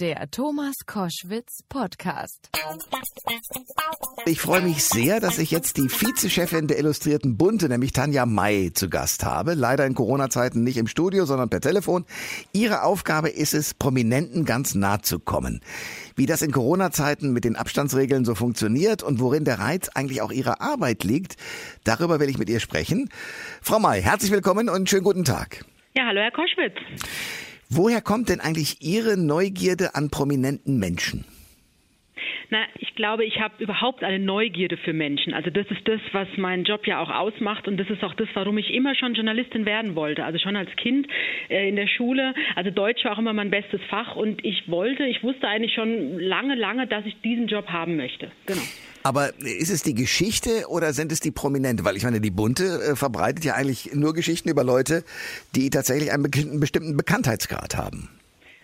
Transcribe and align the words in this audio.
Der 0.00 0.30
Thomas 0.30 0.76
Koschwitz 0.86 1.64
Podcast. 1.68 2.50
Ich 4.26 4.40
freue 4.40 4.60
mich 4.60 4.84
sehr, 4.84 5.18
dass 5.18 5.40
ich 5.40 5.50
jetzt 5.50 5.76
die 5.76 5.90
Vizechefin 5.90 6.68
der 6.68 6.78
Illustrierten 6.78 7.36
Bunte, 7.36 7.68
nämlich 7.68 7.90
Tanja 7.90 8.24
May, 8.24 8.72
zu 8.72 8.88
Gast 8.88 9.24
habe. 9.24 9.54
Leider 9.54 9.86
in 9.86 9.96
Corona-Zeiten 9.96 10.62
nicht 10.62 10.76
im 10.76 10.86
Studio, 10.86 11.24
sondern 11.24 11.50
per 11.50 11.60
Telefon. 11.60 12.04
Ihre 12.52 12.84
Aufgabe 12.84 13.28
ist 13.28 13.54
es, 13.54 13.74
Prominenten 13.74 14.44
ganz 14.44 14.76
nah 14.76 15.02
zu 15.02 15.18
kommen. 15.18 15.62
Wie 16.14 16.26
das 16.26 16.42
in 16.42 16.52
Corona-Zeiten 16.52 17.32
mit 17.32 17.42
den 17.42 17.56
Abstandsregeln 17.56 18.24
so 18.24 18.36
funktioniert 18.36 19.02
und 19.02 19.18
worin 19.18 19.44
der 19.44 19.58
Reiz 19.58 19.88
eigentlich 19.88 20.22
auch 20.22 20.30
ihrer 20.30 20.60
Arbeit 20.60 21.02
liegt, 21.02 21.34
darüber 21.82 22.20
will 22.20 22.30
ich 22.30 22.38
mit 22.38 22.48
ihr 22.48 22.60
sprechen. 22.60 23.08
Frau 23.60 23.80
May, 23.80 24.00
herzlich 24.00 24.30
willkommen 24.30 24.68
und 24.68 24.88
schönen 24.88 25.02
guten 25.02 25.24
Tag. 25.24 25.64
Ja, 25.96 26.04
hallo 26.06 26.20
Herr 26.20 26.30
Koschwitz. 26.30 26.76
Woher 27.70 28.00
kommt 28.00 28.30
denn 28.30 28.40
eigentlich 28.40 28.80
Ihre 28.80 29.18
Neugierde 29.18 29.94
an 29.94 30.08
prominenten 30.08 30.78
Menschen? 30.78 31.24
Na, 32.50 32.60
ich 32.78 32.94
glaube, 32.94 33.26
ich 33.26 33.40
habe 33.40 33.62
überhaupt 33.62 34.02
eine 34.02 34.18
Neugierde 34.18 34.78
für 34.78 34.94
Menschen. 34.94 35.34
Also 35.34 35.50
das 35.50 35.66
ist 35.66 35.86
das, 35.86 36.00
was 36.12 36.28
meinen 36.38 36.64
Job 36.64 36.86
ja 36.86 36.98
auch 36.98 37.10
ausmacht 37.10 37.68
und 37.68 37.76
das 37.76 37.90
ist 37.90 38.02
auch 38.02 38.14
das, 38.14 38.28
warum 38.32 38.56
ich 38.56 38.72
immer 38.72 38.94
schon 38.94 39.12
Journalistin 39.12 39.66
werden 39.66 39.94
wollte. 39.94 40.24
Also 40.24 40.38
schon 40.38 40.56
als 40.56 40.70
Kind 40.76 41.06
äh, 41.50 41.68
in 41.68 41.76
der 41.76 41.86
Schule. 41.86 42.32
Also 42.56 42.70
Deutsch 42.70 43.04
war 43.04 43.12
auch 43.12 43.18
immer 43.18 43.34
mein 43.34 43.50
bestes 43.50 43.82
Fach 43.90 44.16
und 44.16 44.42
ich 44.46 44.66
wollte, 44.66 45.04
ich 45.04 45.22
wusste 45.22 45.46
eigentlich 45.46 45.74
schon 45.74 46.18
lange, 46.18 46.54
lange, 46.54 46.86
dass 46.86 47.04
ich 47.04 47.20
diesen 47.20 47.48
Job 47.48 47.68
haben 47.68 47.96
möchte. 47.96 48.30
Genau. 48.46 48.62
Aber 49.02 49.28
ist 49.40 49.70
es 49.70 49.82
die 49.82 49.94
Geschichte 49.94 50.68
oder 50.68 50.94
sind 50.94 51.12
es 51.12 51.20
die 51.20 51.30
Prominente? 51.30 51.84
Weil 51.84 51.96
ich 51.96 52.04
meine, 52.04 52.20
die 52.20 52.30
Bunte 52.30 52.64
äh, 52.64 52.96
verbreitet 52.96 53.44
ja 53.44 53.54
eigentlich 53.54 53.90
nur 53.92 54.14
Geschichten 54.14 54.48
über 54.48 54.64
Leute, 54.64 55.04
die 55.54 55.68
tatsächlich 55.68 56.12
einen 56.12 56.60
bestimmten 56.60 56.96
Bekanntheitsgrad 56.96 57.76
haben. 57.76 58.08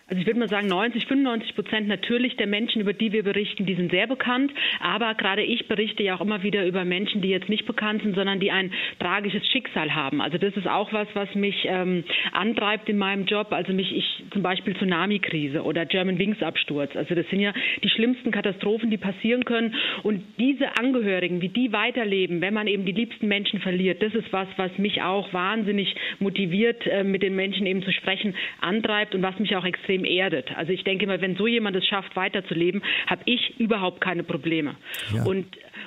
Also 0.07 0.21
ich 0.21 0.27
würde 0.27 0.39
mal 0.39 0.49
sagen, 0.49 0.67
90, 0.67 1.07
95 1.07 1.55
Prozent 1.55 1.87
natürlich 1.87 2.35
der 2.37 2.45
Menschen, 2.45 2.79
über 2.79 2.93
die 2.93 3.11
wir 3.11 3.23
berichten, 3.23 3.65
die 3.65 3.73
sind 3.73 3.89
sehr 3.89 4.05
bekannt. 4.05 4.51
Aber 4.79 5.15
gerade 5.15 5.41
ich 5.41 5.67
berichte 5.67 6.03
ja 6.03 6.15
auch 6.15 6.21
immer 6.21 6.43
wieder 6.43 6.63
über 6.67 6.85
Menschen, 6.85 7.23
die 7.23 7.29
jetzt 7.29 7.49
nicht 7.49 7.65
bekannt 7.65 8.03
sind, 8.03 8.13
sondern 8.13 8.39
die 8.39 8.51
ein 8.51 8.71
tragisches 8.99 9.47
Schicksal 9.47 9.95
haben. 9.95 10.21
Also 10.21 10.37
das 10.37 10.55
ist 10.55 10.67
auch 10.67 10.93
was, 10.93 11.07
was 11.15 11.33
mich 11.33 11.55
ähm, 11.65 12.03
antreibt 12.33 12.87
in 12.87 12.99
meinem 12.99 13.25
Job. 13.25 13.47
Also 13.49 13.73
mich, 13.73 13.91
ich 13.95 14.23
zum 14.31 14.43
Beispiel 14.43 14.75
Tsunami-Krise 14.75 15.63
oder 15.63 15.87
German 15.87 16.19
Wings 16.19 16.39
Absturz. 16.43 16.95
Also 16.95 17.15
das 17.15 17.27
sind 17.31 17.39
ja 17.39 17.51
die 17.83 17.89
schlimmsten 17.89 18.29
Katastrophen, 18.29 18.91
die 18.91 18.97
passieren 18.97 19.43
können. 19.43 19.73
Und 20.03 20.21
diese 20.37 20.77
Angehörigen, 20.77 21.41
wie 21.41 21.49
die 21.49 21.73
weiterleben, 21.73 22.41
wenn 22.41 22.53
man 22.53 22.67
eben 22.67 22.85
die 22.85 22.91
liebsten 22.91 23.27
Menschen 23.27 23.59
verliert, 23.59 24.03
das 24.03 24.13
ist 24.13 24.31
was, 24.31 24.47
was 24.57 24.77
mich 24.77 25.01
auch 25.01 25.33
wahnsinnig 25.33 25.95
motiviert, 26.19 26.85
äh, 26.85 27.03
mit 27.03 27.23
den 27.23 27.35
Menschen 27.35 27.65
eben 27.65 27.81
zu 27.81 27.91
sprechen, 27.91 28.35
antreibt 28.61 29.15
und 29.15 29.23
was 29.23 29.39
mich 29.39 29.55
auch 29.55 29.65
extrem 29.65 29.94
extrem 29.95 30.05
erdet. 30.05 30.51
Also 30.55 30.71
ich 30.71 30.83
denke 30.83 31.07
mal, 31.07 31.21
wenn 31.21 31.35
so 31.35 31.47
jemand 31.47 31.75
es 31.75 31.85
schafft, 31.85 32.15
weiterzuleben, 32.15 32.83
habe 33.07 33.21
ich 33.25 33.59
überhaupt 33.59 34.01
keine 34.01 34.23
Probleme. 34.23 34.75
Ja. 35.13 35.23
Und 35.23 35.45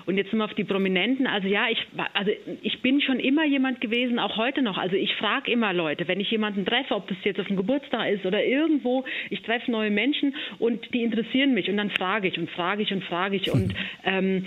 und 0.09 0.17
jetzt 0.17 0.33
wir 0.33 0.45
auf 0.45 0.55
die 0.55 0.64
Prominenten. 0.64 1.27
Also 1.27 1.48
ja, 1.48 1.67
ich, 1.70 1.78
also 2.14 2.31
ich 2.62 2.81
bin 2.81 3.03
schon 3.03 3.20
immer 3.20 3.45
jemand 3.45 3.83
gewesen, 3.83 4.19
auch 4.19 4.39
heute 4.39 4.62
noch. 4.62 4.78
Also 4.78 4.97
ich 4.97 5.14
frage 5.17 5.53
immer 5.53 5.75
Leute, 5.75 6.09
wenn 6.09 6.19
ich 6.19 6.31
jemanden 6.31 6.64
treffe, 6.64 6.95
ob 6.95 7.06
das 7.09 7.19
jetzt 7.25 7.39
auf 7.39 7.47
dem 7.47 7.56
Geburtstag 7.56 8.11
ist 8.11 8.25
oder 8.25 8.42
irgendwo, 8.42 9.05
ich 9.29 9.42
treffe 9.42 9.70
neue 9.70 9.91
Menschen 9.91 10.34
und 10.59 10.95
die 10.95 11.03
interessieren 11.03 11.53
mich 11.53 11.69
und 11.69 11.77
dann 11.77 11.91
frage 11.91 12.29
ich 12.29 12.39
und 12.39 12.51
frage 12.51 12.83
ich 12.83 12.91
und 12.91 13.05
frage 13.05 13.36
ich. 13.36 13.51
Und 13.53 13.75
ähm, 14.05 14.47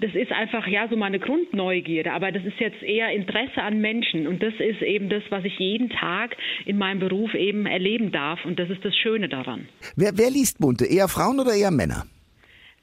das 0.00 0.14
ist 0.14 0.30
einfach 0.30 0.66
ja 0.66 0.86
so 0.88 0.96
meine 0.96 1.18
Grundneugierde. 1.18 2.12
Aber 2.12 2.30
das 2.30 2.44
ist 2.44 2.60
jetzt 2.60 2.82
eher 2.82 3.10
Interesse 3.10 3.62
an 3.62 3.80
Menschen. 3.80 4.26
Und 4.26 4.42
das 4.42 4.52
ist 4.58 4.82
eben 4.82 5.08
das, 5.08 5.22
was 5.30 5.42
ich 5.46 5.58
jeden 5.58 5.88
Tag 5.88 6.36
in 6.66 6.76
meinem 6.76 7.00
Beruf 7.00 7.32
eben 7.32 7.64
erleben 7.64 8.12
darf. 8.12 8.44
Und 8.44 8.58
das 8.58 8.68
ist 8.68 8.84
das 8.84 8.94
Schöne 8.94 9.30
daran. 9.30 9.68
Wer, 9.96 10.18
wer 10.18 10.30
liest 10.30 10.58
Bunte? 10.58 10.84
Eher 10.84 11.08
Frauen 11.08 11.40
oder 11.40 11.54
eher 11.54 11.70
Männer? 11.70 12.04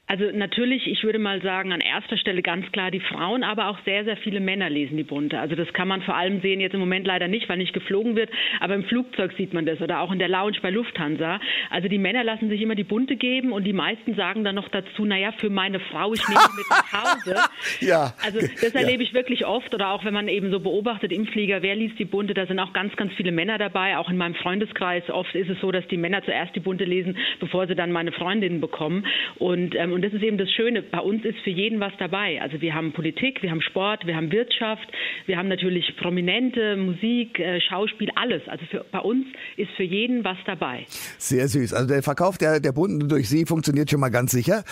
Also 0.08 0.26
natürlich, 0.32 0.86
ich 0.86 1.04
würde 1.04 1.18
mal 1.18 1.42
sagen, 1.42 1.74
an 1.74 1.82
erster 1.82 2.18
Stelle 2.18 2.44
ganz 2.44 2.72
klar 2.72 2.92
die 2.92 3.00
Frauen, 3.00 3.44
aber 3.44 3.70
auch 3.70 3.80
sehr, 3.86 4.04
sehr 4.04 4.18
viele 4.18 4.40
Männer 4.40 4.70
lesen 4.70 4.98
die 4.98 5.04
Bunte. 5.04 5.40
Also 5.40 5.56
das 5.56 5.72
kann 5.74 5.88
man 5.88 6.04
vor 6.04 6.16
allem 6.16 6.42
sehen, 6.42 6.60
jetzt 6.60 6.74
im 6.74 6.80
Moment 6.80 7.08
leider 7.08 7.28
nicht, 7.28 7.50
weil 7.50 7.58
nicht 7.58 7.74
geflogen 7.74 8.16
wird, 8.16 8.30
aber 8.60 8.76
im 8.76 8.84
Flugzeug 8.84 9.34
sieht 9.36 9.54
man 9.54 9.66
das 9.66 9.82
oder 9.82 10.02
auch 10.02 10.12
in 10.12 10.20
der 10.20 10.30
Lounge 10.30 10.58
bei 10.62 10.70
Lufthansa. 10.70 11.40
Also 11.72 11.88
die 11.88 11.98
Männer 11.98 12.24
lassen 12.24 12.50
sich 12.50 12.62
immer 12.62 12.76
die 12.76 12.84
Bunte 12.84 13.16
geben 13.16 13.52
und 13.52 13.64
die 13.64 13.74
meisten 13.74 14.14
sagen 14.14 14.44
dann 14.44 14.54
noch 14.54 14.70
dazu, 14.70 15.06
naja, 15.06 15.32
für 15.40 15.50
meine 15.50 15.80
Frau, 15.80 16.14
ich 16.14 16.28
nehme 16.28 16.40
sie 16.40 16.58
mit 16.58 16.70
nach 16.70 16.94
Hause. 16.94 17.36
ja. 17.80 18.14
Also 18.24 18.42
das 18.42 18.76
erlebe 18.76 19.02
ja. 19.02 19.10
ich 19.10 19.14
wirklich 19.16 19.46
oft 19.48 19.74
oder 19.74 19.90
auch 19.90 20.06
wenn 20.06 20.14
man 20.14 20.28
eben 20.28 20.52
so 20.52 20.60
beobachtet 20.60 21.12
im 21.12 21.26
Flieger, 21.26 21.64
wer 21.64 21.76
liest 21.76 21.98
die 21.98 22.06
Bunte, 22.06 22.36
da 22.36 22.46
sind 22.46 22.60
auch 22.60 22.74
ganz, 22.74 22.96
ganz 22.96 23.12
viele 23.14 23.32
Männer 23.32 23.58
dabei, 23.58 23.98
auch 23.98 24.12
in 24.12 24.18
meinem 24.18 24.36
Freundeskreis. 24.36 25.10
Oft 25.10 25.34
ist 25.34 25.50
es 25.50 25.60
so, 25.62 25.72
dass 25.72 25.88
die 25.88 25.98
Männer 25.98 26.24
zuerst 26.24 26.56
die 26.56 26.60
Bunte 26.60 26.84
lesen, 26.84 27.18
bevor 27.40 27.66
sie 27.66 27.74
dann 27.74 27.92
meine 27.92 28.12
Freundinnen 28.12 28.62
bekommen. 28.62 29.08
Und 29.40 29.74
ähm, 29.74 29.95
und 29.96 30.02
das 30.02 30.12
ist 30.12 30.24
eben 30.24 30.38
das 30.38 30.52
Schöne. 30.52 30.82
Bei 30.82 31.00
uns 31.00 31.24
ist 31.24 31.40
für 31.46 31.50
jeden 31.50 31.80
was 31.80 31.94
dabei. 31.98 32.42
Also 32.42 32.60
wir 32.60 32.76
haben 32.76 32.92
Politik, 32.92 33.42
wir 33.42 33.50
haben 33.50 33.62
Sport, 33.62 34.06
wir 34.06 34.18
haben 34.18 34.30
Wirtschaft, 34.30 34.86
wir 35.26 35.38
haben 35.38 35.48
natürlich 35.48 35.96
Prominente, 35.96 36.76
Musik, 36.76 37.40
äh, 37.40 37.62
Schauspiel, 37.62 38.10
alles. 38.16 38.42
Also 38.48 38.66
für, 38.66 38.86
bei 38.92 39.00
uns 39.00 39.26
ist 39.56 39.72
für 39.78 39.84
jeden 39.84 40.26
was 40.26 40.38
dabei. 40.46 40.86
Sehr 41.18 41.48
süß. 41.48 41.74
Also 41.74 41.88
der 41.88 42.04
Verkauf 42.04 42.38
der, 42.38 42.60
der 42.60 42.74
Bunden 42.74 43.08
durch 43.08 43.30
Sie 43.30 43.46
funktioniert 43.46 43.90
schon 43.90 44.02
mal 44.02 44.10
ganz 44.10 44.32
sicher. 44.32 44.66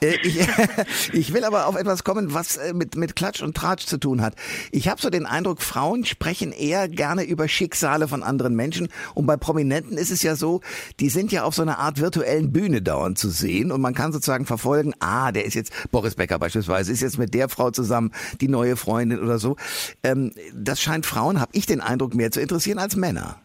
Äh, 0.00 0.14
ich, 0.22 0.38
ich 1.12 1.34
will 1.34 1.42
aber 1.42 1.66
auf 1.66 1.74
etwas 1.74 2.04
kommen, 2.04 2.32
was 2.32 2.56
äh, 2.56 2.72
mit, 2.72 2.94
mit 2.94 3.16
Klatsch 3.16 3.42
und 3.42 3.56
Tratsch 3.56 3.84
zu 3.84 3.98
tun 3.98 4.22
hat. 4.22 4.36
Ich 4.70 4.88
habe 4.88 5.00
so 5.00 5.10
den 5.10 5.26
Eindruck, 5.26 5.60
Frauen 5.60 6.04
sprechen 6.04 6.52
eher 6.52 6.88
gerne 6.88 7.24
über 7.24 7.48
Schicksale 7.48 8.06
von 8.06 8.22
anderen 8.22 8.54
Menschen. 8.54 8.90
Und 9.14 9.26
bei 9.26 9.36
Prominenten 9.36 9.98
ist 9.98 10.12
es 10.12 10.22
ja 10.22 10.36
so, 10.36 10.60
die 11.00 11.08
sind 11.08 11.32
ja 11.32 11.42
auf 11.42 11.56
so 11.56 11.62
einer 11.62 11.80
Art 11.80 12.00
virtuellen 12.00 12.52
Bühne 12.52 12.80
dauernd 12.80 13.18
zu 13.18 13.28
sehen 13.28 13.72
und 13.72 13.80
man 13.80 13.94
kann 13.94 14.12
sozusagen 14.12 14.46
verfolgen, 14.46 14.67
ah, 15.00 15.32
der 15.32 15.44
ist 15.44 15.54
jetzt, 15.54 15.90
Boris 15.90 16.14
Becker 16.14 16.38
beispielsweise, 16.38 16.92
ist 16.92 17.02
jetzt 17.02 17.18
mit 17.18 17.34
der 17.34 17.48
Frau 17.48 17.70
zusammen, 17.70 18.12
die 18.40 18.48
neue 18.48 18.76
Freundin 18.76 19.20
oder 19.20 19.38
so. 19.38 19.56
Ähm, 20.02 20.32
das 20.54 20.80
scheint 20.80 21.06
Frauen, 21.06 21.40
habe 21.40 21.52
ich 21.54 21.66
den 21.66 21.80
Eindruck, 21.80 22.14
mehr 22.14 22.30
zu 22.30 22.40
interessieren 22.40 22.78
als 22.78 22.96
Männer. 22.96 23.40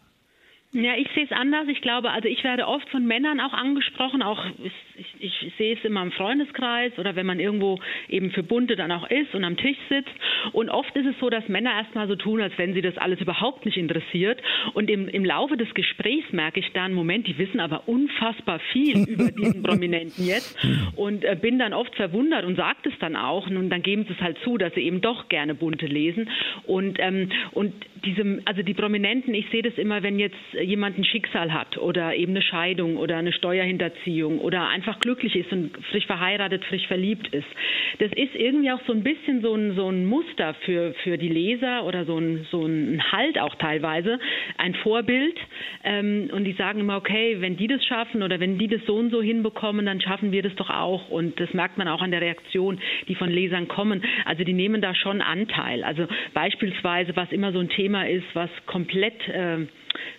Ja, 0.74 0.96
ich 0.96 1.08
sehe 1.14 1.24
es 1.24 1.30
anders. 1.30 1.68
Ich 1.68 1.80
glaube, 1.82 2.10
also 2.10 2.26
ich 2.26 2.42
werde 2.42 2.66
oft 2.66 2.88
von 2.90 3.06
Männern 3.06 3.38
auch 3.38 3.52
angesprochen, 3.52 4.22
auch 4.22 4.44
ich, 4.96 5.42
ich, 5.42 5.52
sehe 5.58 5.74
es 5.74 5.84
in 5.84 5.92
meinem 5.92 6.12
Freundeskreis 6.12 6.92
oder 6.98 7.16
wenn 7.16 7.26
man 7.26 7.40
irgendwo 7.40 7.80
eben 8.08 8.30
für 8.30 8.42
Bunte 8.42 8.76
dann 8.76 8.92
auch 8.92 9.10
ist 9.10 9.34
und 9.34 9.44
am 9.44 9.56
Tisch 9.56 9.76
sitzt. 9.88 10.12
Und 10.52 10.70
oft 10.70 10.94
ist 10.96 11.06
es 11.06 11.18
so, 11.20 11.30
dass 11.30 11.48
Männer 11.48 11.72
erstmal 11.72 12.06
so 12.06 12.16
tun, 12.16 12.40
als 12.40 12.56
wenn 12.58 12.74
sie 12.74 12.82
das 12.82 12.96
alles 12.98 13.20
überhaupt 13.20 13.64
nicht 13.66 13.76
interessiert. 13.76 14.40
Und 14.74 14.90
im, 14.90 15.08
im 15.08 15.24
Laufe 15.24 15.56
des 15.56 15.72
Gesprächs 15.74 16.32
merke 16.32 16.60
ich 16.60 16.70
dann, 16.72 16.92
Moment, 16.92 17.26
die 17.26 17.36
wissen 17.38 17.60
aber 17.60 17.88
unfassbar 17.88 18.60
viel 18.72 18.98
über 19.08 19.30
diesen 19.30 19.62
Prominenten 19.62 20.26
jetzt 20.26 20.56
und 20.96 21.24
äh, 21.24 21.36
bin 21.40 21.58
dann 21.58 21.72
oft 21.72 21.94
verwundert 21.96 22.44
und 22.44 22.56
sage 22.56 22.78
es 22.84 22.98
dann 23.00 23.16
auch. 23.16 23.48
Und 23.48 23.70
dann 23.70 23.82
geben 23.82 24.04
sie 24.04 24.12
es 24.12 24.20
halt 24.20 24.38
zu, 24.44 24.58
dass 24.58 24.74
sie 24.74 24.82
eben 24.82 25.00
doch 25.00 25.28
gerne 25.28 25.54
Bunte 25.54 25.86
lesen. 25.86 26.30
Und, 26.66 26.98
ähm, 27.00 27.30
und 27.52 27.72
diese, 28.04 28.40
also 28.44 28.62
die 28.62 28.74
Prominenten, 28.74 29.34
ich 29.34 29.48
sehe 29.50 29.62
das 29.62 29.74
immer, 29.74 30.02
wenn 30.02 30.18
jetzt 30.18 30.36
jemand 30.60 30.98
ein 30.98 31.04
Schicksal 31.04 31.52
hat 31.52 31.78
oder 31.78 32.14
eben 32.14 32.32
eine 32.32 32.42
Scheidung 32.42 32.96
oder 32.96 33.16
eine 33.16 33.32
Steuerhinterziehung 33.32 34.38
oder 34.38 34.68
einfach 34.84 35.00
glücklich 35.00 35.34
ist 35.34 35.50
und 35.50 35.70
frisch 35.90 36.06
verheiratet, 36.06 36.64
frisch 36.66 36.86
verliebt 36.86 37.28
ist. 37.28 37.46
Das 37.98 38.10
ist 38.12 38.34
irgendwie 38.34 38.70
auch 38.70 38.80
so 38.86 38.92
ein 38.92 39.02
bisschen 39.02 39.40
so 39.40 39.54
ein, 39.54 39.74
so 39.74 39.88
ein 39.88 40.04
Muster 40.04 40.54
für, 40.64 40.94
für 41.02 41.16
die 41.16 41.28
Leser 41.28 41.84
oder 41.84 42.04
so 42.04 42.18
ein, 42.18 42.46
so 42.50 42.66
ein 42.66 43.02
Halt 43.10 43.38
auch 43.38 43.54
teilweise, 43.54 44.18
ein 44.58 44.74
Vorbild. 44.74 45.38
Ähm, 45.84 46.28
und 46.32 46.44
die 46.44 46.52
sagen 46.52 46.80
immer, 46.80 46.96
okay, 46.96 47.36
wenn 47.40 47.56
die 47.56 47.66
das 47.66 47.84
schaffen 47.84 48.22
oder 48.22 48.40
wenn 48.40 48.58
die 48.58 48.68
das 48.68 48.82
so 48.86 48.96
und 48.96 49.10
so 49.10 49.22
hinbekommen, 49.22 49.86
dann 49.86 50.00
schaffen 50.00 50.32
wir 50.32 50.42
das 50.42 50.54
doch 50.56 50.68
auch. 50.68 51.08
Und 51.08 51.40
das 51.40 51.52
merkt 51.54 51.78
man 51.78 51.88
auch 51.88 52.02
an 52.02 52.10
der 52.10 52.20
Reaktion, 52.20 52.78
die 53.08 53.14
von 53.14 53.30
Lesern 53.30 53.68
kommen. 53.68 54.04
Also 54.26 54.44
die 54.44 54.52
nehmen 54.52 54.82
da 54.82 54.94
schon 54.94 55.22
Anteil. 55.22 55.82
Also 55.82 56.06
beispielsweise, 56.34 57.16
was 57.16 57.32
immer 57.32 57.52
so 57.52 57.58
ein 57.58 57.70
Thema 57.70 58.06
ist, 58.06 58.26
was 58.34 58.50
komplett 58.66 59.28
äh, 59.28 59.66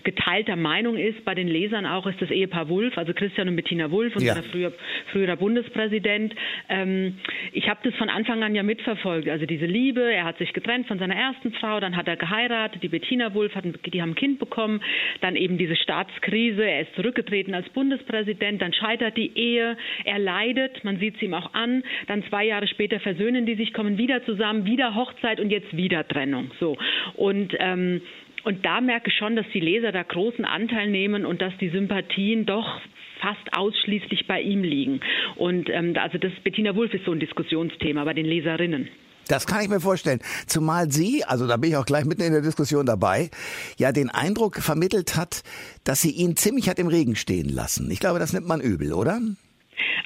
geteilter 0.05 0.55
Meinung 0.55 0.97
ist 0.97 1.25
bei 1.25 1.35
den 1.35 1.47
Lesern 1.47 1.85
auch, 1.85 2.07
ist 2.07 2.21
das 2.21 2.31
Ehepaar 2.31 2.69
Wulff, 2.69 2.97
also 2.97 3.13
Christian 3.13 3.49
und 3.49 3.55
Bettina 3.55 3.91
Wulff, 3.91 4.16
unser 4.16 4.38
ja. 4.38 4.41
früher, 4.51 4.71
früherer 5.12 5.35
Bundespräsident. 5.35 6.33
Ähm, 6.69 7.18
ich 7.51 7.68
habe 7.68 7.80
das 7.83 7.94
von 7.95 8.09
Anfang 8.09 8.44
an 8.44 8.56
ja 8.56 8.63
mitverfolgt. 8.63 9.27
Also 9.27 9.45
diese 9.45 9.65
Liebe, 9.65 10.01
er 10.01 10.24
hat 10.24 10.38
sich 10.38 10.53
getrennt 10.53 10.88
von 10.88 11.00
seiner 11.00 11.15
ersten 11.15 11.51
Frau, 11.53 11.80
dann 11.80 11.95
hat 11.95 12.07
er 12.07 12.15
geheiratet, 12.15 12.81
die 12.83 12.88
Bettina 12.88 13.33
Wulff, 13.33 13.56
hat, 13.56 13.65
die 13.65 14.01
haben 14.01 14.12
ein 14.12 14.15
Kind 14.15 14.39
bekommen, 14.39 14.81
dann 15.21 15.35
eben 15.35 15.57
diese 15.57 15.75
Staatskrise, 15.75 16.63
er 16.63 16.81
ist 16.81 16.95
zurückgetreten 16.95 17.53
als 17.53 17.68
Bundespräsident, 17.69 18.62
dann 18.62 18.74
scheitert 18.74 19.18
die 19.18 19.35
Ehe, 19.35 19.75
er 20.06 20.19
leidet, 20.19 20.83
man 20.83 21.00
sieht 21.00 21.15
es 21.15 21.21
ihm 21.21 21.33
auch 21.33 21.53
an, 21.53 21.83
dann 22.07 22.24
zwei 22.30 22.45
Jahre 22.45 22.68
später 22.68 23.00
versöhnen 23.00 23.45
die 23.45 23.56
sich, 23.56 23.74
kommen 23.74 23.97
wieder 23.97 24.24
zusammen, 24.25 24.65
wieder 24.65 24.95
Hochzeit 24.95 25.39
und 25.39 25.50
jetzt 25.50 25.75
wieder 25.75 26.07
Trennung. 26.07 26.51
So. 26.59 26.77
Und 27.15 27.56
ähm, 27.59 28.01
und 28.45 28.63
da 28.63 28.80
merke 28.80 29.09
ich 29.09 29.18
schon, 29.18 29.36
dass 29.36 29.45
die 29.53 29.59
Leser 29.59 29.92
da 29.92 30.03
großen 30.03 30.45
Anteil 30.45 30.89
nehmen 30.89 31.25
und 31.25 31.42
dass 31.42 31.53
die 31.59 31.69
Sympathien 31.69 32.45
doch 32.45 32.80
fast 33.19 33.57
ausschließlich 33.57 34.27
bei 34.27 34.42
ihm 34.42 34.63
liegen. 34.63 35.00
Und 35.36 35.69
ähm, 35.69 35.95
also 36.01 36.18
das 36.18 36.31
Bettina 36.44 36.75
Wulff 36.75 36.94
ist 36.94 37.06
so 37.06 37.12
ein 37.12 37.19
Diskussionsthema 37.19 38.03
bei 38.03 38.13
den 38.13 38.25
Leserinnen. 38.25 38.88
Das 39.27 39.47
kann 39.47 39.63
ich 39.63 39.69
mir 39.69 39.80
vorstellen. 39.80 40.19
Zumal 40.45 40.92
sie, 40.92 41.24
also 41.24 41.47
da 41.47 41.57
bin 41.57 41.71
ich 41.71 41.77
auch 41.77 41.86
gleich 41.86 42.06
mitten 42.06 42.21
in 42.21 42.31
der 42.31 42.44
Diskussion 42.44 42.86
dabei, 42.86 43.31
ja 43.77 43.92
den 43.92 44.12
Eindruck 44.12 44.57
vermittelt 44.57 45.15
hat, 45.15 45.42
dass 45.83 46.01
sie 46.01 46.12
ihn 46.12 46.38
ziemlich 46.38 46.69
hat 46.69 46.77
im 46.77 46.88
Regen 46.88 47.15
stehen 47.15 47.50
lassen. 47.50 47.89
Ich 47.89 48.00
glaube, 48.00 48.19
das 48.19 48.33
nimmt 48.33 48.47
man 48.47 48.62
übel, 48.62 48.94
oder? 48.94 49.19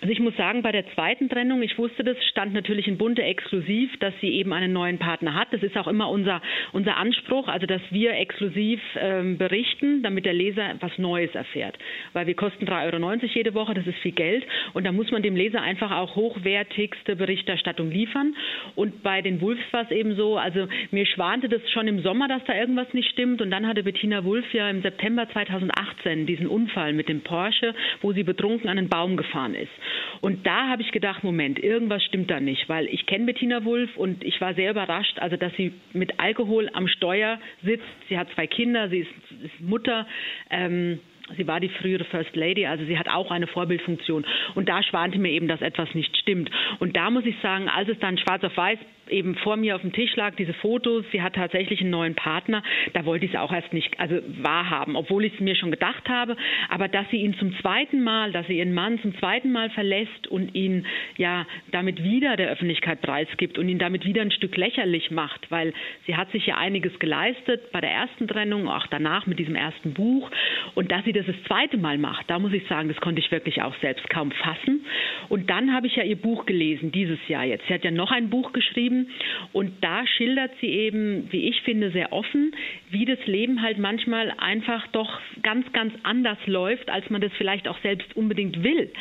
Also 0.01 0.13
ich 0.13 0.19
muss 0.22 0.36
sagen, 0.38 0.62
bei 0.62 0.72
der 0.72 0.88
zweiten 0.94 1.28
Trennung, 1.28 1.62
ich 1.62 1.78
wusste 1.78 2.06
das, 2.06 2.16
stand 2.28 2.54
natürlich 2.54 2.88
in 2.88 2.98
Bunte 2.98 3.22
exklusiv, 3.22 3.92
dass 4.00 4.13
sie 4.22 4.30
eben 4.30 4.54
einen 4.54 4.72
neuen 4.72 4.98
Partner 4.98 5.36
hat. 5.36 5.50
Das 5.51 5.62
ist 5.62 5.75
auch 5.78 5.88
immer 5.88 6.10
unser, 6.10 6.42
unser 6.72 6.96
Anspruch, 6.96 7.50
also 7.50 7.66
dass 7.66 7.81
wir 7.90 8.13
exklusiv 8.13 8.80
ähm, 8.98 9.38
berichten, 9.38 10.01
damit 10.01 10.25
der 10.25 10.34
Leser 10.34 10.75
was 10.80 10.98
Neues 10.98 11.36
erfährt. 11.36 11.78
Weil 12.13 12.28
wir 12.28 12.36
kosten 12.36 12.66
3,90 12.66 12.94
Euro 12.94 13.25
jede 13.34 13.54
Woche, 13.54 13.74
das 13.74 13.86
ist 13.88 13.98
viel 14.00 14.13
Geld. 14.13 14.46
Und 14.74 14.86
da 14.86 14.94
muss 14.94 15.12
man 15.12 15.22
dem 15.22 15.36
Leser 15.36 15.62
einfach 15.62 15.92
auch 15.92 16.16
hochwertigste 16.16 17.18
Berichterstattung 17.18 17.92
liefern. 17.92 18.36
Und 18.75 19.04
bei 19.04 19.22
den 19.22 19.42
Wulfs 19.42 19.63
war 19.72 19.84
es 19.84 19.92
eben 19.92 20.16
so, 20.16 20.38
also 20.38 20.68
mir 20.92 21.06
schwante 21.06 21.50
das 21.50 21.62
schon 21.72 21.90
im 21.90 22.01
Sommer, 22.01 22.30
dass 22.30 22.44
da 22.46 22.56
irgendwas 22.56 22.94
nicht 22.94 23.10
stimmt. 23.12 23.42
Und 23.42 23.51
dann 23.51 23.68
hatte 23.68 23.84
Bettina 23.84 24.24
Wulff 24.24 24.54
ja 24.54 24.69
im 24.69 24.81
September 24.81 25.28
2018 25.30 26.25
diesen 26.25 26.48
Unfall 26.48 26.94
mit 26.94 27.10
dem 27.10 27.19
Porsche, 27.22 27.75
wo 28.01 28.13
sie 28.13 28.24
betrunken 28.24 28.69
an 28.69 28.78
einen 28.78 28.88
Baum 28.88 29.18
gefahren 29.18 29.56
ist. 29.56 29.72
Und 30.21 30.45
da 30.45 30.68
habe 30.68 30.81
ich 30.81 30.91
gedacht, 30.91 31.24
Moment, 31.24 31.59
irgendwas 31.59 32.03
stimmt 32.03 32.30
da 32.30 32.39
nicht, 32.39 32.68
weil 32.69 32.88
ich 32.88 33.06
kenne 33.06 33.25
Bettina 33.25 33.63
Wulff 33.63 33.95
und 33.97 34.24
ich 34.24 34.39
war 34.41 34.53
sehr 34.53 34.71
überrascht, 34.71 35.19
also 35.19 35.38
dass 35.38 35.53
sie 35.56 35.74
mit 35.94 36.19
Alkohol 36.19 36.69
am 36.74 36.88
Steuer 36.88 37.39
sitzt. 37.63 37.86
Sie 38.07 38.18
hat 38.18 38.30
zwei 38.33 38.47
Kinder, 38.47 38.89
sie 38.89 39.00
ist, 39.00 39.12
ist 39.44 39.62
Mutter. 39.62 40.07
Ähm, 40.50 41.00
Sie 41.37 41.47
war 41.47 41.59
die 41.59 41.69
frühere 41.69 42.03
First 42.05 42.35
Lady, 42.35 42.65
also 42.65 42.85
sie 42.85 42.97
hat 42.97 43.09
auch 43.09 43.31
eine 43.31 43.47
Vorbildfunktion. 43.47 44.25
Und 44.55 44.69
da 44.69 44.83
schwante 44.83 45.19
mir 45.19 45.31
eben, 45.31 45.47
dass 45.47 45.61
etwas 45.61 45.93
nicht 45.93 46.15
stimmt. 46.17 46.49
Und 46.79 46.95
da 46.95 47.09
muss 47.09 47.25
ich 47.25 47.35
sagen, 47.41 47.69
als 47.69 47.89
es 47.89 47.99
dann 47.99 48.17
schwarz 48.17 48.43
auf 48.43 48.55
weiß 48.55 48.79
eben 49.09 49.35
vor 49.35 49.57
mir 49.57 49.75
auf 49.75 49.81
dem 49.81 49.91
Tisch 49.91 50.15
lag, 50.15 50.35
diese 50.35 50.53
Fotos, 50.53 51.05
sie 51.11 51.21
hat 51.21 51.35
tatsächlich 51.35 51.81
einen 51.81 51.89
neuen 51.89 52.15
Partner, 52.15 52.63
da 52.93 53.05
wollte 53.05 53.25
ich 53.25 53.33
es 53.33 53.39
auch 53.39 53.51
erst 53.51 53.73
nicht 53.73 53.99
also 53.99 54.19
wahrhaben, 54.41 54.95
obwohl 54.95 55.25
ich 55.25 55.33
es 55.33 55.39
mir 55.39 55.55
schon 55.55 55.71
gedacht 55.71 56.07
habe. 56.09 56.35
Aber 56.69 56.87
dass 56.87 57.09
sie 57.09 57.17
ihn 57.17 57.35
zum 57.35 57.57
zweiten 57.59 58.03
Mal, 58.03 58.31
dass 58.31 58.47
sie 58.47 58.57
ihren 58.57 58.73
Mann 58.73 58.99
zum 59.01 59.17
zweiten 59.17 59.51
Mal 59.51 59.69
verlässt 59.71 60.27
und 60.27 60.55
ihn 60.55 60.85
ja 61.17 61.45
damit 61.71 62.03
wieder 62.03 62.37
der 62.37 62.49
Öffentlichkeit 62.49 63.01
preisgibt 63.01 63.57
und 63.57 63.69
ihn 63.69 63.79
damit 63.79 64.05
wieder 64.05 64.21
ein 64.21 64.31
Stück 64.31 64.55
lächerlich 64.57 65.11
macht, 65.11 65.49
weil 65.51 65.73
sie 66.05 66.15
hat 66.15 66.31
sich 66.31 66.45
ja 66.45 66.57
einiges 66.57 66.97
geleistet 66.99 67.71
bei 67.71 67.81
der 67.81 67.91
ersten 67.91 68.27
Trennung, 68.27 68.67
auch 68.67 68.87
danach 68.87 69.25
mit 69.25 69.39
diesem 69.39 69.55
ersten 69.55 69.93
Buch. 69.93 70.29
Und 70.75 70.91
dass 70.91 71.03
sie 71.05 71.13
das 71.19 71.27
das 71.27 71.44
zweite 71.48 71.77
Mal 71.77 71.98
macht, 71.98 72.30
da 72.30 72.39
muss 72.39 72.54
ich 72.54 72.66
sagen, 72.68 72.89
das 72.89 72.98
konnte 72.98 73.21
ich 73.21 73.31
wirklich 73.31 73.62
auch 73.62 73.75
selbst 73.81 74.10
kaum 74.10 74.31
fassen. 74.31 74.86
Und 75.30 75.50
dann 75.50 75.74
habe 75.74 75.88
ich 75.88 75.95
ja 75.95 76.04
ihr 76.04 76.16
Buch 76.16 76.45
gelesen, 76.45 76.92
dieses 76.92 77.19
Jahr 77.27 77.45
jetzt. 77.45 77.68
Sie 77.68 77.74
hat 77.74 77.83
ja 77.83 77.92
noch 77.92 78.12
ein 78.12 78.30
Buch 78.30 78.54
geschrieben, 78.54 79.10
und 79.54 79.71
da 79.81 80.06
schildert 80.06 80.51
sie 80.62 80.68
eben, 80.68 81.27
wie 81.31 81.50
ich 81.50 81.62
finde, 81.62 81.92
sehr 81.92 82.13
offen, 82.13 82.54
wie 82.89 83.06
das 83.06 83.19
Leben 83.25 83.62
halt 83.62 83.77
manchmal 83.77 84.33
einfach 84.38 84.88
doch 84.88 85.19
ganz, 85.44 85.71
ganz 85.74 85.94
anders 86.04 86.38
läuft, 86.45 86.89
als 86.89 87.10
man 87.10 87.22
das 87.22 87.31
vielleicht 87.38 87.68
auch 87.68 87.77
selbst 87.81 88.15
unbedingt 88.15 88.63
will. 88.63 88.92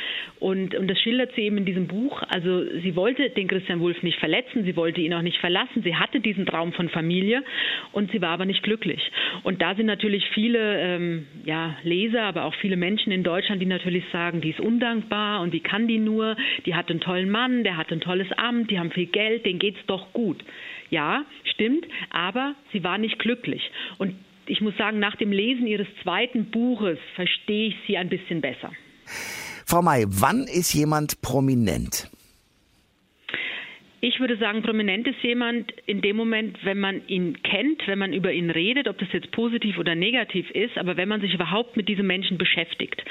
Und, 0.40 0.74
und 0.74 0.88
das 0.88 1.00
schildert 1.00 1.32
sie 1.34 1.42
eben 1.42 1.58
in 1.58 1.64
diesem 1.64 1.86
Buch. 1.86 2.22
Also 2.28 2.64
sie 2.80 2.96
wollte 2.96 3.30
den 3.30 3.48
Christian 3.48 3.80
Wulff 3.80 4.02
nicht 4.02 4.18
verletzen, 4.18 4.64
sie 4.64 4.76
wollte 4.76 5.00
ihn 5.00 5.14
auch 5.14 5.22
nicht 5.22 5.38
verlassen. 5.38 5.82
Sie 5.82 5.96
hatte 5.96 6.20
diesen 6.20 6.46
Traum 6.46 6.72
von 6.72 6.88
Familie 6.88 7.42
und 7.92 8.10
sie 8.12 8.20
war 8.20 8.30
aber 8.30 8.44
nicht 8.44 8.62
glücklich. 8.62 9.00
Und 9.42 9.62
da 9.62 9.74
sind 9.74 9.86
natürlich 9.86 10.24
viele 10.34 10.80
ähm, 10.80 11.26
ja, 11.44 11.76
Leser, 11.82 12.07
aber 12.14 12.44
auch 12.44 12.54
viele 12.54 12.76
Menschen 12.76 13.12
in 13.12 13.22
Deutschland, 13.22 13.60
die 13.60 13.66
natürlich 13.66 14.04
sagen, 14.12 14.40
die 14.40 14.50
ist 14.50 14.60
undankbar 14.60 15.40
und 15.40 15.52
wie 15.52 15.60
kann 15.60 15.88
die 15.88 15.98
nur? 15.98 16.36
Die 16.66 16.74
hat 16.74 16.90
einen 16.90 17.00
tollen 17.00 17.30
Mann, 17.30 17.64
der 17.64 17.76
hat 17.76 17.90
ein 17.90 18.00
tolles 18.00 18.28
Amt, 18.36 18.70
die 18.70 18.78
haben 18.78 18.90
viel 18.90 19.06
Geld, 19.06 19.44
denen 19.46 19.58
geht's 19.58 19.80
doch 19.86 20.12
gut. 20.12 20.44
Ja, 20.90 21.24
stimmt, 21.44 21.86
aber 22.10 22.54
sie 22.72 22.82
war 22.84 22.98
nicht 22.98 23.18
glücklich. 23.18 23.70
Und 23.98 24.14
ich 24.46 24.60
muss 24.60 24.76
sagen, 24.76 24.98
nach 24.98 25.16
dem 25.16 25.32
Lesen 25.32 25.66
ihres 25.66 25.88
zweiten 26.02 26.46
Buches 26.46 26.98
verstehe 27.14 27.68
ich 27.68 27.76
sie 27.86 27.96
ein 27.98 28.08
bisschen 28.08 28.40
besser. 28.40 28.72
Frau 29.66 29.82
May, 29.82 30.04
wann 30.08 30.44
ist 30.44 30.72
jemand 30.72 31.20
prominent? 31.20 32.10
Ich 34.00 34.20
würde 34.20 34.36
sagen, 34.36 34.62
prominent 34.62 35.08
ist 35.08 35.20
jemand 35.22 35.72
in 35.86 36.00
dem 36.00 36.16
Moment, 36.16 36.58
wenn 36.64 36.78
man 36.78 37.02
ihn 37.08 37.42
kennt, 37.42 37.86
wenn 37.88 37.98
man 37.98 38.12
über 38.12 38.32
ihn 38.32 38.50
redet, 38.50 38.86
ob 38.86 38.96
das 38.98 39.12
jetzt 39.12 39.32
positiv 39.32 39.76
oder 39.76 39.96
negativ 39.96 40.48
ist, 40.52 40.78
aber 40.78 40.96
wenn 40.96 41.08
man 41.08 41.20
sich 41.20 41.34
überhaupt 41.34 41.76
mit 41.76 41.88
diesem 41.88 42.06
Menschen 42.06 42.38
beschäftigt. 42.38 43.02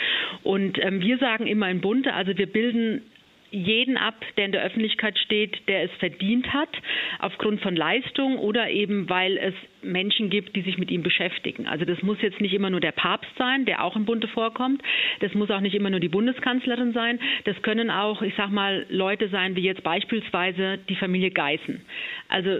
Und 0.43 0.77
ähm, 0.81 1.01
wir 1.01 1.17
sagen 1.17 1.45
immer 1.45 1.69
in 1.69 1.81
Bunte, 1.81 2.13
also 2.13 2.37
wir 2.37 2.47
bilden 2.47 3.01
jeden 3.51 3.97
ab, 3.97 4.15
der 4.35 4.45
in 4.45 4.51
der 4.51 4.63
Öffentlichkeit 4.63 5.17
steht, 5.19 5.67
der 5.67 5.83
es 5.83 5.91
verdient 5.99 6.53
hat, 6.53 6.69
aufgrund 7.19 7.61
von 7.61 7.75
Leistung 7.75 8.37
oder 8.37 8.69
eben 8.69 9.09
weil 9.09 9.37
es 9.37 9.53
Menschen 9.81 10.29
gibt, 10.29 10.55
die 10.55 10.61
sich 10.61 10.77
mit 10.77 10.91
ihm 10.91 11.03
beschäftigen. 11.03 11.67
Also 11.67 11.85
das 11.85 12.01
muss 12.01 12.21
jetzt 12.21 12.41
nicht 12.41 12.53
immer 12.53 12.69
nur 12.69 12.79
der 12.79 12.91
Papst 12.91 13.31
sein, 13.37 13.65
der 13.65 13.83
auch 13.83 13.95
im 13.95 14.05
Bunde 14.05 14.27
vorkommt. 14.27 14.81
Das 15.19 15.33
muss 15.33 15.49
auch 15.49 15.61
nicht 15.61 15.75
immer 15.75 15.89
nur 15.89 15.99
die 15.99 16.09
Bundeskanzlerin 16.09 16.93
sein. 16.93 17.19
Das 17.45 17.61
können 17.61 17.89
auch, 17.89 18.21
ich 18.21 18.33
sag 18.35 18.51
mal, 18.51 18.85
Leute 18.89 19.29
sein, 19.29 19.55
wie 19.55 19.61
jetzt 19.61 19.83
beispielsweise 19.83 20.79
die 20.89 20.95
Familie 20.95 21.31
Geißen. 21.31 21.81
Also 22.27 22.59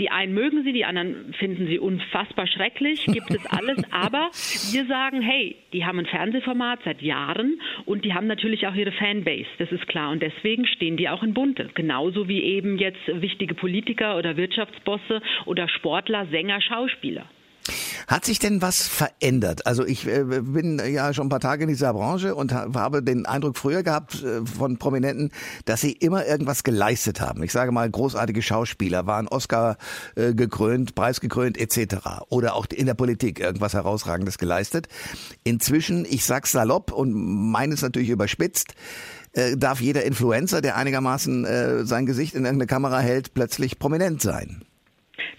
die 0.00 0.10
einen 0.10 0.32
mögen 0.32 0.64
sie, 0.64 0.72
die 0.72 0.86
anderen 0.86 1.34
finden 1.34 1.66
sie 1.66 1.78
unfassbar 1.78 2.46
schrecklich, 2.46 3.04
gibt 3.06 3.30
es 3.30 3.44
alles. 3.46 3.78
Aber 3.92 4.30
wir 4.72 4.86
sagen, 4.86 5.20
hey, 5.20 5.56
die 5.74 5.84
haben 5.84 5.98
ein 5.98 6.06
Fernsehformat 6.06 6.80
seit 6.84 7.02
Jahren 7.02 7.60
und 7.84 8.04
die 8.04 8.14
haben 8.14 8.26
natürlich 8.26 8.66
auch 8.66 8.74
ihre 8.74 8.92
Fanbase, 8.92 9.46
das 9.58 9.70
ist 9.70 9.86
klar. 9.86 10.10
Und 10.10 10.22
deswegen 10.22 10.66
stehen 10.66 10.96
die 10.96 11.08
auch 11.08 11.22
in 11.22 11.34
Bunte. 11.34 11.68
Genauso 11.74 12.28
wie 12.28 12.42
eben 12.42 12.78
jetzt 12.78 13.00
wichtige 13.06 13.54
Politiker 13.54 14.16
oder 14.16 14.36
Wirtschaftsbosse 14.36 15.20
oder 15.44 15.68
Sportler, 15.68 16.26
Sänger, 16.26 16.60
Schauspieler. 16.62 17.26
Hat 18.10 18.24
sich 18.24 18.40
denn 18.40 18.60
was 18.60 18.88
verändert? 18.88 19.68
Also 19.68 19.86
ich 19.86 20.04
äh, 20.04 20.24
bin 20.24 20.82
ja 20.84 21.14
schon 21.14 21.26
ein 21.26 21.30
paar 21.30 21.38
Tage 21.38 21.62
in 21.62 21.68
dieser 21.68 21.92
Branche 21.92 22.34
und 22.34 22.52
habe 22.52 23.04
den 23.04 23.24
Eindruck 23.24 23.56
früher 23.56 23.84
gehabt 23.84 24.24
äh, 24.24 24.44
von 24.44 24.78
Prominenten, 24.78 25.30
dass 25.64 25.80
sie 25.80 25.92
immer 25.92 26.26
irgendwas 26.26 26.64
geleistet 26.64 27.20
haben. 27.20 27.44
Ich 27.44 27.52
sage 27.52 27.70
mal, 27.70 27.88
großartige 27.88 28.42
Schauspieler 28.42 29.06
waren 29.06 29.28
Oscar 29.28 29.76
äh, 30.16 30.34
gekrönt, 30.34 30.96
preisgekrönt 30.96 31.56
etc. 31.56 32.24
Oder 32.30 32.56
auch 32.56 32.66
in 32.74 32.86
der 32.86 32.94
Politik 32.94 33.38
irgendwas 33.38 33.74
herausragendes 33.74 34.38
geleistet. 34.38 34.88
Inzwischen, 35.44 36.04
ich 36.04 36.24
sag's 36.24 36.50
salopp 36.50 36.90
und 36.90 37.12
meines 37.12 37.80
natürlich 37.80 38.08
überspitzt, 38.08 38.74
äh, 39.34 39.56
darf 39.56 39.80
jeder 39.80 40.02
Influencer, 40.02 40.60
der 40.60 40.74
einigermaßen 40.74 41.44
äh, 41.44 41.84
sein 41.84 42.06
Gesicht 42.06 42.34
in 42.34 42.44
irgendeine 42.44 42.66
Kamera 42.66 42.98
hält, 42.98 43.34
plötzlich 43.34 43.78
prominent 43.78 44.20
sein. 44.20 44.64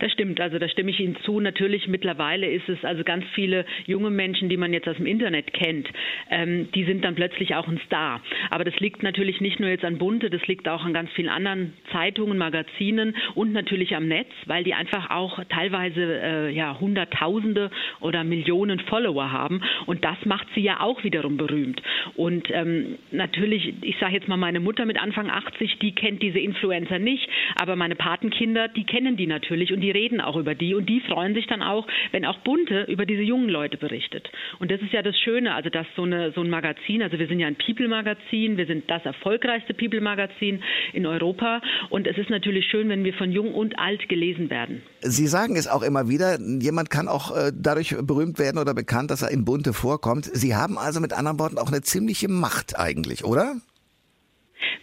Das 0.01 0.11
stimmt, 0.11 0.41
also 0.41 0.57
da 0.57 0.67
stimme 0.67 0.89
ich 0.89 0.99
Ihnen 0.99 1.15
zu. 1.17 1.39
Natürlich 1.39 1.87
mittlerweile 1.87 2.49
ist 2.49 2.67
es 2.67 2.83
also 2.83 3.03
ganz 3.03 3.23
viele 3.35 3.65
junge 3.85 4.09
Menschen, 4.09 4.49
die 4.49 4.57
man 4.57 4.73
jetzt 4.73 4.87
aus 4.87 4.97
dem 4.97 5.05
Internet 5.05 5.53
kennt, 5.53 5.87
ähm, 6.31 6.69
die 6.73 6.85
sind 6.85 7.05
dann 7.05 7.13
plötzlich 7.13 7.53
auch 7.53 7.67
ein 7.67 7.79
Star. 7.85 8.19
Aber 8.49 8.63
das 8.63 8.75
liegt 8.79 9.03
natürlich 9.03 9.41
nicht 9.41 9.59
nur 9.59 9.69
jetzt 9.69 9.85
an 9.85 9.99
Bunte, 9.99 10.31
das 10.31 10.45
liegt 10.47 10.67
auch 10.67 10.83
an 10.83 10.93
ganz 10.93 11.11
vielen 11.11 11.29
anderen 11.29 11.73
Zeitungen, 11.91 12.39
Magazinen 12.39 13.15
und 13.35 13.53
natürlich 13.53 13.95
am 13.95 14.07
Netz, 14.07 14.29
weil 14.47 14.63
die 14.63 14.73
einfach 14.73 15.11
auch 15.11 15.39
teilweise 15.49 16.01
äh, 16.01 16.49
ja 16.49 16.79
Hunderttausende 16.79 17.69
oder 17.99 18.23
Millionen 18.23 18.79
Follower 18.79 19.31
haben 19.31 19.61
und 19.85 20.03
das 20.03 20.17
macht 20.25 20.47
sie 20.55 20.61
ja 20.61 20.79
auch 20.79 21.03
wiederum 21.03 21.37
berühmt. 21.37 21.79
Und 22.15 22.49
ähm, 22.49 22.97
natürlich, 23.11 23.75
ich 23.83 23.97
sage 23.99 24.13
jetzt 24.13 24.27
mal, 24.27 24.37
meine 24.37 24.61
Mutter 24.61 24.85
mit 24.87 24.99
Anfang 24.99 25.29
80, 25.29 25.77
die 25.77 25.93
kennt 25.93 26.23
diese 26.23 26.39
Influencer 26.39 26.97
nicht, 26.97 27.29
aber 27.55 27.75
meine 27.75 27.95
Patenkinder, 27.95 28.67
die 28.67 28.83
kennen 28.83 29.15
die 29.15 29.27
natürlich 29.27 29.71
und 29.71 29.81
die 29.81 29.90
reden 29.91 30.21
auch 30.21 30.35
über 30.35 30.55
die 30.55 30.73
und 30.75 30.87
die 30.87 31.01
freuen 31.01 31.33
sich 31.33 31.47
dann 31.47 31.61
auch, 31.61 31.87
wenn 32.11 32.25
auch 32.25 32.39
Bunte 32.39 32.83
über 32.83 33.05
diese 33.05 33.21
jungen 33.21 33.49
Leute 33.49 33.77
berichtet. 33.77 34.29
Und 34.59 34.71
das 34.71 34.81
ist 34.81 34.91
ja 34.91 35.01
das 35.01 35.17
Schöne, 35.19 35.53
also 35.53 35.69
dass 35.69 35.85
so, 35.95 36.03
eine, 36.03 36.31
so 36.31 36.41
ein 36.41 36.49
Magazin, 36.49 37.01
also 37.01 37.19
wir 37.19 37.27
sind 37.27 37.39
ja 37.39 37.47
ein 37.47 37.55
People-Magazin, 37.55 38.57
wir 38.57 38.65
sind 38.65 38.89
das 38.89 39.05
erfolgreichste 39.05 39.73
People-Magazin 39.73 40.63
in 40.93 41.05
Europa 41.05 41.61
und 41.89 42.07
es 42.07 42.17
ist 42.17 42.29
natürlich 42.29 42.65
schön, 42.69 42.89
wenn 42.89 43.03
wir 43.03 43.13
von 43.13 43.31
jung 43.31 43.53
und 43.53 43.77
alt 43.79 44.07
gelesen 44.09 44.49
werden. 44.49 44.81
Sie 45.01 45.27
sagen 45.27 45.55
es 45.55 45.67
auch 45.67 45.83
immer 45.83 46.09
wieder, 46.09 46.39
jemand 46.39 46.89
kann 46.89 47.07
auch 47.07 47.35
äh, 47.35 47.51
dadurch 47.53 47.95
berühmt 48.01 48.39
werden 48.39 48.57
oder 48.57 48.73
bekannt, 48.73 49.11
dass 49.11 49.21
er 49.21 49.31
in 49.31 49.45
Bunte 49.45 49.73
vorkommt. 49.73 50.25
Sie 50.25 50.55
haben 50.55 50.77
also 50.77 50.99
mit 50.99 51.13
anderen 51.13 51.39
Worten 51.39 51.57
auch 51.57 51.71
eine 51.71 51.81
ziemliche 51.81 52.27
Macht 52.27 52.77
eigentlich, 52.77 53.23
oder? 53.23 53.55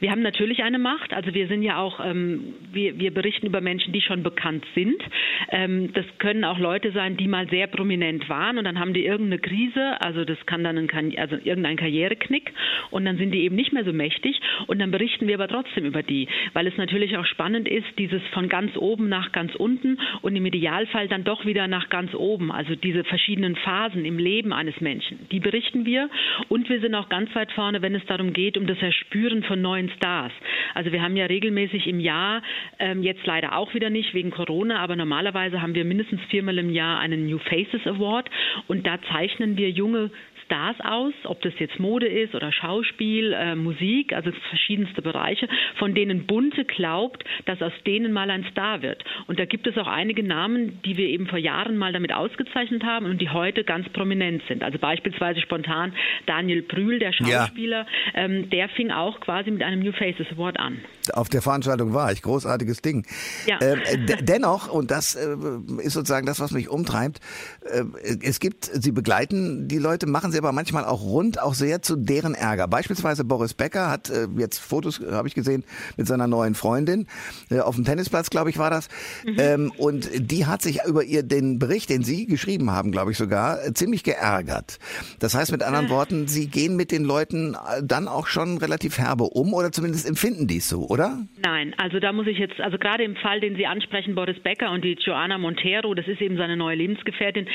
Wir 0.01 0.11
haben 0.11 0.23
natürlich 0.23 0.63
eine 0.63 0.79
Macht. 0.79 1.13
Also 1.13 1.35
wir 1.35 1.49
sind 1.49 1.63
ja 1.63 1.79
auch, 1.79 2.01
ähm, 2.05 2.55
wir, 2.73 2.99
wir 2.99 3.13
berichten 3.13 3.47
über 3.47 3.61
Menschen, 3.61 3.93
die 3.93 4.01
schon 4.01 4.23
bekannt 4.23 4.65
sind. 4.75 5.03
Ähm, 5.51 5.93
das 5.93 6.05
können 6.19 6.45
auch 6.45 6.59
Leute 6.59 6.93
sein, 6.93 7.17
die 7.17 7.27
mal 7.27 7.49
sehr 7.49 7.67
prominent 7.67 8.29
waren 8.29 8.59
und 8.59 8.65
dann 8.65 8.79
haben 8.79 8.95
die 8.95 9.05
irgendeine 9.05 9.41
Krise. 9.41 10.01
Also 10.01 10.25
das 10.25 10.39
kann 10.47 10.63
dann 10.65 10.79
ein, 10.79 11.19
also 11.19 11.37
irgendein 11.43 11.77
Karriereknick 11.77 12.53
und 12.91 13.05
dann 13.05 13.19
sind 13.19 13.33
die 13.33 13.43
eben 13.43 13.57
nicht 13.57 13.73
mehr 13.73 13.85
so 13.85 13.93
mächtig 13.93 14.41
und 14.67 14.79
dann 14.79 14.91
berichten 14.91 15.27
wir 15.27 15.35
aber 15.35 15.49
trotzdem 15.49 15.85
über 15.85 16.03
die, 16.03 16.29
weil 16.53 16.67
es 16.67 16.77
natürlich 16.77 17.17
auch 17.17 17.27
spannend 17.27 17.69
ist, 17.69 17.87
dieses 17.99 18.23
von 18.33 18.49
ganz 18.49 18.77
oben 18.77 19.09
nach 19.09 19.33
ganz 19.33 19.55
unten 19.55 19.99
und 20.23 20.37
im 20.37 20.47
Idealfall 20.47 21.09
dann 21.09 21.25
doch 21.25 21.45
wieder 21.45 21.67
nach 21.69 21.89
ganz 21.89 22.15
oben. 22.15 22.53
Also 22.53 22.75
diese 22.75 23.05
verschiedenen 23.05 23.57
Phasen 23.57 24.05
im 24.05 24.19
Leben 24.19 24.53
eines 24.53 24.81
Menschen, 24.81 25.19
die 25.31 25.41
berichten 25.41 25.85
wir 25.85 26.09
und 26.49 26.69
wir 26.69 26.81
sind 26.81 26.95
auch 26.95 27.09
ganz 27.09 27.35
weit 27.35 27.53
vorne, 27.53 27.83
wenn 27.83 27.95
es 27.95 28.05
darum 28.07 28.33
geht, 28.33 28.57
um 28.57 28.67
das 28.67 28.81
Erspüren 28.81 29.43
von 29.43 29.61
neuen 29.61 29.88
neuen 29.89 29.97
Stars. 29.97 30.33
Also 30.75 30.93
wir 30.93 31.03
haben 31.03 31.17
ja 31.17 31.27
regelmäßig 31.27 31.87
im 31.87 32.01
Jahr, 32.01 32.43
ähm, 32.79 33.03
jetzt 33.03 33.25
leider 33.27 33.57
auch 33.57 33.75
wieder 33.75 33.91
nicht 33.91 34.15
wegen 34.15 34.31
Corona, 34.31 34.81
aber 34.81 34.97
normalerweise 34.97 35.63
haben 35.63 35.75
wir 35.75 35.85
mindestens 35.85 36.21
viermal 36.29 36.59
im 36.59 36.71
Jahr 36.71 36.99
einen 36.99 37.27
New 37.27 37.39
Faces 37.39 37.87
Award 37.87 38.31
und 38.67 38.87
da 38.87 38.99
zeichnen 39.11 39.57
wir 39.57 39.71
junge 39.71 40.11
Stars 40.49 40.77
aus, 40.81 41.13
ob 41.25 41.43
das 41.43 41.53
jetzt 41.59 41.79
Mode 41.79 42.07
ist 42.07 42.35
oder 42.35 42.53
Schauspiel, 42.53 43.35
äh, 43.35 43.55
Musik, 43.55 44.15
also 44.15 44.31
verschiedenste 44.49 45.03
Bereiche, 45.03 45.47
von 45.79 45.95
denen 45.95 46.27
Bunte 46.27 46.65
glaubt, 46.65 47.23
dass 47.45 47.61
aus 47.61 47.73
denen 47.87 48.13
mal 48.13 48.31
ein 48.31 48.47
Star 48.51 48.81
wird. 48.81 49.05
Und 49.27 49.39
da 49.39 49.45
gibt 49.45 49.67
es 49.67 49.77
auch 49.77 49.87
einige 49.87 50.23
Namen, 50.23 50.81
die 50.87 50.97
wir 50.97 51.07
eben 51.07 51.27
vor 51.27 51.39
Jahren 51.39 51.77
mal 51.77 51.93
damit 51.93 52.15
ausgezeichnet 52.15 52.83
haben 52.83 53.05
und 53.05 53.21
die 53.21 53.29
heute 53.29 53.63
ganz 53.63 53.89
prominent 53.91 54.43
sind. 54.49 54.63
Also 54.63 54.79
beispielsweise 54.79 55.43
spontan 55.43 55.93
Daniel 56.25 56.63
Brühl, 56.63 56.99
der 56.99 57.13
Schauspieler, 57.13 57.87
ja. 58.15 58.23
ähm, 58.25 58.49
der 58.49 58.71
fing 58.71 58.91
auch 58.91 59.21
quasi 59.21 59.51
mit 59.51 59.63
einem 59.63 59.83
New 59.83 59.93
Faces 59.93 60.27
Award 60.33 60.59
an. 60.59 60.79
Auf 61.13 61.29
der 61.29 61.43
Veranstaltung 61.43 61.93
war 61.93 62.11
ich, 62.11 62.23
großartiges 62.23 62.81
Ding. 62.81 63.07
Ja. 63.47 63.59
Ähm, 63.61 64.07
dennoch, 64.23 64.73
und 64.73 64.91
das 64.91 65.15
äh, 65.15 65.37
ist 65.83 65.93
sozusagen 65.93 66.27
das, 66.27 66.41
was 66.41 66.53
mich 66.53 66.71
umtreibt, 66.71 67.21
äh, 67.65 67.85
es 68.23 68.41
gibt, 68.41 68.65
Sie 68.65 68.93
begleiten 68.93 69.69
die 69.69 69.79
Leute, 69.79 70.07
machen 70.07 70.33
sie 70.33 70.38
aber 70.39 70.53
manchmal 70.53 70.85
auch 70.85 71.03
rund, 71.03 71.41
auch 71.41 71.55
sehr 71.55 71.83
zu 71.83 71.97
deren 71.97 72.35
Ärger. 72.35 72.69
Beispielsweise 72.69 73.25
Boris 73.25 73.55
Becker 73.55 73.91
hat 73.91 74.11
äh, 74.11 74.29
jetzt 74.37 74.59
Fotos, 74.59 75.01
äh, 75.01 75.13
habe 75.13 75.29
ich 75.29 75.35
gesehen, 75.35 75.65
mit 75.97 76.07
seiner 76.07 76.27
neuen 76.27 76.55
Freundin 76.55 77.07
äh, 77.51 77.61
auf 77.61 77.75
dem 77.75 77.85
Tennisplatz, 77.85 78.31
glaube 78.31 78.51
ich, 78.51 78.59
war 78.59 78.71
das. 78.71 78.89
Mhm. 79.27 79.37
Ähm, 79.39 79.73
und 79.77 80.09
die 80.31 80.47
hat 80.47 80.63
sich 80.63 80.81
über 80.87 81.03
ihr 81.03 81.23
den 81.23 81.59
Bericht, 81.59 81.91
den 81.91 82.03
Sie 82.03 82.27
geschrieben 82.27 82.71
haben, 82.71 82.93
glaube 82.93 83.11
ich 83.11 83.19
sogar, 83.19 83.65
äh, 83.65 83.75
ziemlich 83.75 84.05
geärgert. 84.05 84.79
Das 85.19 85.35
heißt 85.35 85.53
mit 85.53 85.63
anderen. 85.63 85.89
Worten, 85.89 86.27
Sie 86.27 86.49
gehen 86.49 86.77
mit 86.77 86.93
den 86.93 87.05
Leuten 87.05 87.55
äh, 87.55 87.83
dann 87.83 88.09
auch 88.09 88.27
schon 88.27 88.59
relativ 88.59 88.99
herbe 88.99 89.25
um 89.25 89.55
oder 89.55 89.73
zumindest 89.73 90.09
empfinden 90.09 90.47
die 90.47 90.59
es 90.59 90.69
so, 90.69 90.87
oder? 90.89 91.19
Nein, 91.43 91.75
also 91.77 92.01
da 92.01 92.13
muss 92.13 92.27
ich 92.27 92.39
jetzt, 92.39 92.61
also 92.61 92.79
gerade 92.79 93.05
im 93.05 93.17
Fall, 93.17 93.41
den 93.41 93.57
Sie 93.57 93.67
ansprechen, 93.67 94.15
Boris 94.15 94.39
Becker 94.41 94.71
und 94.71 94.85
die 94.85 94.97
Joanna 95.01 95.39
Montero, 95.39 95.95
das 95.95 96.07
ist 96.07 96.21
eben 96.21 96.37
seine 96.37 96.57
neue 96.57 96.77
Lebensgefährtin. 96.77 97.47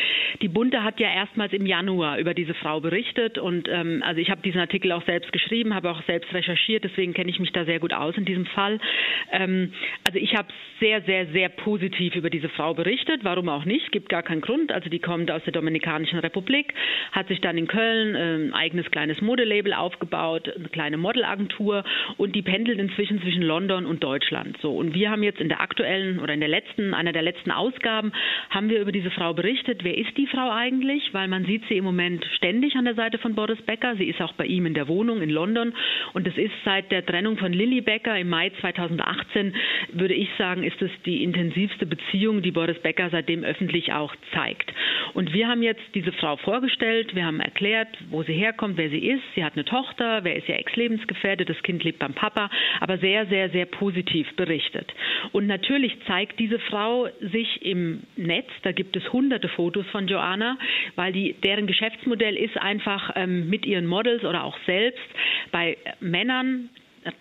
Die 0.42 0.48
Bunte 0.48 0.84
hat 0.84 1.00
ja 1.00 1.10
erstmals 1.10 1.54
im 1.54 1.66
Januar 1.66 2.18
über 2.18 2.34
diese 2.34 2.54
Frau 2.54 2.73
berichtet 2.82 3.38
und 3.38 3.68
ähm, 3.70 4.03
also 4.06 4.20
ich 4.20 4.30
habe 4.30 4.42
diesen 4.42 4.60
Artikel 4.60 4.92
auch 4.92 5.06
selbst 5.06 5.32
geschrieben, 5.32 5.74
habe 5.74 5.92
auch 5.92 6.01
selbst 6.03 6.34
recherchiert, 6.34 6.84
deswegen 6.84 7.13
kenne 7.13 7.30
ich 7.30 7.39
mich 7.39 7.51
da 7.51 7.65
sehr 7.65 7.80
gut 7.80 7.94
aus 7.94 8.15
in 8.18 8.25
diesem 8.25 8.46
Fall. 8.46 8.80
Ähm, 9.32 9.74
also 10.06 10.20
ich 10.20 10.36
habe 10.36 10.48
sehr, 10.80 11.01
sehr, 11.01 11.27
sehr 11.27 11.50
positiv 11.50 12.15
über 12.15 12.30
diese 12.30 12.50
Frau 12.50 12.74
berichtet, 12.74 13.24
warum 13.24 13.50
auch 13.50 13.65
nicht, 13.65 13.92
gibt 13.92 14.10
gar 14.10 14.24
keinen 14.24 14.42
Grund. 14.42 14.72
Also 14.72 14.89
die 14.89 15.00
kommt 15.00 15.32
aus 15.32 15.44
der 15.44 15.53
Dominikanischen 15.53 16.20
Republik, 16.20 16.74
hat 17.12 17.27
sich 17.27 17.42
dann 17.42 17.58
in 17.58 17.68
Köln 17.68 18.15
ein 18.15 18.53
eigenes 18.53 18.89
kleines 18.92 19.22
Modelabel 19.22 19.74
aufgebaut, 19.74 20.50
eine 20.56 20.70
kleine 20.70 20.98
Modelagentur 20.98 21.84
und 22.18 22.36
die 22.36 22.42
pendelt 22.42 22.80
inzwischen 22.80 23.22
zwischen 23.22 23.44
London 23.44 23.86
und 23.86 24.03
Deutschland. 24.03 24.58
So 24.62 24.75
und 24.75 24.94
wir 24.94 25.10
haben 25.10 25.24
jetzt 25.24 25.39
in 25.39 25.50
der 25.50 25.62
aktuellen 25.62 26.20
oder 26.20 26.34
in 26.34 26.39
der 26.39 26.50
letzten, 26.50 26.94
einer 26.94 27.12
der 27.12 27.22
letzten 27.22 27.51
Ausgaben, 27.51 28.12
haben 28.50 28.70
wir 28.70 28.80
über 28.80 28.92
diese 28.92 29.12
Frau 29.12 29.34
berichtet. 29.34 29.84
Wer 29.84 29.98
ist 29.98 30.18
die 30.18 30.27
Frau 30.27 30.50
eigentlich? 30.51 31.13
Weil 31.13 31.27
man 31.27 31.46
sieht 31.46 31.63
sie 31.68 31.77
im 31.77 31.84
Moment 31.84 32.25
ständig 32.36 32.62
an 32.72 32.86
der 32.86 32.96
Seite 32.96 33.17
von 33.17 33.36
Boris 33.36 33.62
Becker. 33.62 33.96
Sie 33.98 34.05
ist 34.05 34.22
auch 34.22 34.34
bei 34.34 34.46
ihm 34.46 34.65
in 34.65 34.74
der 34.74 34.88
Wohnung 34.88 35.22
in 35.22 35.29
London 35.29 35.74
und 36.13 36.25
es 36.27 36.38
ist 36.38 36.53
seit 36.63 36.91
der 36.91 37.05
Trennung 37.05 37.38
von 37.38 37.51
Lilly 37.51 37.82
Becker 37.82 38.17
im 38.17 38.29
Mai 38.29 38.51
2018, 38.62 39.53
würde 39.91 40.13
ich 40.13 40.29
sagen, 40.38 40.63
ist 40.63 40.82
es 40.82 40.89
die 41.05 41.24
intensivste 41.24 41.86
Beziehung, 41.86 42.41
die 42.41 42.51
Boris 42.51 42.79
Becker 42.79 43.10
seitdem 43.10 43.43
öffentlich 43.43 43.91
auch 43.91 44.15
zeigt. 44.34 44.72
Und 45.13 45.34
wir 45.34 45.48
haben 45.48 45.62
jetzt 45.62 45.84
diese 45.93 46.13
Frau 46.13 46.38
vorgestellt, 46.38 47.13
wir 47.15 47.25
haben 47.25 47.41
erklärt, 47.41 47.89
wo 48.10 48.24
sie 48.24 48.34
herkommt, 48.34 48.77
wer 48.77 48.89
sie 48.89 49.10
ist. 49.10 49.24
Sie 49.36 49.43
hat 49.43 49.53
eine 49.53 49.65
Tochter, 49.65 50.24
wer 50.24 50.36
ist 50.38 50.48
ihr 50.48 50.58
Ex-Lebensgefährdet, 50.58 51.50
das 51.50 51.62
Kind 51.63 51.84
lebt 51.84 52.00
beim 52.00 52.13
Papa, 52.13 52.50
aber 52.79 52.98
sehr, 52.98 53.25
sehr, 53.27 53.50
sehr 53.50 53.65
positiv 53.65 54.34
berichtet. 54.36 54.93
Und 55.34 55.48
natürlich 55.48 55.96
zeigt 56.08 56.39
diese 56.39 56.60
Frau 56.60 57.08
sich 57.20 57.62
im 57.65 58.03
Netz, 58.15 58.48
da 58.63 58.72
gibt 58.72 58.96
es 58.96 59.12
hunderte 59.12 59.50
Fotos 59.50 59.86
von 59.88 60.08
Joanna, 60.08 60.58
weil 60.96 61.12
die, 61.12 61.34
deren 61.43 61.67
Geschäftsmodell 61.67 62.36
ist 62.36 62.53
einfach 62.58 63.12
ähm, 63.16 63.50
mit 63.50 63.66
ihren 63.66 63.86
Models 63.86 64.24
oder 64.24 64.44
auch 64.44 64.58
selbst 64.66 65.04
bei 65.52 65.78
Männern 66.00 66.70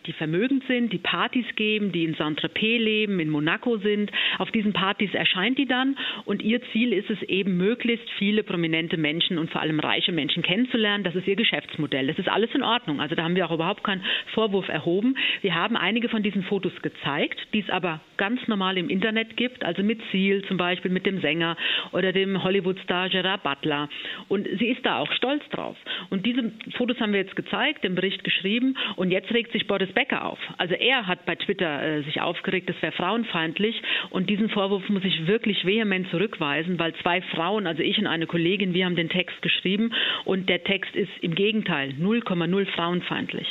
die 0.06 0.12
vermögend 0.12 0.64
sind, 0.66 0.92
die 0.92 0.98
Partys 0.98 1.46
geben, 1.56 1.92
die 1.92 2.04
in 2.04 2.14
Saint-Tropez 2.14 2.80
leben, 2.80 3.20
in 3.20 3.30
Monaco 3.30 3.78
sind. 3.78 4.10
Auf 4.38 4.50
diesen 4.50 4.72
Partys 4.72 5.14
erscheint 5.14 5.58
die 5.58 5.66
dann 5.66 5.96
und 6.24 6.42
ihr 6.42 6.60
Ziel 6.72 6.92
ist 6.92 7.10
es 7.10 7.22
eben, 7.22 7.56
möglichst 7.56 8.08
viele 8.18 8.42
prominente 8.42 8.96
Menschen 8.96 9.38
und 9.38 9.50
vor 9.50 9.60
allem 9.60 9.80
reiche 9.80 10.12
Menschen 10.12 10.42
kennenzulernen. 10.42 11.04
Das 11.04 11.14
ist 11.14 11.26
ihr 11.26 11.36
Geschäftsmodell. 11.36 12.06
Das 12.06 12.18
ist 12.18 12.28
alles 12.28 12.50
in 12.54 12.62
Ordnung. 12.62 13.00
Also 13.00 13.14
da 13.14 13.24
haben 13.24 13.36
wir 13.36 13.46
auch 13.46 13.54
überhaupt 13.54 13.84
keinen 13.84 14.04
Vorwurf 14.34 14.68
erhoben. 14.68 15.16
Wir 15.40 15.54
haben 15.54 15.76
einige 15.76 16.08
von 16.08 16.22
diesen 16.22 16.42
Fotos 16.44 16.72
gezeigt, 16.82 17.38
die 17.52 17.60
es 17.60 17.70
aber 17.70 18.00
ganz 18.16 18.46
normal 18.48 18.78
im 18.78 18.88
Internet 18.88 19.36
gibt, 19.36 19.64
also 19.64 19.82
mit 19.82 20.00
Ziel 20.10 20.44
zum 20.46 20.56
Beispiel, 20.56 20.90
mit 20.90 21.06
dem 21.06 21.20
Sänger 21.20 21.56
oder 21.92 22.12
dem 22.12 22.42
Hollywood-Star 22.42 23.08
Gerard 23.08 23.42
Butler. 23.42 23.88
Und 24.28 24.48
sie 24.58 24.68
ist 24.68 24.84
da 24.84 24.98
auch 24.98 25.12
stolz 25.12 25.42
drauf. 25.50 25.76
Und 26.10 26.26
diese 26.26 26.52
Fotos 26.76 26.98
haben 27.00 27.12
wir 27.12 27.20
jetzt 27.20 27.36
gezeigt, 27.36 27.84
den 27.84 27.94
Bericht 27.94 28.24
geschrieben 28.24 28.76
und 28.96 29.10
jetzt 29.10 29.32
regt 29.32 29.52
sich 29.52 29.66
Boris 29.72 29.90
Becker 29.94 30.26
auf. 30.26 30.38
Also 30.58 30.74
er 30.74 31.06
hat 31.06 31.24
bei 31.24 31.34
Twitter 31.34 31.82
äh, 31.82 32.02
sich 32.02 32.20
aufgeregt, 32.20 32.68
das 32.68 32.76
wäre 32.82 32.92
frauenfeindlich 32.92 33.80
und 34.10 34.28
diesen 34.28 34.50
Vorwurf 34.50 34.86
muss 34.90 35.02
ich 35.02 35.26
wirklich 35.26 35.64
vehement 35.64 36.10
zurückweisen, 36.10 36.78
weil 36.78 36.92
zwei 36.96 37.22
Frauen, 37.22 37.66
also 37.66 37.80
ich 37.80 37.96
und 37.96 38.06
eine 38.06 38.26
Kollegin, 38.26 38.74
wir 38.74 38.84
haben 38.84 38.96
den 38.96 39.08
Text 39.08 39.40
geschrieben 39.40 39.94
und 40.26 40.50
der 40.50 40.62
Text 40.62 40.94
ist 40.94 41.08
im 41.22 41.34
Gegenteil 41.34 41.94
0,0 41.98 42.66
frauenfeindlich. 42.66 43.50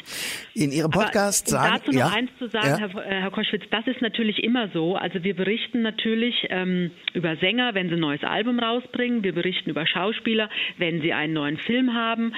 In 0.54 0.72
Ihrem 0.72 0.92
Podcast 0.92 1.52
Aber, 1.56 1.64
um 1.64 1.70
sagen, 1.70 1.82
dazu 1.86 1.92
noch 1.92 2.12
ja, 2.12 2.16
eins 2.16 2.30
zu 2.38 2.48
sagen, 2.50 2.68
ja. 2.68 2.78
Herr, 2.78 3.06
äh, 3.08 3.22
Herr, 3.22 3.32
Koschwitz, 3.32 3.64
das 3.72 3.88
ist 3.88 4.04
natürlich 4.04 4.44
immer 4.44 4.70
so. 4.76 4.96
Also 4.96 5.24
wir 5.24 5.36
berichten 5.36 5.82
natürlich 5.82 6.36
ähm, 6.52 6.92
über 7.16 7.36
Sänger, 7.38 7.74
wenn 7.74 7.90
sie 7.90 7.96
ein 7.96 8.00
neues 8.00 8.24
Album 8.24 8.60
rausbringen. 8.60 9.24
Wir 9.24 9.34
berichten 9.34 9.72
über 9.72 9.88
Schauspieler, 9.88 10.52
wenn 10.78 11.02
sie 11.02 11.14
einen 11.14 11.34
neuen 11.34 11.58
Film 11.58 11.96
haben. 11.96 12.36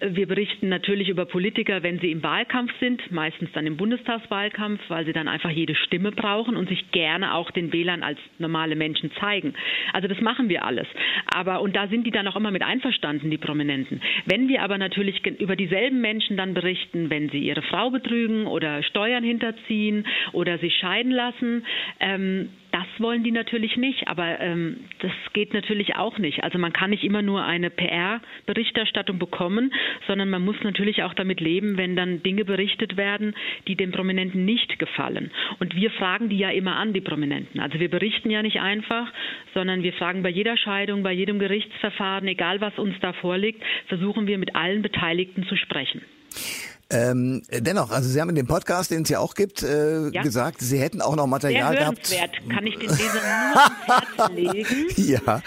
Wir 0.00 0.26
berichten 0.26 0.68
natürlich 0.68 1.08
über 1.08 1.24
Politiker, 1.24 1.82
wenn 1.82 1.98
sie 1.98 2.10
im 2.10 2.22
Wahlkampf 2.22 2.72
sind 2.78 3.10
meistens 3.22 3.52
dann 3.52 3.68
im 3.68 3.76
Bundestagswahlkampf, 3.76 4.80
weil 4.88 5.04
sie 5.04 5.12
dann 5.12 5.28
einfach 5.28 5.50
jede 5.50 5.76
Stimme 5.76 6.10
brauchen 6.10 6.56
und 6.56 6.68
sich 6.68 6.90
gerne 6.90 7.34
auch 7.34 7.52
den 7.52 7.72
Wählern 7.72 8.02
als 8.02 8.18
normale 8.38 8.74
Menschen 8.74 9.12
zeigen. 9.20 9.54
Also 9.92 10.08
das 10.08 10.20
machen 10.20 10.48
wir 10.48 10.64
alles. 10.64 10.88
Aber 11.32 11.60
und 11.60 11.76
da 11.76 11.86
sind 11.86 12.04
die 12.04 12.10
dann 12.10 12.26
auch 12.26 12.34
immer 12.34 12.50
mit 12.50 12.62
einverstanden, 12.62 13.30
die 13.30 13.38
Prominenten. 13.38 14.00
Wenn 14.26 14.48
wir 14.48 14.62
aber 14.62 14.76
natürlich 14.76 15.24
über 15.38 15.54
dieselben 15.54 16.00
Menschen 16.00 16.36
dann 16.36 16.52
berichten, 16.52 17.10
wenn 17.10 17.28
sie 17.28 17.38
ihre 17.38 17.62
Frau 17.62 17.90
betrügen 17.90 18.48
oder 18.48 18.82
Steuern 18.82 19.22
hinterziehen 19.22 20.04
oder 20.32 20.58
sich 20.58 20.74
scheiden 20.74 21.12
lassen, 21.12 21.64
ähm, 22.00 22.48
das 22.72 22.86
wollen 22.98 23.22
die 23.22 23.32
natürlich 23.32 23.76
nicht, 23.76 24.08
aber 24.08 24.40
ähm, 24.40 24.78
das 25.00 25.12
geht 25.34 25.52
natürlich 25.52 25.96
auch 25.96 26.18
nicht. 26.18 26.42
Also 26.42 26.58
man 26.58 26.72
kann 26.72 26.90
nicht 26.90 27.04
immer 27.04 27.20
nur 27.20 27.44
eine 27.44 27.68
PR-Berichterstattung 27.68 29.18
bekommen, 29.18 29.72
sondern 30.06 30.30
man 30.30 30.42
muss 30.42 30.56
natürlich 30.62 31.02
auch 31.02 31.12
damit 31.12 31.40
leben, 31.40 31.76
wenn 31.76 31.96
dann 31.96 32.22
Dinge 32.22 32.44
berichtet 32.46 32.96
werden, 32.96 33.34
die 33.68 33.76
den 33.76 33.92
Prominenten 33.92 34.46
nicht 34.46 34.78
gefallen. 34.78 35.30
Und 35.60 35.76
wir 35.76 35.90
fragen 35.90 36.30
die 36.30 36.38
ja 36.38 36.50
immer 36.50 36.76
an, 36.76 36.94
die 36.94 37.02
Prominenten. 37.02 37.60
Also 37.60 37.78
wir 37.78 37.90
berichten 37.90 38.30
ja 38.30 38.42
nicht 38.42 38.60
einfach, 38.60 39.12
sondern 39.52 39.82
wir 39.82 39.92
fragen 39.92 40.22
bei 40.22 40.30
jeder 40.30 40.56
Scheidung, 40.56 41.02
bei 41.02 41.12
jedem 41.12 41.38
Gerichtsverfahren, 41.38 42.26
egal 42.26 42.62
was 42.62 42.78
uns 42.78 42.98
da 43.00 43.12
vorliegt, 43.12 43.62
versuchen 43.88 44.26
wir 44.26 44.38
mit 44.38 44.56
allen 44.56 44.80
Beteiligten 44.80 45.44
zu 45.46 45.56
sprechen. 45.56 46.00
Ähm, 46.92 47.42
dennoch, 47.50 47.90
also 47.90 48.08
Sie 48.08 48.20
haben 48.20 48.28
in 48.28 48.36
dem 48.36 48.46
Podcast, 48.46 48.90
den 48.90 49.02
es 49.02 49.08
ja 49.08 49.18
auch 49.18 49.34
gibt, 49.34 49.62
äh, 49.62 50.08
ja. 50.10 50.22
gesagt, 50.22 50.60
Sie 50.60 50.78
hätten 50.78 51.00
auch 51.00 51.16
noch 51.16 51.26
Material 51.26 51.72
Sehr 51.72 51.80
gehabt. 51.80 52.12
Kann 52.48 52.66
ich 52.66 52.78
den 52.78 52.88
Leser 52.88 53.20
nur 53.22 53.62
ans 53.62 54.16
Herz 54.16 54.30
legen? 54.34 54.86
ja. 54.96 55.42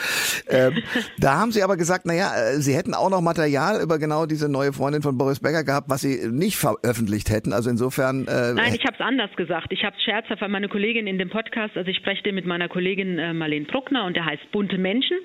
Ähm, 0.50 0.84
da 1.18 1.40
haben 1.40 1.52
Sie 1.52 1.64
aber 1.64 1.78
gesagt, 1.78 2.06
naja, 2.06 2.32
äh, 2.36 2.60
Sie 2.60 2.76
hätten 2.76 2.94
auch 2.94 3.10
noch 3.10 3.22
Material 3.22 3.82
über 3.82 4.00
genau 4.00 4.26
diese 4.26 4.50
neue 4.50 4.74
Freundin 4.74 5.02
von 5.02 5.18
Boris 5.18 5.40
Becker 5.40 5.64
gehabt, 5.64 5.90
was 5.90 6.02
Sie 6.02 6.28
nicht 6.30 6.58
veröffentlicht 6.58 7.30
hätten. 7.30 7.54
Also 7.54 7.70
insofern. 7.70 8.28
Äh, 8.28 8.54
Nein, 8.54 8.76
ich 8.76 8.86
habe 8.86 8.96
es 8.98 9.02
anders 9.02 9.32
gesagt. 9.36 9.68
Ich 9.72 9.84
habe 9.84 9.96
scherzhaft, 10.04 10.42
weil 10.42 10.50
meine 10.50 10.70
Kollegin 10.70 11.08
in 11.08 11.18
dem 11.18 11.30
Podcast, 11.30 11.78
also 11.78 11.90
ich 11.90 11.98
spreche 11.98 12.32
mit 12.32 12.46
meiner 12.46 12.70
Kollegin 12.70 13.20
äh, 13.20 13.34
Marlene 13.34 13.66
Bruckner 13.66 14.06
und 14.06 14.16
der 14.16 14.26
heißt 14.26 14.52
Bunte 14.52 14.78
Menschen 14.78 15.18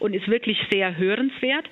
und 0.00 0.14
ist 0.14 0.28
wirklich 0.28 0.58
sehr 0.70 0.96
hörenswert. 0.96 1.66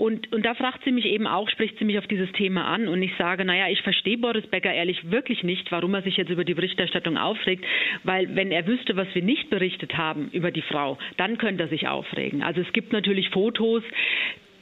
Und, 0.00 0.32
und 0.32 0.46
da 0.46 0.54
fragt 0.54 0.82
sie 0.84 0.92
mich 0.92 1.04
eben 1.04 1.26
auch, 1.26 1.50
spricht 1.50 1.78
sie 1.78 1.84
mich 1.84 1.98
auf 1.98 2.06
dieses 2.06 2.32
Thema 2.32 2.64
an 2.64 2.88
und 2.88 3.02
ich 3.02 3.14
sage, 3.18 3.44
naja, 3.44 3.68
ich 3.68 3.82
verstehe 3.82 4.16
Boris 4.16 4.46
Becker 4.46 4.72
ehrlich 4.72 5.10
wirklich 5.10 5.42
nicht, 5.42 5.70
warum 5.70 5.92
er 5.92 6.00
sich 6.00 6.16
jetzt 6.16 6.30
über 6.30 6.42
die 6.42 6.54
Berichterstattung 6.54 7.18
aufregt, 7.18 7.66
weil 8.02 8.34
wenn 8.34 8.50
er 8.50 8.66
wüsste, 8.66 8.96
was 8.96 9.14
wir 9.14 9.22
nicht 9.22 9.50
berichtet 9.50 9.98
haben 9.98 10.30
über 10.32 10.52
die 10.52 10.62
Frau, 10.62 10.96
dann 11.18 11.36
könnte 11.36 11.64
er 11.64 11.68
sich 11.68 11.86
aufregen. 11.86 12.42
Also 12.42 12.62
es 12.62 12.72
gibt 12.72 12.94
natürlich 12.94 13.28
Fotos, 13.28 13.82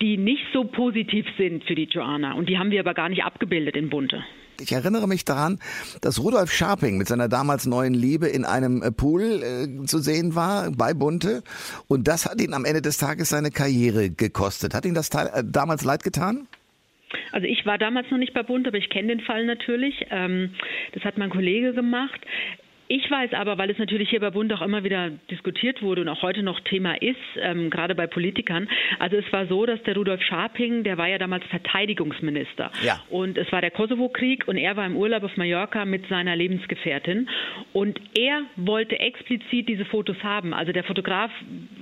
die 0.00 0.16
nicht 0.16 0.42
so 0.52 0.64
positiv 0.64 1.24
sind 1.36 1.62
für 1.62 1.76
die 1.76 1.84
Joanna 1.84 2.32
und 2.32 2.48
die 2.48 2.58
haben 2.58 2.72
wir 2.72 2.80
aber 2.80 2.94
gar 2.94 3.08
nicht 3.08 3.22
abgebildet 3.22 3.76
in 3.76 3.90
Bunte. 3.90 4.24
Ich 4.60 4.72
erinnere 4.72 5.06
mich 5.06 5.24
daran, 5.24 5.60
dass 6.00 6.20
Rudolf 6.20 6.50
Scharping 6.50 6.98
mit 6.98 7.06
seiner 7.06 7.28
damals 7.28 7.66
neuen 7.66 7.94
Liebe 7.94 8.26
in 8.26 8.44
einem 8.44 8.82
äh, 8.82 8.90
Pool 8.90 9.22
äh, 9.22 9.86
zu 9.86 9.98
sehen 9.98 10.34
war 10.34 10.72
bei 10.72 10.94
Bunte 10.94 11.42
und 11.86 12.08
das 12.08 12.26
hat 12.26 12.40
ihn 12.40 12.54
am 12.54 12.64
Ende 12.64 12.82
des 12.82 12.98
Tages 12.98 13.28
seine 13.28 13.50
Karriere 13.50 14.10
gekostet. 14.10 14.74
Hat 14.74 14.84
ihn 14.84 14.94
das 14.94 15.10
Teil, 15.10 15.30
äh, 15.32 15.44
damals 15.44 15.84
leid 15.84 16.02
getan? 16.02 16.48
Also 17.32 17.46
ich 17.46 17.64
war 17.66 17.78
damals 17.78 18.10
noch 18.10 18.18
nicht 18.18 18.34
bei 18.34 18.42
Bund, 18.42 18.66
aber 18.66 18.78
ich 18.78 18.90
kenne 18.90 19.08
den 19.08 19.20
Fall 19.20 19.46
natürlich. 19.46 20.06
Ähm, 20.10 20.54
das 20.92 21.04
hat 21.04 21.18
mein 21.18 21.30
Kollege 21.30 21.72
gemacht. 21.72 22.20
Ich 22.90 23.10
weiß 23.10 23.34
aber, 23.34 23.58
weil 23.58 23.68
es 23.68 23.76
natürlich 23.76 24.08
hier 24.08 24.20
bei 24.20 24.30
Bund 24.30 24.50
auch 24.50 24.62
immer 24.62 24.82
wieder 24.82 25.10
diskutiert 25.30 25.82
wurde 25.82 26.00
und 26.00 26.08
auch 26.08 26.22
heute 26.22 26.42
noch 26.42 26.58
Thema 26.60 26.94
ist, 26.94 27.18
ähm, 27.38 27.68
gerade 27.68 27.94
bei 27.94 28.06
Politikern. 28.06 28.66
Also 28.98 29.16
es 29.16 29.30
war 29.30 29.46
so, 29.46 29.66
dass 29.66 29.82
der 29.82 29.94
Rudolf 29.94 30.22
Scharping, 30.22 30.84
der 30.84 30.96
war 30.96 31.06
ja 31.06 31.18
damals 31.18 31.44
Verteidigungsminister. 31.50 32.70
Ja. 32.82 33.02
Und 33.10 33.36
es 33.36 33.52
war 33.52 33.60
der 33.60 33.72
Kosovo-Krieg 33.72 34.48
und 34.48 34.56
er 34.56 34.74
war 34.78 34.86
im 34.86 34.96
Urlaub 34.96 35.22
auf 35.22 35.36
Mallorca 35.36 35.84
mit 35.84 36.08
seiner 36.08 36.34
Lebensgefährtin. 36.34 37.28
Und 37.74 38.00
er 38.18 38.44
wollte 38.56 38.98
explizit 38.98 39.68
diese 39.68 39.84
Fotos 39.84 40.16
haben. 40.22 40.54
Also 40.54 40.72
der 40.72 40.84
Fotograf 40.84 41.30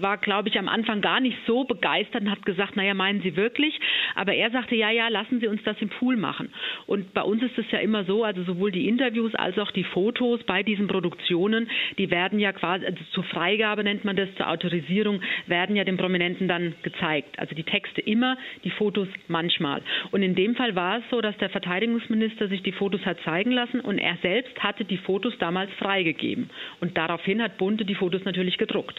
war, 0.01 0.19
glaube 0.19 0.49
ich, 0.49 0.59
am 0.59 0.69
Anfang 0.69 1.03
gar 1.03 1.21
nicht 1.21 1.39
so 1.47 1.63
begeistert 1.63 2.23
und 2.23 2.33
hat 2.33 2.45
gesagt, 2.45 2.75
naja, 2.75 2.95
meinen 2.95 3.23
Sie 3.23 3.37
wirklich? 3.37 3.79
Aber 4.17 4.35
er 4.35 4.51
sagte, 4.51 4.75
ja, 4.75 4.91
ja, 4.91 5.07
lassen 5.07 5.39
Sie 5.39 5.47
uns 5.47 5.63
das 5.63 5.77
im 5.81 5.89
Pool 5.89 6.17
machen. 6.17 6.53
Und 6.89 7.15
bei 7.15 7.23
uns 7.23 7.45
ist 7.45 7.57
es 7.59 7.71
ja 7.71 7.79
immer 7.79 8.05
so, 8.07 8.25
also 8.25 8.43
sowohl 8.43 8.73
die 8.73 8.89
Interviews 8.89 9.37
als 9.37 9.57
auch 9.57 9.71
die 9.71 9.85
Fotos 9.85 10.43
bei 10.43 10.65
diesem 10.65 10.89
Produktionen, 10.97 11.69
die 11.99 12.11
werden 12.11 12.39
ja 12.39 12.53
quasi, 12.53 12.87
also 12.87 12.99
zur 13.13 13.25
Freigabe 13.25 13.85
nennt 13.85 14.07
man 14.07 14.17
das, 14.17 14.29
zur 14.37 14.49
Autorisierung, 14.49 15.21
werden 15.47 15.77
ja 15.77 15.85
den 15.85 15.99
Prominenten 15.99 16.49
dann 16.49 16.75
gezeigt. 16.83 17.39
Also 17.39 17.55
die 17.55 17.65
Texte 17.65 18.01
immer, 18.01 18.39
die 18.65 18.71
Fotos 18.71 19.09
manchmal. 19.29 19.83
Und 20.11 20.23
in 20.23 20.35
dem 20.35 20.55
Fall 20.55 20.75
war 20.75 20.99
es 20.99 21.05
so, 21.11 21.21
dass 21.21 21.37
der 21.37 21.51
Verteidigungsminister 21.51 22.49
sich 22.49 22.63
die 22.63 22.73
Fotos 22.73 23.05
hat 23.05 23.19
zeigen 23.25 23.51
lassen 23.51 23.81
und 23.81 23.99
er 23.99 24.17
selbst 24.23 24.59
hatte 24.63 24.87
die 24.87 24.97
Fotos 24.97 25.37
damals 25.39 25.71
freigegeben. 25.75 26.49
Und 26.81 26.97
daraufhin 26.97 27.43
hat 27.43 27.59
Bunte 27.59 27.85
die 27.85 27.95
Fotos 27.95 28.25
natürlich 28.25 28.57
gedruckt. 28.57 28.99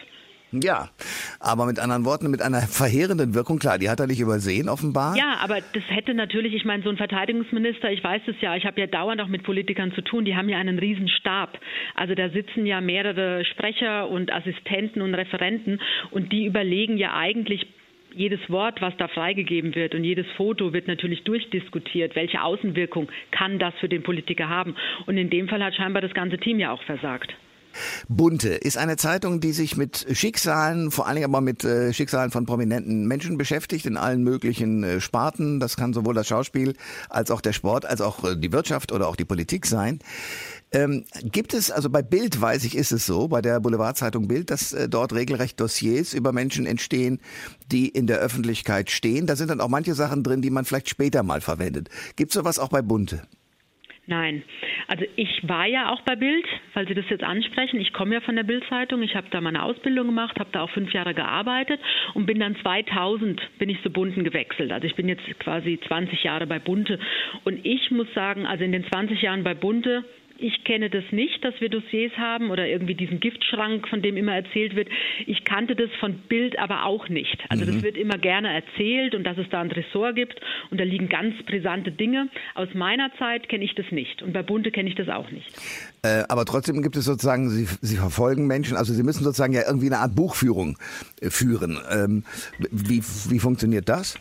Ja, 0.52 0.90
aber 1.40 1.66
mit 1.66 1.78
anderen 1.78 2.06
Worten, 2.06 2.32
mit 2.32 2.42
einer 2.42 2.62
verheerenden 2.68 3.34
Wirkung, 3.34 3.60
klar, 3.60 3.78
die 3.78 3.90
hat 3.90 4.00
er 4.00 4.08
nicht 4.08 4.20
übersehen, 4.20 4.70
offenbar. 4.70 5.16
Ja, 5.18 5.38
aber 5.42 5.58
das 5.74 5.84
hätte 5.88 6.14
natürlich, 6.14 6.54
ich 6.54 6.64
meine, 6.64 6.84
so 6.84 6.90
ein 6.90 6.98
Verteidigungsminister, 6.98 7.92
ich 7.92 8.04
weiß 8.04 8.22
es 8.28 8.36
ja, 8.40 8.56
ich 8.56 8.66
habe 8.66 8.80
ja 8.80 8.88
dauernd 8.88 9.22
auch 9.22 9.28
mit 9.28 9.44
Politikern 9.44 9.92
zu 9.94 10.02
tun, 10.02 10.26
die 10.26 10.36
haben 10.36 10.48
ja 10.48 10.58
einen 10.58 10.80
riesen 10.80 11.10
Stab. 11.10 11.60
Also 11.96 12.16
da 12.16 12.30
sitzen 12.30 12.66
ja 12.66 12.80
mehrere 12.80 13.44
Sprecher 13.46 14.10
und 14.10 14.32
Assistenten 14.32 15.02
und 15.02 15.16
Referenten 15.16 15.82
und 16.12 16.32
die 16.32 16.46
überlegen 16.46 16.98
ja 16.98 17.14
eigentlich 17.14 17.68
jedes 18.14 18.40
Wort, 18.50 18.82
was 18.82 18.96
da 18.98 19.08
freigegeben 19.08 19.76
wird 19.76 19.94
und 19.94 20.04
jedes 20.04 20.26
Foto 20.38 20.74
wird 20.74 20.88
natürlich 20.88 21.24
durchdiskutiert. 21.24 22.16
Welche 22.16 22.42
Außenwirkung 22.42 23.10
kann 23.32 23.60
das 23.60 23.74
für 23.80 23.90
den 23.90 24.02
Politiker 24.02 24.50
haben? 24.50 24.76
Und 25.06 25.18
in 25.18 25.30
dem 25.30 25.48
Fall 25.48 25.64
hat 25.64 25.76
scheinbar 25.76 26.02
das 26.02 26.14
ganze 26.14 26.38
Team 26.38 26.60
ja 26.60 26.72
auch 26.72 26.82
versagt. 26.84 27.36
Bunte 28.08 28.50
ist 28.50 28.78
eine 28.78 28.98
Zeitung, 28.98 29.40
die 29.40 29.52
sich 29.52 29.78
mit 29.78 30.06
Schicksalen, 30.12 30.92
vor 30.92 31.08
allen 31.08 31.16
Dingen 31.16 31.30
aber 31.30 31.42
mit 31.42 31.64
äh, 31.64 31.94
Schicksalen 31.94 32.32
von 32.32 32.46
prominenten 32.46 33.08
Menschen 33.08 33.38
beschäftigt, 33.38 33.86
in 33.86 33.98
allen 33.98 34.24
möglichen 34.24 34.84
äh, 34.84 35.02
Sparten. 35.02 35.60
Das 35.60 35.76
kann 35.78 35.94
sowohl 35.94 36.14
das 36.14 36.28
Schauspiel 36.28 36.76
als 37.10 37.32
auch 37.32 37.42
der 37.42 37.54
Sport, 37.54 37.86
als 37.86 38.02
auch 38.02 38.24
äh, 38.24 38.36
die 38.36 38.52
Wirtschaft 38.52 38.92
oder 38.92 39.08
auch 39.08 39.16
die 39.16 39.26
Politik 39.26 39.66
sein. 39.66 40.00
Ähm, 40.72 41.06
gibt 41.24 41.54
es, 41.54 41.72
also 41.72 41.90
bei 41.90 42.02
Bild 42.02 42.42
weiß 42.42 42.66
ich, 42.66 42.76
ist 42.76 42.92
es 42.92 43.06
so, 43.06 43.30
bei 43.30 43.42
der 43.42 43.60
Boulevardzeitung 43.62 44.28
Bild, 44.28 44.52
dass 44.52 44.74
äh, 44.74 44.90
dort 44.90 45.14
regelrecht 45.14 45.60
Dossiers 45.60 46.14
über 46.14 46.34
Menschen 46.34 46.66
entstehen, 46.66 47.20
die 47.72 47.88
in 47.88 48.06
der 48.06 48.20
Öffentlichkeit 48.20 48.92
stehen. 48.92 49.28
Da 49.28 49.36
sind 49.38 49.50
dann 49.50 49.62
auch 49.62 49.70
manche 49.70 49.94
Sachen 49.94 50.24
drin, 50.24 50.42
die 50.42 50.50
man 50.50 50.66
vielleicht 50.66 50.90
später 50.90 51.24
mal 51.24 51.40
verwendet. 51.40 51.90
Gibt 52.18 52.32
es 52.32 52.36
sowas 52.36 52.60
auch 52.60 52.70
bei 52.70 52.82
Bunte? 52.82 53.22
Nein. 54.10 54.44
Also 54.88 55.04
ich 55.18 55.48
war 55.50 55.66
ja 55.66 55.92
auch 55.92 56.00
bei 56.02 56.16
Bild, 56.16 56.46
weil 56.74 56.88
Sie 56.88 56.94
das 56.94 57.10
jetzt 57.10 57.26
ansprechen. 57.26 57.82
Ich 57.82 57.92
komme 57.92 58.16
ja 58.16 58.22
von 58.22 58.38
der 58.38 58.44
Bild-Zeitung. 58.44 59.02
Ich 59.02 59.16
habe 59.18 59.28
da 59.32 59.42
meine 59.42 59.64
Ausbildung 59.64 60.08
gemacht, 60.08 60.40
habe 60.40 60.50
da 60.54 60.62
auch 60.62 60.70
fünf 60.70 60.94
Jahre 60.94 61.14
gearbeitet 61.14 61.82
und 62.14 62.26
bin 62.26 62.40
dann 62.40 62.56
2000 62.56 63.42
bin 63.60 63.68
ich 63.68 63.82
zu 63.84 63.90
Bunten 63.90 64.24
gewechselt. 64.24 64.72
Also 64.72 64.88
ich 64.88 64.96
bin 64.96 65.10
jetzt 65.10 65.24
quasi 65.40 65.78
20 65.88 66.24
Jahre 66.24 66.48
bei 66.48 66.58
Bunte. 66.58 67.00
Und 67.44 67.66
ich 67.66 67.92
muss 67.92 68.08
sagen, 68.14 68.46
also 68.46 68.64
in 68.64 68.72
den 68.72 68.86
20 68.86 69.22
Jahren 69.22 69.44
bei 69.44 69.54
Bunte 69.54 70.06
ich 70.40 70.64
kenne 70.64 70.90
das 70.90 71.04
nicht, 71.12 71.44
dass 71.44 71.54
wir 71.60 71.70
Dossiers 71.70 72.12
haben 72.18 72.52
oder 72.52 72.68
irgendwie 72.68 72.96
diesen 72.96 73.20
Giftschrank, 73.20 73.88
von 73.88 74.02
dem 74.02 74.18
immer 74.18 74.34
erzählt 74.34 74.76
wird. 74.76 74.90
Ich 75.26 75.44
kannte 75.44 75.76
das 75.76 75.90
von 76.00 76.20
Bild 76.30 76.58
aber 76.60 76.86
auch 76.86 77.10
nicht. 77.10 77.44
Also 77.50 77.66
mhm. 77.66 77.74
das 77.74 77.84
wird 77.84 77.98
immer 77.98 78.18
gerne 78.18 78.54
erzählt 78.54 79.16
und 79.16 79.24
dass 79.24 79.38
es 79.38 79.50
da 79.50 79.62
ein 79.62 79.72
Ressort 79.72 80.16
gibt 80.16 80.40
und 80.72 80.80
da 80.80 80.84
liegen 80.84 81.10
ganz 81.10 81.36
brisante 81.46 81.92
Dinge. 81.92 82.30
Aus 82.56 82.70
meiner 82.74 83.12
Zeit 83.18 83.50
kenne 83.50 83.64
ich 83.64 83.76
das 83.76 83.86
nicht 83.92 84.22
und 84.22 84.34
bei 84.34 84.44
Bunte 84.44 84.72
kenne 84.72 84.90
ich 84.90 84.96
das 84.96 85.10
auch 85.10 85.30
nicht. 85.32 85.48
Äh, 86.04 86.24
aber 86.30 86.46
trotzdem 86.46 86.82
gibt 86.82 86.96
es 86.96 87.06
sozusagen, 87.06 87.50
Sie, 87.50 87.68
Sie 87.82 87.98
verfolgen 87.98 88.48
Menschen, 88.48 88.78
also 88.78 88.94
Sie 88.94 89.04
müssen 89.04 89.24
sozusagen 89.24 89.54
ja 89.54 89.62
irgendwie 89.68 89.88
eine 89.88 90.00
Art 90.00 90.16
Buchführung 90.16 90.78
äh, 91.22 91.30
führen. 91.30 91.80
Ähm, 91.92 92.24
wie, 92.72 93.02
wie 93.30 93.40
funktioniert 93.40 93.90
das? 93.90 94.18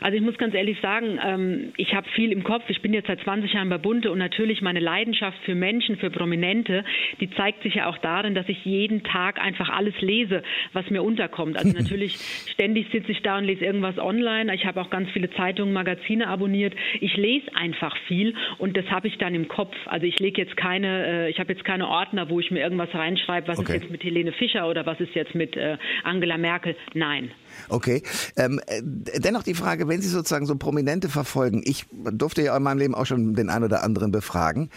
Also 0.00 0.16
ich 0.16 0.22
muss 0.22 0.38
ganz 0.38 0.54
ehrlich 0.54 0.78
sagen, 0.80 1.18
ähm, 1.24 1.72
ich 1.76 1.94
habe 1.94 2.08
viel 2.14 2.32
im 2.32 2.44
Kopf. 2.44 2.64
Ich 2.68 2.82
bin 2.82 2.92
jetzt 2.92 3.08
seit 3.08 3.20
20 3.20 3.52
Jahren 3.52 3.68
bei 3.68 3.78
Bunte 3.78 4.10
und 4.10 4.18
natürlich 4.18 4.62
meine 4.62 4.80
Leidenschaft 4.80 5.38
für 5.44 5.54
Menschen, 5.54 5.96
für 5.96 6.10
Prominente, 6.10 6.84
die 7.20 7.30
zeigt 7.30 7.62
sich 7.62 7.74
ja 7.74 7.88
auch 7.88 7.98
darin, 7.98 8.34
dass 8.34 8.48
ich 8.48 8.64
jeden 8.64 9.02
Tag 9.02 9.40
einfach 9.40 9.68
alles 9.68 9.94
lese, 10.00 10.42
was 10.72 10.88
mir 10.90 11.02
unterkommt. 11.02 11.56
Also 11.56 11.72
natürlich 11.76 12.16
ständig 12.52 12.88
sitze 12.92 13.12
ich 13.12 13.22
da 13.22 13.38
und 13.38 13.44
lese 13.44 13.64
irgendwas 13.64 13.98
online. 13.98 14.54
Ich 14.54 14.66
habe 14.66 14.80
auch 14.80 14.90
ganz 14.90 15.10
viele 15.10 15.30
Zeitungen, 15.30 15.72
Magazine 15.72 16.28
abonniert. 16.28 16.74
Ich 17.00 17.16
lese 17.16 17.54
einfach 17.54 17.96
viel 18.06 18.34
und 18.58 18.76
das 18.76 18.86
habe 18.86 19.08
ich 19.08 19.18
dann 19.18 19.34
im 19.34 19.48
Kopf. 19.48 19.74
Also 19.86 20.06
ich 20.06 20.18
lege 20.18 20.42
jetzt 20.42 20.56
keine, 20.56 21.06
äh, 21.06 21.30
ich 21.30 21.38
habe 21.38 21.52
jetzt 21.52 21.64
keine 21.64 21.88
Ordner, 21.88 22.28
wo 22.28 22.40
ich 22.40 22.50
mir 22.50 22.60
irgendwas 22.60 22.92
reinschreibe, 22.94 23.48
was 23.48 23.58
okay. 23.58 23.76
ist 23.76 23.82
jetzt 23.82 23.90
mit 23.90 24.04
Helene 24.04 24.32
Fischer 24.32 24.68
oder 24.68 24.86
was 24.86 25.00
ist 25.00 25.14
jetzt 25.14 25.34
mit 25.34 25.56
äh, 25.56 25.76
Angela 26.04 26.38
Merkel. 26.38 26.76
Nein. 26.94 27.30
Okay. 27.68 28.02
Ähm, 28.36 28.60
äh, 28.66 28.82
dennoch 29.20 29.42
die 29.42 29.54
Frage, 29.54 29.87
wenn 29.88 30.02
Sie 30.02 30.08
sozusagen 30.08 30.46
so 30.46 30.56
Prominente 30.56 31.08
verfolgen, 31.08 31.62
ich 31.64 31.86
durfte 31.90 32.42
ja 32.42 32.56
in 32.56 32.62
meinem 32.62 32.78
Leben 32.78 32.94
auch 32.94 33.06
schon 33.06 33.34
den 33.34 33.50
einen 33.50 33.64
oder 33.64 33.82
anderen 33.82 34.12
befragen, 34.12 34.70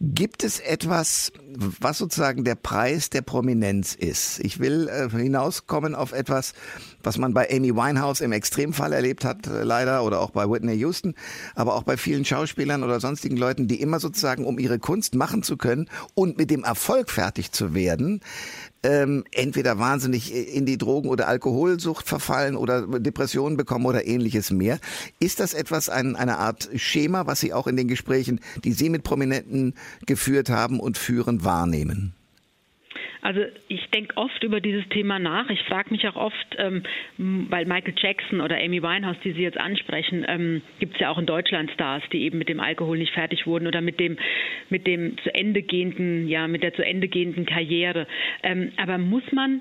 gibt 0.00 0.44
es 0.44 0.60
etwas, 0.60 1.32
was 1.56 1.98
sozusagen 1.98 2.44
der 2.44 2.54
Preis 2.54 3.10
der 3.10 3.22
Prominenz 3.22 3.94
ist? 3.94 4.40
Ich 4.40 4.58
will 4.58 4.88
äh, 4.88 5.08
hinauskommen 5.10 5.94
auf 5.94 6.12
etwas, 6.12 6.54
was 7.02 7.18
man 7.18 7.34
bei 7.34 7.50
Amy 7.50 7.74
Winehouse 7.74 8.20
im 8.20 8.32
Extremfall 8.32 8.92
erlebt 8.92 9.24
hat, 9.24 9.46
äh, 9.46 9.62
leider, 9.62 10.04
oder 10.04 10.20
auch 10.20 10.30
bei 10.30 10.48
Whitney 10.48 10.74
Houston, 10.74 11.14
aber 11.54 11.74
auch 11.74 11.82
bei 11.82 11.96
vielen 11.96 12.24
Schauspielern 12.24 12.82
oder 12.82 13.00
sonstigen 13.00 13.36
Leuten, 13.36 13.68
die 13.68 13.80
immer 13.80 14.00
sozusagen, 14.00 14.44
um 14.44 14.58
ihre 14.58 14.78
Kunst 14.78 15.14
machen 15.14 15.42
zu 15.42 15.56
können 15.56 15.88
und 16.14 16.38
mit 16.38 16.50
dem 16.50 16.64
Erfolg 16.64 17.10
fertig 17.10 17.52
zu 17.52 17.74
werden, 17.74 18.20
ähm, 18.82 19.24
entweder 19.30 19.78
wahnsinnig 19.78 20.32
in 20.32 20.66
die 20.66 20.78
Drogen- 20.78 21.08
oder 21.08 21.28
Alkoholsucht 21.28 22.08
verfallen 22.08 22.56
oder 22.56 22.86
Depressionen 23.00 23.56
bekommen 23.56 23.86
oder 23.86 24.06
ähnliches 24.06 24.50
mehr. 24.50 24.78
Ist 25.20 25.40
das 25.40 25.54
etwas, 25.54 25.88
ein, 25.88 26.16
eine 26.16 26.38
Art 26.38 26.68
Schema, 26.76 27.26
was 27.26 27.40
Sie 27.40 27.52
auch 27.52 27.66
in 27.66 27.76
den 27.76 27.88
Gesprächen, 27.88 28.40
die 28.64 28.72
Sie 28.72 28.88
mit 28.88 29.02
Prominenten 29.04 29.74
geführt 30.06 30.50
haben 30.50 30.80
und 30.80 30.98
führen, 30.98 31.44
wahrnehmen? 31.44 32.14
Also 33.22 33.40
ich 33.68 33.88
denke 33.90 34.16
oft 34.16 34.42
über 34.42 34.60
dieses 34.60 34.86
Thema 34.88 35.20
nach. 35.20 35.48
Ich 35.48 35.62
frage 35.62 35.90
mich 35.90 36.06
auch 36.08 36.16
oft, 36.16 36.56
ähm, 36.58 36.82
weil 37.16 37.64
Michael 37.66 37.94
Jackson 37.96 38.40
oder 38.40 38.56
Amy 38.56 38.82
Winehouse, 38.82 39.16
die 39.24 39.32
Sie 39.32 39.42
jetzt 39.42 39.58
ansprechen, 39.58 40.26
ähm, 40.28 40.60
gibt 40.80 40.94
es 40.94 41.00
ja 41.00 41.08
auch 41.08 41.18
in 41.18 41.26
Deutschland 41.26 41.70
Stars, 41.70 42.02
die 42.12 42.22
eben 42.22 42.38
mit 42.38 42.48
dem 42.48 42.58
Alkohol 42.58 42.98
nicht 42.98 43.14
fertig 43.14 43.46
wurden 43.46 43.68
oder 43.68 43.80
mit 43.80 44.00
dem 44.00 44.18
mit 44.70 44.88
dem 44.88 45.16
zu 45.18 45.32
Ende 45.32 45.62
gehenden, 45.62 46.26
ja, 46.26 46.48
mit 46.48 46.64
der 46.64 46.74
zu 46.74 46.84
Ende 46.84 47.06
gehenden 47.06 47.46
Karriere. 47.46 48.08
Ähm, 48.42 48.72
aber 48.76 48.98
muss 48.98 49.30
man 49.30 49.60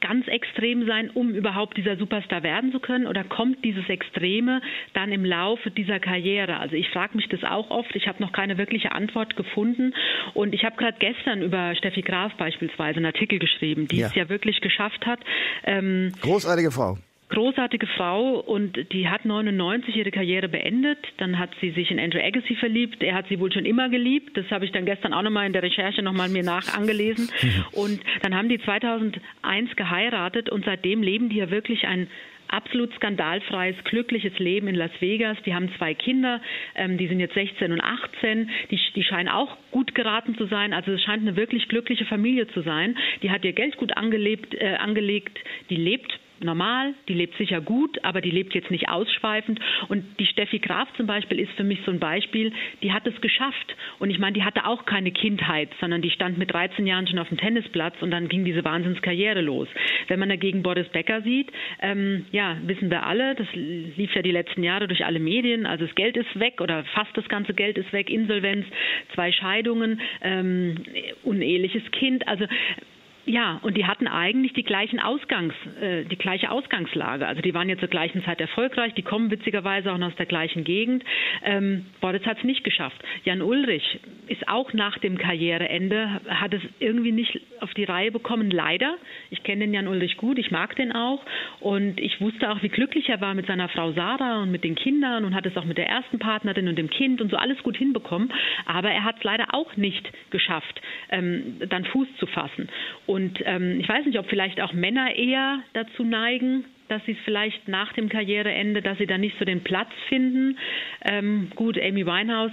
ganz 0.00 0.26
extrem 0.28 0.86
sein, 0.86 1.10
um 1.10 1.30
überhaupt 1.30 1.76
dieser 1.76 1.96
Superstar 1.96 2.42
werden 2.42 2.72
zu 2.72 2.80
können? 2.80 3.06
Oder 3.06 3.24
kommt 3.24 3.64
dieses 3.64 3.88
Extreme 3.88 4.60
dann 4.94 5.12
im 5.12 5.24
Laufe 5.24 5.70
dieser 5.70 6.00
Karriere? 6.00 6.58
Also 6.58 6.76
ich 6.76 6.88
frage 6.90 7.16
mich 7.16 7.28
das 7.28 7.42
auch 7.44 7.70
oft. 7.70 7.94
Ich 7.94 8.08
habe 8.08 8.22
noch 8.22 8.32
keine 8.32 8.58
wirkliche 8.58 8.92
Antwort 8.92 9.36
gefunden. 9.36 9.94
Und 10.34 10.54
ich 10.54 10.64
habe 10.64 10.76
gerade 10.76 10.96
gestern 10.98 11.42
über 11.42 11.74
Steffi 11.74 12.02
Graf 12.02 12.34
beispielsweise 12.34 12.96
einen 12.98 13.06
Artikel 13.06 13.38
geschrieben, 13.38 13.88
die 13.88 13.98
ja. 13.98 14.08
es 14.08 14.14
ja 14.14 14.28
wirklich 14.28 14.60
geschafft 14.60 15.06
hat. 15.06 15.20
Ähm, 15.64 16.12
Großartige 16.20 16.70
Frau 16.70 16.98
großartige 17.28 17.86
Frau 17.86 18.38
und 18.40 18.92
die 18.92 19.08
hat 19.08 19.24
99 19.24 19.96
ihre 19.96 20.10
Karriere 20.10 20.48
beendet. 20.48 20.98
Dann 21.18 21.38
hat 21.38 21.50
sie 21.60 21.70
sich 21.70 21.90
in 21.90 21.98
Andrew 21.98 22.20
Agassi 22.20 22.54
verliebt. 22.54 23.02
Er 23.02 23.14
hat 23.14 23.26
sie 23.28 23.40
wohl 23.40 23.52
schon 23.52 23.66
immer 23.66 23.88
geliebt. 23.88 24.36
Das 24.36 24.50
habe 24.50 24.64
ich 24.64 24.72
dann 24.72 24.86
gestern 24.86 25.12
auch 25.12 25.22
nochmal 25.22 25.46
in 25.46 25.52
der 25.52 25.62
Recherche 25.62 26.02
nochmal 26.02 26.28
mir 26.28 26.44
nach 26.44 26.76
angelesen. 26.76 27.30
Und 27.72 28.00
dann 28.22 28.34
haben 28.34 28.48
die 28.48 28.60
2001 28.60 29.76
geheiratet 29.76 30.50
und 30.50 30.64
seitdem 30.64 31.02
leben 31.02 31.28
die 31.28 31.36
ja 31.36 31.50
wirklich 31.50 31.86
ein 31.86 32.08
absolut 32.48 32.94
skandalfreies, 32.94 33.76
glückliches 33.84 34.38
Leben 34.38 34.68
in 34.68 34.74
Las 34.74 34.90
Vegas. 35.00 35.36
Die 35.44 35.54
haben 35.54 35.70
zwei 35.76 35.94
Kinder, 35.94 36.40
ähm, 36.74 36.96
die 36.96 37.08
sind 37.08 37.20
jetzt 37.20 37.34
16 37.34 37.72
und 37.72 37.80
18. 37.80 38.50
Die, 38.70 38.80
die 38.94 39.02
scheinen 39.02 39.28
auch 39.28 39.56
gut 39.70 39.94
geraten 39.94 40.36
zu 40.36 40.46
sein. 40.46 40.72
Also 40.72 40.92
es 40.92 41.02
scheint 41.02 41.22
eine 41.22 41.36
wirklich 41.36 41.68
glückliche 41.68 42.04
Familie 42.04 42.46
zu 42.48 42.62
sein. 42.62 42.96
Die 43.22 43.30
hat 43.30 43.44
ihr 43.44 43.52
Geld 43.52 43.76
gut 43.76 43.96
angelebt, 43.96 44.54
äh, 44.54 44.76
angelegt. 44.76 45.38
Die 45.70 45.76
lebt 45.76 46.18
normal, 46.40 46.94
die 47.08 47.14
lebt 47.14 47.36
sicher 47.36 47.60
gut, 47.60 48.02
aber 48.04 48.20
die 48.20 48.30
lebt 48.30 48.54
jetzt 48.54 48.70
nicht 48.70 48.88
ausschweifend. 48.88 49.60
Und 49.88 50.04
die 50.18 50.26
Steffi 50.26 50.58
Graf 50.58 50.88
zum 50.96 51.06
Beispiel 51.06 51.40
ist 51.40 51.52
für 51.52 51.64
mich 51.64 51.80
so 51.84 51.90
ein 51.90 51.98
Beispiel, 51.98 52.52
die 52.82 52.92
hat 52.92 53.06
es 53.06 53.20
geschafft. 53.20 53.76
Und 53.98 54.10
ich 54.10 54.18
meine, 54.18 54.34
die 54.34 54.44
hatte 54.44 54.66
auch 54.66 54.84
keine 54.84 55.10
Kindheit, 55.10 55.70
sondern 55.80 56.02
die 56.02 56.10
stand 56.10 56.38
mit 56.38 56.52
13 56.52 56.86
Jahren 56.86 57.06
schon 57.06 57.18
auf 57.18 57.28
dem 57.28 57.38
Tennisplatz 57.38 57.94
und 58.00 58.10
dann 58.10 58.28
ging 58.28 58.44
diese 58.44 58.64
Wahnsinnskarriere 58.64 59.40
los. 59.40 59.68
Wenn 60.08 60.20
man 60.20 60.28
dagegen 60.28 60.62
Boris 60.62 60.88
Becker 60.88 61.22
sieht, 61.22 61.50
ähm, 61.80 62.26
ja, 62.32 62.56
wissen 62.64 62.90
wir 62.90 63.06
alle, 63.06 63.34
das 63.34 63.48
lief 63.54 64.14
ja 64.14 64.22
die 64.22 64.32
letzten 64.32 64.62
Jahre 64.62 64.88
durch 64.88 65.04
alle 65.04 65.18
Medien, 65.18 65.66
also 65.66 65.86
das 65.86 65.94
Geld 65.94 66.16
ist 66.16 66.38
weg 66.38 66.60
oder 66.60 66.84
fast 66.94 67.16
das 67.16 67.28
ganze 67.28 67.54
Geld 67.54 67.78
ist 67.78 67.92
weg, 67.92 68.10
Insolvenz, 68.10 68.66
zwei 69.14 69.32
Scheidungen, 69.32 70.00
ähm, 70.22 70.76
uneheliches 71.22 71.82
Kind, 71.92 72.26
also 72.28 72.46
ja, 73.26 73.58
und 73.62 73.76
die 73.76 73.86
hatten 73.86 74.06
eigentlich 74.06 74.52
die 74.52 74.62
gleichen 74.62 75.00
Ausgangs, 75.00 75.52
äh, 75.80 76.04
die 76.04 76.16
gleiche 76.16 76.48
Ausgangslage. 76.48 77.26
Also 77.26 77.42
die 77.42 77.52
waren 77.54 77.68
jetzt 77.68 77.80
zur 77.80 77.88
gleichen 77.88 78.22
Zeit 78.24 78.40
erfolgreich, 78.40 78.94
die 78.94 79.02
kommen 79.02 79.32
witzigerweise 79.32 79.92
auch 79.92 80.00
aus 80.00 80.14
der 80.14 80.26
gleichen 80.26 80.62
Gegend. 80.62 81.02
Ähm, 81.42 81.86
Boris 82.00 82.24
hat 82.24 82.38
es 82.38 82.44
nicht 82.44 82.62
geschafft. 82.62 83.02
Jan 83.24 83.42
Ulrich 83.42 83.98
ist 84.28 84.48
auch 84.48 84.72
nach 84.72 84.98
dem 84.98 85.18
Karriereende, 85.18 86.20
hat 86.28 86.54
es 86.54 86.62
irgendwie 86.78 87.10
nicht 87.10 87.40
auf 87.60 87.74
die 87.74 87.82
Reihe 87.82 88.12
bekommen, 88.12 88.48
leider. 88.48 88.96
Ich 89.30 89.42
kenne 89.42 89.64
den 89.64 89.74
Jan 89.74 89.88
Ulrich 89.88 90.16
gut, 90.18 90.38
ich 90.38 90.52
mag 90.52 90.76
den 90.76 90.92
auch 90.92 91.24
und 91.58 91.98
ich 91.98 92.20
wusste 92.20 92.52
auch, 92.52 92.62
wie 92.62 92.68
glücklich 92.68 93.08
er 93.08 93.20
war 93.20 93.34
mit 93.34 93.46
seiner 93.46 93.68
Frau 93.68 93.90
Sarah 93.90 94.42
und 94.42 94.52
mit 94.52 94.62
den 94.62 94.76
Kindern 94.76 95.24
und 95.24 95.34
hat 95.34 95.46
es 95.46 95.56
auch 95.56 95.64
mit 95.64 95.78
der 95.78 95.88
ersten 95.88 96.20
Partnerin 96.20 96.68
und 96.68 96.76
dem 96.76 96.90
Kind 96.90 97.20
und 97.20 97.32
so 97.32 97.36
alles 97.36 97.60
gut 97.64 97.76
hinbekommen. 97.76 98.32
Aber 98.66 98.92
er 98.92 99.02
hat 99.02 99.16
es 99.18 99.24
leider 99.24 99.52
auch 99.52 99.76
nicht 99.76 100.08
geschafft, 100.30 100.80
ähm, 101.10 101.56
dann 101.68 101.84
Fuß 101.86 102.06
zu 102.18 102.26
fassen. 102.26 102.68
Und 103.06 103.15
und 103.16 103.40
ähm, 103.46 103.80
ich 103.80 103.88
weiß 103.88 104.04
nicht, 104.04 104.18
ob 104.18 104.28
vielleicht 104.28 104.60
auch 104.60 104.74
Männer 104.74 105.16
eher 105.16 105.60
dazu 105.72 106.04
neigen, 106.04 106.66
dass 106.88 107.02
sie 107.06 107.12
es 107.12 107.18
vielleicht 107.24 107.66
nach 107.66 107.94
dem 107.94 108.10
Karriereende, 108.10 108.82
dass 108.82 108.98
sie 108.98 109.06
da 109.06 109.16
nicht 109.16 109.38
so 109.38 109.46
den 109.46 109.62
Platz 109.62 109.88
finden. 110.10 110.58
Ähm, 111.02 111.50
gut, 111.56 111.80
Amy 111.80 112.04
Winehouse, 112.04 112.52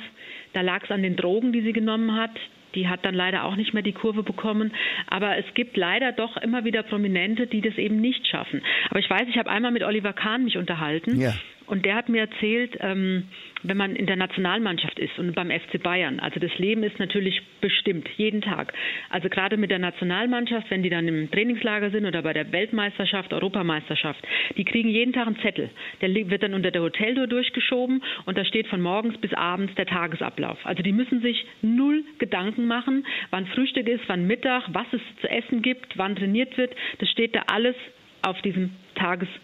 da 0.53 0.61
lag 0.61 0.85
es 0.85 0.91
an 0.91 1.03
den 1.03 1.17
Drogen, 1.17 1.51
die 1.51 1.63
sie 1.63 1.73
genommen 1.73 2.15
hat. 2.15 2.31
Die 2.75 2.87
hat 2.87 3.03
dann 3.03 3.13
leider 3.13 3.43
auch 3.43 3.57
nicht 3.57 3.73
mehr 3.73 3.83
die 3.83 3.91
Kurve 3.91 4.23
bekommen. 4.23 4.71
Aber 5.07 5.37
es 5.37 5.45
gibt 5.53 5.75
leider 5.75 6.13
doch 6.13 6.37
immer 6.37 6.63
wieder 6.63 6.81
Prominente, 6.83 7.45
die 7.45 7.59
das 7.59 7.77
eben 7.77 7.99
nicht 7.99 8.25
schaffen. 8.25 8.61
Aber 8.89 8.99
ich 8.99 9.09
weiß, 9.09 9.23
ich 9.27 9.37
habe 9.37 9.49
einmal 9.49 9.71
mit 9.71 9.83
Oliver 9.83 10.13
Kahn 10.13 10.45
mich 10.45 10.57
unterhalten. 10.57 11.19
Ja. 11.19 11.33
Und 11.65 11.85
der 11.85 11.95
hat 11.95 12.09
mir 12.09 12.21
erzählt, 12.21 12.77
ähm, 12.81 13.23
wenn 13.63 13.77
man 13.77 13.95
in 13.95 14.05
der 14.05 14.15
Nationalmannschaft 14.15 14.99
ist 14.99 15.17
und 15.17 15.33
beim 15.33 15.49
FC 15.49 15.81
Bayern, 15.81 16.19
also 16.19 16.39
das 16.39 16.57
Leben 16.57 16.83
ist 16.83 16.99
natürlich 16.99 17.41
bestimmt, 17.61 18.07
jeden 18.17 18.41
Tag. 18.41 18.73
Also 19.09 19.29
gerade 19.29 19.57
mit 19.57 19.71
der 19.71 19.79
Nationalmannschaft, 19.79 20.69
wenn 20.69 20.83
die 20.83 20.89
dann 20.89 21.07
im 21.07 21.31
Trainingslager 21.31 21.89
sind 21.91 22.05
oder 22.05 22.21
bei 22.21 22.33
der 22.33 22.51
Weltmeisterschaft, 22.51 23.33
Europameisterschaft, 23.33 24.19
die 24.57 24.65
kriegen 24.65 24.89
jeden 24.89 25.13
Tag 25.13 25.27
einen 25.27 25.39
Zettel. 25.39 25.69
Der 26.01 26.13
wird 26.13 26.43
dann 26.43 26.53
unter 26.53 26.71
der 26.71 26.81
Hoteltür 26.81 27.27
durchgeschoben 27.27 28.03
und 28.25 28.37
da 28.37 28.45
steht 28.45 28.67
von 28.67 28.81
morgens 28.81 29.17
bis 29.17 29.33
abends 29.33 29.73
der 29.75 29.85
Tagesablauf. 29.85 30.57
Also 30.65 30.83
die 30.83 30.91
müssen 30.91 31.21
sich 31.21 31.45
null 31.61 32.03
Gedanken 32.19 32.65
machen, 32.67 33.05
wann 33.29 33.45
Frühstück 33.47 33.87
ist, 33.87 34.03
wann 34.07 34.27
Mittag, 34.27 34.63
was 34.73 34.87
es 34.91 35.01
zu 35.21 35.29
essen 35.29 35.61
gibt, 35.61 35.97
wann 35.97 36.15
trainiert 36.15 36.57
wird. 36.57 36.75
Das 36.99 37.09
steht 37.09 37.35
da 37.35 37.43
alles 37.47 37.75
auf 38.21 38.41
diesem 38.41 38.71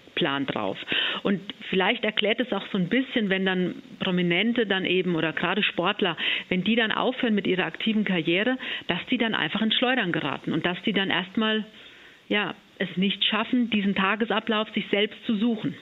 Tagesplan 0.10 0.46
drauf. 0.46 0.78
Und 1.24 1.42
vielleicht 1.70 2.04
erklärt 2.04 2.40
es 2.40 2.52
auch 2.52 2.66
so 2.72 2.78
ein 2.78 2.90
bisschen, 2.90 3.30
wenn 3.30 3.46
dann 3.46 3.76
Prominente 4.00 4.66
dann 4.66 4.86
eben 4.86 5.16
oder 5.16 5.34
gerade 5.34 5.64
Sportler, 5.64 6.18
wenn 6.50 6.64
die 6.64 6.76
dann 6.76 6.92
aufhören 6.92 7.36
mit 7.36 7.48
ihrer 7.48 7.66
aktiven 7.66 8.04
Karriere, 8.04 8.58
dass 8.88 9.00
die 9.10 9.18
dann 9.18 9.36
einfach 9.36 9.62
ins 9.62 9.76
Schleudern 9.76 10.12
geraten 10.12 10.54
und 10.54 10.66
dass 10.66 10.82
die 10.84 10.94
dann 10.94 11.10
erstmal 11.10 11.66
ja, 12.28 12.54
es 12.78 12.96
nicht 12.96 13.24
schaffen, 13.26 13.70
diesen 13.70 13.96
Tagesablauf 13.96 14.70
sich 14.74 14.86
selbst 14.90 15.18
zu 15.26 15.36
suchen. 15.36 15.76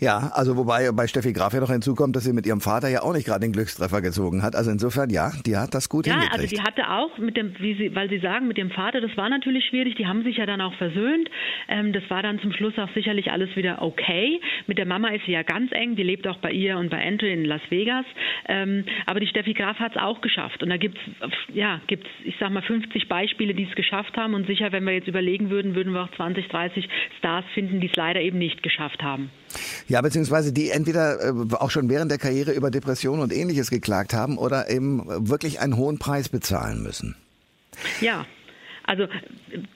Ja, 0.00 0.30
also 0.34 0.56
wobei 0.56 0.90
bei 0.92 1.06
Steffi 1.06 1.32
Graf 1.32 1.52
ja 1.52 1.60
noch 1.60 1.70
hinzukommt, 1.70 2.14
dass 2.14 2.24
sie 2.24 2.32
mit 2.32 2.46
ihrem 2.46 2.60
Vater 2.60 2.88
ja 2.88 3.02
auch 3.02 3.12
nicht 3.12 3.26
gerade 3.26 3.40
den 3.40 3.52
Glückstreffer 3.52 4.00
gezogen 4.00 4.42
hat. 4.42 4.54
Also 4.54 4.70
insofern, 4.70 5.10
ja, 5.10 5.32
die 5.44 5.56
hat 5.56 5.74
das 5.74 5.88
gut 5.88 6.06
ja, 6.06 6.14
hingekriegt. 6.14 6.36
Ja, 6.36 6.42
also 6.42 6.56
die 6.56 6.62
hatte 6.62 6.90
auch 6.90 7.18
mit 7.18 7.36
dem, 7.36 7.54
wie 7.58 7.74
sie, 7.74 7.94
weil 7.94 8.08
sie 8.08 8.18
sagen, 8.18 8.46
mit 8.46 8.56
dem 8.56 8.70
Vater, 8.70 9.00
das 9.00 9.16
war 9.16 9.28
natürlich 9.28 9.66
schwierig. 9.66 9.96
Die 9.96 10.06
haben 10.06 10.22
sich 10.22 10.36
ja 10.36 10.46
dann 10.46 10.60
auch 10.60 10.74
versöhnt. 10.74 11.28
Ähm, 11.68 11.92
das 11.92 12.02
war 12.08 12.22
dann 12.22 12.38
zum 12.40 12.52
Schluss 12.52 12.78
auch 12.78 12.88
sicherlich 12.94 13.30
alles 13.30 13.54
wieder 13.56 13.82
okay. 13.82 14.40
Mit 14.66 14.78
der 14.78 14.86
Mama 14.86 15.08
ist 15.08 15.24
sie 15.26 15.32
ja 15.32 15.42
ganz 15.42 15.72
eng. 15.72 15.96
Die 15.96 16.02
lebt 16.02 16.26
auch 16.28 16.38
bei 16.38 16.52
ihr 16.52 16.78
und 16.78 16.90
bei 16.90 17.04
Andrew 17.04 17.26
in 17.26 17.44
Las 17.44 17.62
Vegas. 17.70 18.06
Ähm, 18.46 18.84
aber 19.06 19.20
die 19.20 19.26
Steffi 19.26 19.54
Graf 19.54 19.78
hat 19.78 19.96
es 19.96 20.02
auch 20.02 20.20
geschafft. 20.20 20.62
Und 20.62 20.70
da 20.70 20.76
gibt's 20.76 21.00
ja, 21.52 21.80
gibt's, 21.86 22.08
ich 22.24 22.34
sag 22.38 22.50
mal, 22.50 22.62
50 22.62 23.08
Beispiele, 23.08 23.54
die 23.54 23.64
es 23.64 23.74
geschafft 23.74 24.16
haben. 24.16 24.34
Und 24.34 24.46
sicher, 24.46 24.72
wenn 24.72 24.84
wir 24.84 24.92
jetzt 24.92 25.08
überlegen 25.08 25.50
würden, 25.50 25.74
würden 25.74 25.92
wir 25.92 26.02
auch 26.02 26.12
20, 26.16 26.48
30 26.48 26.88
Stars 27.18 27.44
finden, 27.54 27.80
die 27.80 27.88
es 27.88 27.96
leider 27.96 28.20
eben 28.20 28.38
nicht 28.38 28.62
geschafft 28.62 29.02
haben. 29.02 29.30
Ja, 29.88 30.00
beziehungsweise 30.00 30.52
die 30.52 30.70
entweder 30.70 31.24
äh, 31.24 31.54
auch 31.54 31.70
schon 31.70 31.88
während 31.88 32.10
der 32.10 32.18
Karriere 32.18 32.52
über 32.52 32.70
Depressionen 32.70 33.22
und 33.22 33.32
ähnliches 33.32 33.70
geklagt 33.70 34.12
haben 34.14 34.38
oder 34.38 34.70
eben 34.70 35.28
wirklich 35.28 35.60
einen 35.60 35.76
hohen 35.76 35.98
Preis 35.98 36.28
bezahlen 36.28 36.82
müssen. 36.82 37.16
Ja, 38.00 38.26
also 38.88 39.06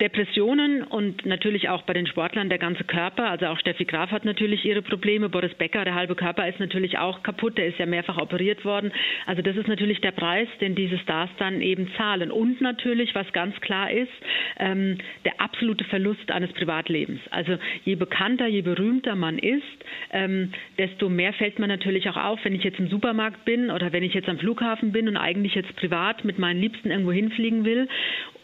Depressionen 0.00 0.82
und 0.82 1.26
natürlich 1.26 1.68
auch 1.68 1.82
bei 1.82 1.92
den 1.92 2.06
Sportlern 2.06 2.48
der 2.48 2.56
ganze 2.56 2.82
Körper. 2.84 3.28
Also 3.28 3.46
auch 3.46 3.58
Steffi 3.58 3.84
Graf 3.84 4.10
hat 4.10 4.24
natürlich 4.24 4.64
ihre 4.64 4.80
Probleme. 4.80 5.28
Boris 5.28 5.52
Becker, 5.54 5.84
der 5.84 5.94
halbe 5.94 6.14
Körper 6.14 6.48
ist 6.48 6.58
natürlich 6.60 6.96
auch 6.96 7.22
kaputt. 7.22 7.58
Der 7.58 7.66
ist 7.66 7.78
ja 7.78 7.84
mehrfach 7.84 8.16
operiert 8.16 8.64
worden. 8.64 8.90
Also 9.26 9.42
das 9.42 9.54
ist 9.56 9.68
natürlich 9.68 10.00
der 10.00 10.12
Preis, 10.12 10.48
den 10.62 10.74
diese 10.74 10.96
Stars 10.98 11.28
dann 11.38 11.60
eben 11.60 11.90
zahlen. 11.98 12.30
Und 12.30 12.62
natürlich, 12.62 13.14
was 13.14 13.30
ganz 13.34 13.54
klar 13.60 13.90
ist, 13.90 14.10
ähm, 14.58 14.96
der 15.26 15.38
absolute 15.42 15.84
Verlust 15.84 16.30
eines 16.30 16.50
Privatlebens. 16.54 17.20
Also 17.30 17.58
je 17.84 17.96
bekannter, 17.96 18.46
je 18.46 18.62
berühmter 18.62 19.14
man 19.14 19.38
ist, 19.38 19.62
ähm, 20.12 20.52
desto 20.78 21.10
mehr 21.10 21.34
fällt 21.34 21.58
man 21.58 21.68
natürlich 21.68 22.08
auch 22.08 22.16
auf, 22.16 22.40
wenn 22.44 22.54
ich 22.54 22.64
jetzt 22.64 22.78
im 22.78 22.88
Supermarkt 22.88 23.44
bin 23.44 23.70
oder 23.70 23.92
wenn 23.92 24.04
ich 24.04 24.14
jetzt 24.14 24.30
am 24.30 24.38
Flughafen 24.38 24.90
bin 24.90 25.06
und 25.06 25.18
eigentlich 25.18 25.54
jetzt 25.54 25.76
privat 25.76 26.24
mit 26.24 26.38
meinen 26.38 26.60
Liebsten 26.60 26.90
irgendwo 26.90 27.12
hinfliegen 27.12 27.66
will 27.66 27.88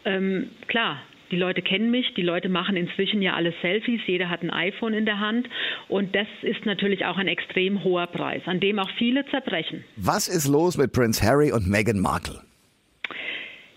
ähm, 0.09 0.51
klar, 0.67 1.01
die 1.31 1.37
Leute 1.37 1.61
kennen 1.61 1.91
mich, 1.91 2.15
die 2.15 2.23
Leute 2.23 2.49
machen 2.49 2.77
inzwischen 2.77 3.21
ja 3.21 3.35
alle 3.35 3.53
Selfies, 3.61 4.01
jeder 4.07 4.31
hat 4.31 4.43
ein 4.43 4.51
iPhone 4.51 4.95
in 4.95 5.05
der 5.05 5.21
Hand 5.21 5.49
und 5.89 6.15
das 6.15 6.27
ist 6.43 6.65
natürlich 6.65 7.05
auch 7.05 7.19
ein 7.19 7.29
extrem 7.29 7.85
hoher 7.85 8.07
Preis, 8.07 8.43
an 8.47 8.61
dem 8.61 8.79
auch 8.79 8.91
viele 8.97 9.27
zerbrechen. 9.27 9.85
Was 9.97 10.29
ist 10.29 10.49
los 10.49 10.79
mit 10.79 10.93
Prince 10.93 11.23
Harry 11.25 11.53
und 11.53 11.69
Meghan 11.69 12.01
Markle? 12.01 12.41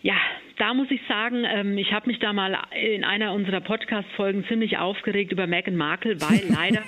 Ja, 0.01 0.15
da 0.61 0.75
muss 0.75 0.91
ich 0.91 1.01
sagen, 1.07 1.43
ähm, 1.43 1.75
ich 1.79 1.91
habe 1.91 2.05
mich 2.07 2.19
da 2.19 2.33
mal 2.33 2.55
in 2.79 3.03
einer 3.03 3.33
unserer 3.33 3.61
Podcast-Folgen 3.61 4.45
ziemlich 4.47 4.77
aufgeregt 4.77 5.31
über 5.31 5.47
Meghan 5.47 5.75
Markle, 5.75 6.21
weil 6.21 6.43
leider, 6.49 6.83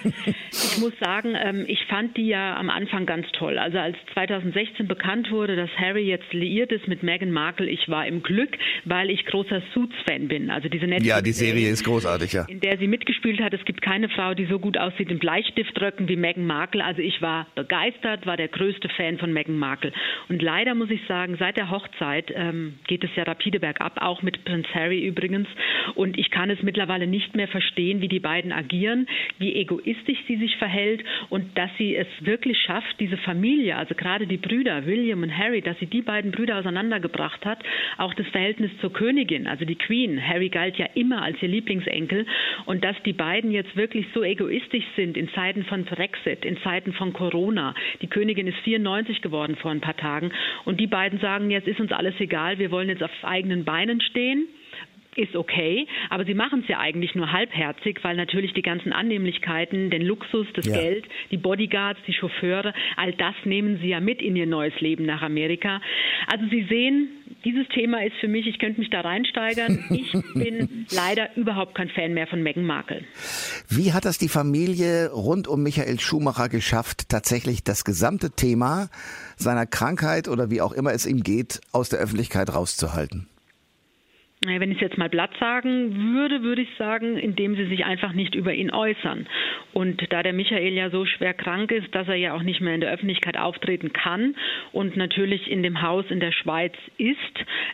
ich 0.52 0.78
muss 0.78 0.94
sagen, 1.00 1.34
ähm, 1.36 1.66
ich 1.68 1.84
fand 1.88 2.16
die 2.16 2.28
ja 2.28 2.56
am 2.56 2.70
Anfang 2.70 3.08
ganz 3.08 3.26
toll. 3.32 3.58
Also 3.58 3.80
als 3.80 3.98
2016 4.14 4.88
bekannt 4.88 5.32
wurde, 5.32 5.56
dass 5.56 5.72
Harry 5.76 6.04
jetzt 6.04 6.32
liiert 6.34 6.72
ist 6.72 6.88
mit 6.88 7.02
Meghan 7.02 7.32
Markle, 7.32 7.68
ich 7.68 7.90
war 7.90 8.06
im 8.06 8.22
Glück, 8.22 8.56
weil 8.86 9.10
ich 9.10 9.26
großer 9.26 9.64
Suits-Fan 9.74 10.28
bin. 10.28 10.52
Also 10.52 10.70
diese 10.70 10.86
Netflix 10.86 11.08
Ja, 11.08 11.22
die 11.24 11.32
Serie 11.32 11.68
ist 11.72 11.84
großartig, 11.84 12.32
ja. 12.32 12.46
In 12.48 12.60
der 12.60 12.78
sie 12.78 12.88
mitgespielt 12.88 13.42
hat. 13.42 13.56
Es 13.56 13.66
gibt 13.66 13.82
keine 13.82 14.08
Frau, 14.08 14.36
die 14.36 14.46
so 14.46 14.60
gut 14.60 14.78
aussieht 14.78 15.10
im 15.10 15.18
Bleistiftröcken 15.18 16.08
wie 16.08 16.16
Meghan 16.16 16.46
Markle. 16.46 16.86
Also 16.86 17.02
ich 17.02 17.24
war 17.24 17.48
begeistert, 17.56 18.28
war 18.28 18.38
der 18.38 18.50
größte 18.50 18.88
Fan 18.90 19.18
von 19.18 19.34
Meghan 19.34 19.58
Markle. 19.58 19.92
Und 20.30 20.44
leider 20.44 20.76
muss 20.76 20.92
ich 20.92 21.02
sagen, 21.08 21.38
seit 21.40 21.58
der 21.58 21.72
Hochzeit 21.72 22.32
ähm, 22.36 22.76
geht 22.86 23.04
es 23.04 23.10
ja 23.16 23.24
rapide 23.24 23.63
bergab, 23.64 24.02
auch 24.02 24.22
mit 24.22 24.44
Prince 24.44 24.68
Harry 24.74 25.08
übrigens. 25.08 25.48
Und 25.96 26.20
ich 26.20 26.32
kann 26.32 26.50
es 26.50 26.62
mittlerweile 26.62 27.08
nicht 27.08 27.34
mehr 27.34 27.48
verstehen, 27.48 28.02
wie 28.02 28.10
die 28.10 28.20
beiden 28.20 28.52
agieren, 28.52 29.08
wie 29.40 29.56
egoistisch 29.56 30.20
sie 30.28 30.36
sich 30.36 30.58
verhält 30.58 31.02
und 31.30 31.58
dass 31.58 31.70
sie 31.78 31.96
es 31.96 32.08
wirklich 32.20 32.58
schafft, 32.60 33.00
diese 33.00 33.16
Familie, 33.16 33.78
also 33.78 33.96
gerade 33.96 34.28
die 34.28 34.38
Brüder 34.38 34.86
William 34.86 35.24
und 35.24 35.38
Harry, 35.38 35.62
dass 35.62 35.80
sie 35.80 35.86
die 35.86 36.02
beiden 36.02 36.32
Brüder 36.32 36.60
auseinandergebracht 36.60 37.46
hat. 37.46 37.60
Auch 37.98 38.14
das 38.16 38.28
Verhältnis 38.28 38.72
zur 38.82 38.92
Königin, 38.92 39.48
also 39.48 39.64
die 39.64 39.78
Queen. 39.78 40.22
Harry 40.22 40.50
galt 40.50 40.78
ja 40.78 40.88
immer 40.94 41.22
als 41.22 41.42
ihr 41.42 41.48
Lieblingsenkel. 41.48 42.26
Und 42.66 42.84
dass 42.84 43.02
die 43.06 43.14
beiden 43.14 43.52
jetzt 43.52 43.78
wirklich 43.78 44.06
so 44.14 44.24
egoistisch 44.24 44.86
sind 44.98 45.16
in 45.16 45.30
Zeiten 45.30 45.64
von 45.64 45.86
Brexit, 45.86 46.44
in 46.44 46.58
Zeiten 46.58 46.92
von 46.92 47.14
Corona. 47.14 47.74
Die 48.02 48.08
Königin 48.08 48.48
ist 48.48 48.58
94 48.66 49.22
geworden 49.22 49.56
vor 49.56 49.72
ein 49.72 49.80
paar 49.80 49.96
Tagen. 49.96 50.32
Und 50.66 50.82
die 50.82 50.88
beiden 50.88 51.20
sagen, 51.20 51.50
jetzt 51.50 51.70
ist 51.70 51.80
uns 51.80 51.94
alles 51.94 52.16
egal, 52.20 52.60
wir 52.60 52.70
wollen 52.70 52.90
jetzt 52.90 53.04
auf 53.04 53.12
eigene 53.22 53.53
eigenen 53.54 53.66
Beinen 53.66 54.02
stehen 54.02 54.48
ist 55.16 55.36
okay, 55.36 55.88
aber 56.10 56.26
sie 56.26 56.34
machen 56.34 56.62
es 56.62 56.68
ja 56.68 56.80
eigentlich 56.80 57.14
nur 57.14 57.32
halbherzig, 57.32 58.00
weil 58.02 58.16
natürlich 58.16 58.54
die 58.54 58.64
ganzen 58.64 58.92
Annehmlichkeiten, 58.92 59.92
den 59.92 60.02
Luxus, 60.02 60.48
das 60.56 60.66
ja. 60.66 60.74
Geld, 60.74 61.06
die 61.30 61.38
Bodyguards, 61.38 62.00
die 62.08 62.14
Chauffeure, 62.14 62.74
all 62.98 63.14
das 63.14 63.36
nehmen 63.46 63.78
sie 63.80 63.90
ja 63.90 64.00
mit 64.00 64.24
in 64.24 64.36
ihr 64.36 64.48
neues 64.48 64.74
Leben 64.80 65.06
nach 65.06 65.22
Amerika. 65.22 65.82
Also 66.26 66.46
Sie 66.50 66.66
sehen, 66.68 67.10
dieses 67.46 67.68
Thema 67.70 68.04
ist 68.04 68.16
für 68.22 68.28
mich, 68.28 68.48
ich 68.48 68.58
könnte 68.58 68.80
mich 68.80 68.90
da 68.90 69.02
reinsteigern. 69.02 69.86
Ich 69.94 70.12
bin 70.34 70.88
leider 70.92 71.36
überhaupt 71.36 71.76
kein 71.76 71.90
Fan 71.90 72.16
mehr 72.16 72.26
von 72.26 72.42
Meghan 72.42 72.66
Markle. 72.66 73.04
Wie 73.70 73.94
hat 73.94 74.06
das 74.06 74.18
die 74.18 74.28
Familie 74.30 75.12
rund 75.12 75.48
um 75.48 75.62
Michael 75.62 76.00
Schumacher 76.00 76.50
geschafft, 76.50 77.10
tatsächlich 77.10 77.64
das 77.64 77.86
gesamte 77.86 78.32
Thema 78.32 78.90
seiner 79.36 79.68
Krankheit 79.68 80.28
oder 80.28 80.50
wie 80.50 80.62
auch 80.62 80.72
immer 80.72 80.94
es 80.94 81.06
ihm 81.06 81.22
geht, 81.22 81.62
aus 81.72 81.90
der 81.90 82.00
Öffentlichkeit 82.00 82.54
rauszuhalten? 82.56 83.28
Wenn 84.48 84.72
ich 84.72 84.78
es 84.78 84.82
jetzt 84.82 84.98
mal 84.98 85.10
platt 85.10 85.32
sagen 85.40 86.16
würde, 86.16 86.44
würde 86.44 86.62
ich 86.62 86.70
sagen, 86.78 87.18
indem 87.18 87.56
sie 87.56 87.68
sich 87.68 87.86
einfach 87.86 88.14
nicht 88.14 88.36
über 88.36 88.54
ihn 88.54 88.72
äußern. 88.72 89.28
Und 89.74 90.02
da 90.12 90.24
der 90.24 90.34
Michael 90.34 90.74
ja 90.74 90.90
so 90.90 91.06
schwer 91.06 91.34
krank 91.34 91.72
ist, 91.72 91.94
dass 91.96 92.08
er 92.08 92.16
ja 92.16 92.34
auch 92.34 92.44
nicht 92.44 92.62
mehr 92.62 92.76
in 92.76 92.82
der 92.82 92.92
Öffentlichkeit 92.92 93.38
auftreten 93.38 93.94
kann 93.94 94.36
und 94.72 94.98
natürlich 94.98 95.50
in 95.50 95.64
dem 95.64 95.82
Haus 95.82 96.06
in 96.10 96.20
der 96.20 96.32
Schweiz 96.32 96.74
ist, 96.98 97.18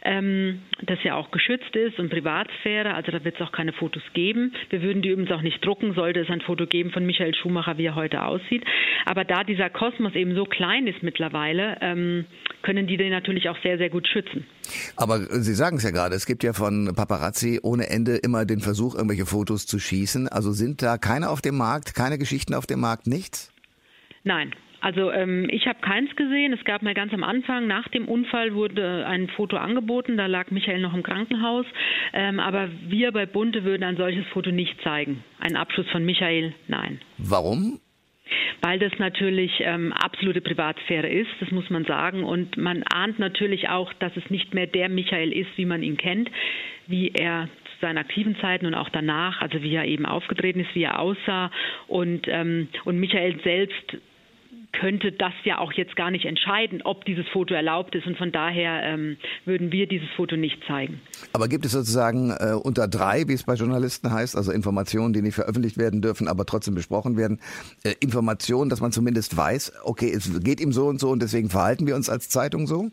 ähm, 0.04 0.62
das 0.82 1.00
ja 1.04 1.16
auch 1.16 1.32
geschützt 1.32 1.76
ist 1.76 2.00
und 2.00 2.10
Privatsphäre, 2.10 2.94
also 2.94 3.12
da 3.12 3.24
wird 3.24 3.36
es 3.36 3.42
auch 3.42 3.52
keine 3.52 3.74
Fotos 3.74 4.04
geben. 4.14 4.54
Wir 4.70 4.82
würden 4.82 5.02
die 5.02 5.10
übrigens 5.10 5.32
auch 5.32 5.42
nicht 5.42 5.64
drucken, 5.66 5.94
sollte 5.94 6.22
es 6.22 6.30
ein 6.30 6.42
Foto 6.42 6.68
geben 6.68 6.92
von 6.92 7.06
Michael 7.06 7.36
Schumacher, 7.36 7.78
wie 7.78 7.86
er 7.86 7.96
heute 7.96 8.24
aussieht. 8.24 8.64
Aber 9.06 9.26
da 9.26 9.44
dieser 9.44 9.70
Kosmos 9.70 10.16
eben 10.16 10.36
so 10.36 10.46
klein 10.46 10.88
ist 10.88 11.04
mittlerweile, 11.04 11.78
ähm, 11.82 12.26
können 12.62 12.88
die 12.88 12.98
den 12.98 13.12
natürlich 13.12 13.50
auch 13.50 13.58
sehr, 13.64 13.78
sehr 13.78 13.90
gut 13.90 14.08
schützen. 14.08 14.46
Aber 14.96 15.20
Sie 15.20 15.54
sagen 15.54 15.78
es 15.78 15.84
ja 15.84 15.92
gerade, 15.92 16.16
es 16.16 16.26
gibt 16.26 16.44
ja 16.44 16.54
von 16.60 16.93
Paparazzi 16.95 17.60
ohne 17.63 17.89
Ende 17.89 18.17
immer 18.17 18.45
den 18.45 18.60
Versuch, 18.60 18.93
irgendwelche 18.93 19.26
Fotos 19.26 19.65
zu 19.65 19.80
schießen. 19.80 20.28
Also 20.28 20.52
sind 20.52 20.82
da 20.82 20.98
keine 20.98 21.30
auf 21.30 21.41
dem 21.41 21.58
Markt, 21.58 21.95
keine 21.95 22.17
Geschichten 22.17 22.54
auf 22.54 22.67
dem 22.67 22.80
Markt, 22.80 23.08
nichts? 23.08 23.52
Nein, 24.24 24.54
also 24.82 25.12
ähm, 25.12 25.48
ich 25.50 25.67
habe 25.67 25.80
keins 25.82 26.15
gesehen. 26.15 26.54
Es 26.54 26.63
gab 26.63 26.82
mal 26.82 26.93
ganz 26.93 27.13
am 27.13 27.24
Anfang, 27.24 27.67
nach 27.67 27.88
dem 27.89 28.08
Unfall 28.08 28.54
wurde 28.54 29.06
ein 29.06 29.28
Foto 29.30 29.58
angeboten. 29.58 30.17
Da 30.17 30.28
lag 30.28 30.52
Michael 30.52 30.82
noch 30.82 30.93
im 30.93 31.04
Krankenhaus. 31.04 31.65
Ähm, 32.13 32.39
aber 32.39 32.69
wir 32.88 33.12
bei 33.12 33.26
Bunte 33.26 33.63
würden 33.63 33.84
ein 33.84 33.98
solches 33.98 34.26
Foto 34.28 34.52
nicht 34.52 34.80
zeigen. 34.84 35.24
Ein 35.39 35.56
Abschuss 35.56 35.88
von 35.91 36.06
Michael, 36.06 36.54
nein. 36.67 37.00
Warum? 37.17 37.80
Weil 38.62 38.80
das 38.80 38.92
natürlich 39.00 39.52
ähm, 39.60 39.94
absolute 39.94 40.42
Privatsphäre 40.42 41.08
ist, 41.08 41.30
das 41.39 41.52
muss 41.52 41.70
man 41.70 41.86
sagen. 41.86 42.24
Und 42.24 42.58
man 42.58 42.84
ahnt 42.84 43.20
natürlich 43.20 43.70
auch, 43.70 43.94
dass 43.94 44.15
es 44.18 44.30
nicht 44.30 44.54
mehr 44.54 44.68
der 44.68 44.89
Michael 44.89 45.32
ist, 45.32 45.50
wie 45.56 45.65
man 45.65 45.84
ihn 45.84 45.98
kennt, 45.98 46.30
wie 46.88 47.12
er 47.13 47.48
zu 47.65 47.82
seinen 47.82 47.98
aktiven 47.98 48.36
Zeiten 48.38 48.65
und 48.65 48.76
auch 48.76 48.89
danach, 48.89 49.42
also 49.42 49.62
wie 49.62 49.76
er 49.76 49.86
eben 49.86 50.06
aufgetreten 50.06 50.60
ist, 50.60 50.74
wie 50.76 50.84
er 50.84 51.00
aussah. 51.00 51.52
Und, 51.88 52.28
ähm, 52.28 52.68
und 52.86 53.00
Michael 53.00 53.39
selbst 53.44 53.98
könnte 54.72 55.12
das 55.12 55.34
ja 55.44 55.58
auch 55.58 55.74
jetzt 55.74 55.96
gar 55.96 56.12
nicht 56.12 56.26
entscheiden, 56.26 56.82
ob 56.84 57.06
dieses 57.06 57.28
Foto 57.30 57.54
erlaubt 57.54 57.96
ist. 57.96 58.06
Und 58.06 58.18
von 58.18 58.32
daher 58.32 58.84
ähm, 58.84 59.18
würden 59.46 59.72
wir 59.72 59.88
dieses 59.88 60.10
Foto 60.16 60.36
nicht 60.36 60.60
zeigen. 60.68 61.02
Aber 61.34 61.48
gibt 61.48 61.66
es 61.66 61.72
sozusagen 61.72 62.32
äh, 62.32 62.54
unter 62.54 62.88
drei, 62.88 63.28
wie 63.28 63.34
es 63.34 63.44
bei 63.44 63.56
Journalisten 63.56 64.12
heißt, 64.12 64.36
also 64.36 64.52
Informationen, 64.52 65.14
die 65.14 65.22
nicht 65.22 65.36
veröffentlicht 65.36 65.78
werden 65.78 66.02
dürfen, 66.02 66.28
aber 66.28 66.46
trotzdem 66.46 66.76
besprochen 66.76 67.18
werden, 67.18 67.40
äh, 67.84 67.94
Informationen, 68.00 68.70
dass 68.70 68.82
man 68.82 68.92
zumindest 68.92 69.36
weiß, 69.36 69.74
okay, 69.84 70.12
es 70.12 70.44
geht 70.44 70.60
ihm 70.60 70.72
so 70.72 70.88
und 70.88 71.00
so 71.00 71.10
und 71.10 71.22
deswegen 71.22 71.50
verhalten 71.50 71.88
wir 71.88 71.96
uns 71.96 72.10
als 72.10 72.30
Zeitung 72.30 72.68
so? 72.68 72.92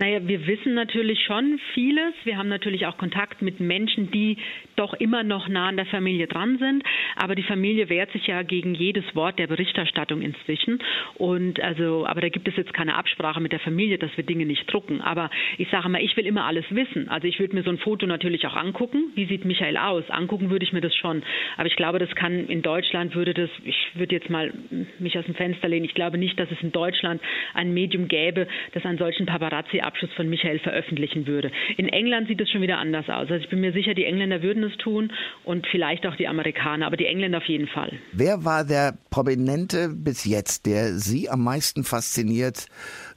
Naja, 0.00 0.26
wir 0.26 0.46
wissen 0.46 0.72
natürlich 0.72 1.22
schon 1.26 1.60
vieles. 1.74 2.14
Wir 2.24 2.38
haben 2.38 2.48
natürlich 2.48 2.86
auch 2.86 2.96
Kontakt 2.96 3.42
mit 3.42 3.60
Menschen, 3.60 4.10
die 4.10 4.38
doch 4.76 4.94
immer 4.94 5.22
noch 5.22 5.46
nah 5.46 5.68
an 5.68 5.76
der 5.76 5.84
Familie 5.84 6.26
dran 6.26 6.56
sind. 6.56 6.82
Aber 7.16 7.34
die 7.34 7.42
Familie 7.42 7.90
wehrt 7.90 8.10
sich 8.12 8.26
ja 8.26 8.42
gegen 8.42 8.74
jedes 8.74 9.04
Wort 9.14 9.38
der 9.38 9.46
Berichterstattung 9.46 10.22
inzwischen. 10.22 10.78
Und 11.16 11.60
also, 11.60 12.06
aber 12.06 12.22
da 12.22 12.30
gibt 12.30 12.48
es 12.48 12.56
jetzt 12.56 12.72
keine 12.72 12.94
Absprache 12.94 13.42
mit 13.42 13.52
der 13.52 13.60
Familie, 13.60 13.98
dass 13.98 14.16
wir 14.16 14.24
Dinge 14.24 14.46
nicht 14.46 14.72
drucken. 14.72 15.02
Aber 15.02 15.28
ich 15.58 15.68
sage 15.68 15.90
mal, 15.90 16.00
ich 16.00 16.16
will 16.16 16.24
immer 16.24 16.46
alles 16.46 16.64
wissen. 16.70 17.10
Also 17.10 17.28
ich 17.28 17.38
würde 17.38 17.54
mir 17.54 17.62
so 17.62 17.68
ein 17.68 17.76
Foto 17.76 18.06
natürlich 18.06 18.46
auch 18.46 18.56
angucken. 18.56 19.12
Wie 19.16 19.26
sieht 19.26 19.44
Michael 19.44 19.76
aus? 19.76 20.08
Angucken 20.08 20.48
würde 20.48 20.64
ich 20.64 20.72
mir 20.72 20.80
das 20.80 20.96
schon. 20.96 21.22
Aber 21.58 21.66
ich 21.66 21.76
glaube, 21.76 21.98
das 21.98 22.14
kann 22.14 22.46
in 22.46 22.62
Deutschland 22.62 23.14
würde 23.14 23.34
das, 23.34 23.50
ich 23.64 23.76
würde 23.92 24.14
jetzt 24.14 24.30
mal 24.30 24.50
mich 24.98 25.18
aus 25.18 25.26
dem 25.26 25.34
Fenster 25.34 25.68
lehnen. 25.68 25.84
Ich 25.84 25.94
glaube 25.94 26.16
nicht, 26.16 26.40
dass 26.40 26.50
es 26.50 26.62
in 26.62 26.72
Deutschland 26.72 27.20
ein 27.52 27.74
Medium 27.74 28.08
gäbe, 28.08 28.48
das 28.72 28.86
einen 28.86 28.96
solchen 28.96 29.26
Paparazzi 29.26 29.89
Abschluss 29.90 30.10
von 30.14 30.28
Michael 30.28 30.60
veröffentlichen 30.60 31.26
würde. 31.26 31.50
In 31.76 31.88
England 31.88 32.28
sieht 32.28 32.40
es 32.40 32.48
schon 32.48 32.62
wieder 32.62 32.78
anders 32.78 33.08
aus. 33.08 33.28
Also 33.30 33.34
ich 33.34 33.48
bin 33.48 33.60
mir 33.60 33.72
sicher, 33.72 33.94
die 33.94 34.04
Engländer 34.04 34.40
würden 34.42 34.62
es 34.62 34.76
tun 34.78 35.12
und 35.44 35.66
vielleicht 35.66 36.06
auch 36.06 36.14
die 36.14 36.28
Amerikaner, 36.28 36.86
aber 36.86 36.96
die 36.96 37.06
Engländer 37.06 37.38
auf 37.38 37.48
jeden 37.48 37.66
Fall. 37.66 37.98
Wer 38.12 38.44
war 38.44 38.64
der 38.64 38.96
Prominente 39.10 39.88
bis 39.88 40.24
jetzt, 40.24 40.66
der 40.66 40.94
Sie 40.94 41.28
am 41.28 41.42
meisten 41.42 41.82
fasziniert, 41.82 42.66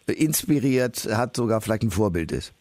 inspiriert 0.07 1.07
hat, 1.15 1.35
sogar 1.35 1.61
vielleicht 1.61 1.83
ein 1.83 1.91
Vorbild 1.91 2.31
ist? 2.31 2.55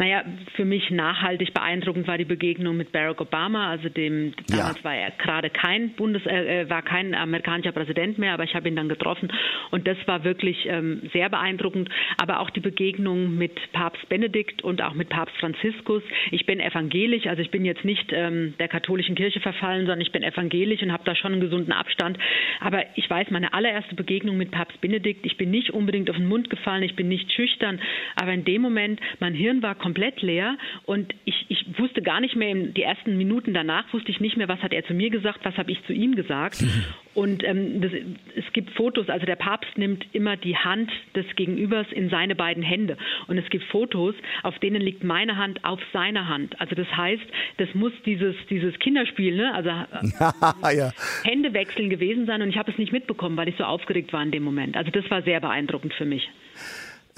Naja, 0.00 0.24
für 0.56 0.64
mich 0.64 0.90
nachhaltig 0.90 1.52
beeindruckend 1.52 2.08
war 2.08 2.16
die 2.16 2.24
Begegnung 2.24 2.74
mit 2.74 2.90
Barack 2.90 3.20
Obama. 3.20 3.68
Also 3.68 3.90
dem 3.90 4.32
damals 4.48 4.78
ja. 4.78 4.84
war 4.84 4.94
er 4.94 5.10
gerade 5.10 5.50
kein 5.50 5.90
Bundes, 5.90 6.24
äh, 6.24 6.62
äh, 6.62 6.70
war 6.70 6.80
kein 6.80 7.14
amerikanischer 7.14 7.72
Präsident 7.72 8.16
mehr, 8.16 8.32
aber 8.32 8.44
ich 8.44 8.54
habe 8.54 8.66
ihn 8.66 8.76
dann 8.76 8.88
getroffen 8.88 9.30
und 9.70 9.86
das 9.86 9.98
war 10.06 10.24
wirklich 10.24 10.56
ähm, 10.64 11.02
sehr 11.12 11.28
beeindruckend. 11.28 11.90
Aber 12.16 12.40
auch 12.40 12.48
die 12.48 12.60
Begegnung 12.60 13.36
mit 13.36 13.52
Papst 13.72 14.08
Benedikt 14.08 14.64
und 14.64 14.80
auch 14.80 14.94
mit 14.94 15.10
Papst 15.10 15.36
Franziskus. 15.36 16.02
Ich 16.30 16.46
bin 16.46 16.60
evangelisch, 16.60 17.26
also 17.26 17.42
ich 17.42 17.50
bin 17.50 17.66
jetzt 17.66 17.84
nicht 17.84 18.10
ähm, 18.10 18.54
der 18.58 18.68
katholischen 18.68 19.16
Kirche 19.16 19.40
verfallen, 19.40 19.80
sondern 19.80 20.00
ich 20.00 20.12
bin 20.12 20.22
evangelisch 20.22 20.82
und 20.82 20.92
habe 20.92 21.04
da 21.04 21.14
schon 21.14 21.32
einen 21.32 21.42
gesunden 21.42 21.72
Abstand. 21.72 22.18
Aber 22.60 22.84
ich 22.94 23.10
weiß, 23.10 23.30
meine 23.30 23.52
allererste 23.52 23.94
Begegnung 23.94 24.38
mit 24.38 24.50
Papst 24.50 24.80
Benedikt, 24.80 25.26
ich 25.26 25.36
bin 25.36 25.50
nicht 25.50 25.68
unbedingt 25.68 26.08
auf 26.08 26.16
den 26.16 26.26
Mund 26.26 26.48
gefallen, 26.48 26.84
ich 26.84 26.96
bin 26.96 27.08
nicht 27.08 27.30
schüchtern, 27.32 27.78
aber 28.16 28.32
in 28.32 28.46
dem 28.46 28.62
Moment, 28.62 28.98
mein 29.18 29.34
Hirn 29.34 29.62
war 29.62 29.74
komplett 29.74 29.89
komplett 29.90 30.22
leer 30.22 30.56
und 30.86 31.12
ich, 31.24 31.46
ich 31.48 31.66
wusste 31.76 32.00
gar 32.00 32.20
nicht 32.20 32.36
mehr, 32.36 32.50
in 32.50 32.74
die 32.74 32.82
ersten 32.82 33.16
Minuten 33.16 33.52
danach 33.52 33.92
wusste 33.92 34.12
ich 34.12 34.20
nicht 34.20 34.36
mehr, 34.36 34.46
was 34.46 34.60
hat 34.60 34.72
er 34.72 34.84
zu 34.84 34.94
mir 34.94 35.10
gesagt, 35.10 35.40
was 35.42 35.56
habe 35.56 35.72
ich 35.72 35.84
zu 35.86 35.92
ihm 35.92 36.14
gesagt. 36.14 36.64
Und 37.12 37.42
ähm, 37.42 37.80
das, 37.80 37.90
es 38.36 38.52
gibt 38.52 38.70
Fotos, 38.70 39.08
also 39.08 39.26
der 39.26 39.34
Papst 39.34 39.76
nimmt 39.76 40.06
immer 40.12 40.36
die 40.36 40.56
Hand 40.56 40.92
des 41.16 41.26
Gegenübers 41.34 41.88
in 41.90 42.08
seine 42.08 42.36
beiden 42.36 42.62
Hände. 42.62 42.96
Und 43.26 43.36
es 43.36 43.50
gibt 43.50 43.64
Fotos, 43.64 44.14
auf 44.44 44.56
denen 44.60 44.80
liegt 44.80 45.02
meine 45.02 45.36
Hand 45.36 45.64
auf 45.64 45.80
seiner 45.92 46.28
Hand. 46.28 46.60
Also 46.60 46.76
das 46.76 46.86
heißt, 46.96 47.24
das 47.56 47.68
muss 47.74 47.92
dieses, 48.06 48.36
dieses 48.48 48.78
Kinderspiel, 48.78 49.34
ne? 49.34 49.52
also 49.52 49.70
ja. 50.70 50.92
Hände 51.24 51.52
wechseln 51.52 51.90
gewesen 51.90 52.26
sein. 52.26 52.42
Und 52.42 52.50
ich 52.50 52.56
habe 52.58 52.70
es 52.70 52.78
nicht 52.78 52.92
mitbekommen, 52.92 53.36
weil 53.36 53.48
ich 53.48 53.56
so 53.56 53.64
aufgeregt 53.64 54.12
war 54.12 54.22
in 54.22 54.30
dem 54.30 54.44
Moment. 54.44 54.76
Also 54.76 54.92
das 54.92 55.10
war 55.10 55.22
sehr 55.22 55.40
beeindruckend 55.40 55.92
für 55.94 56.04
mich. 56.04 56.30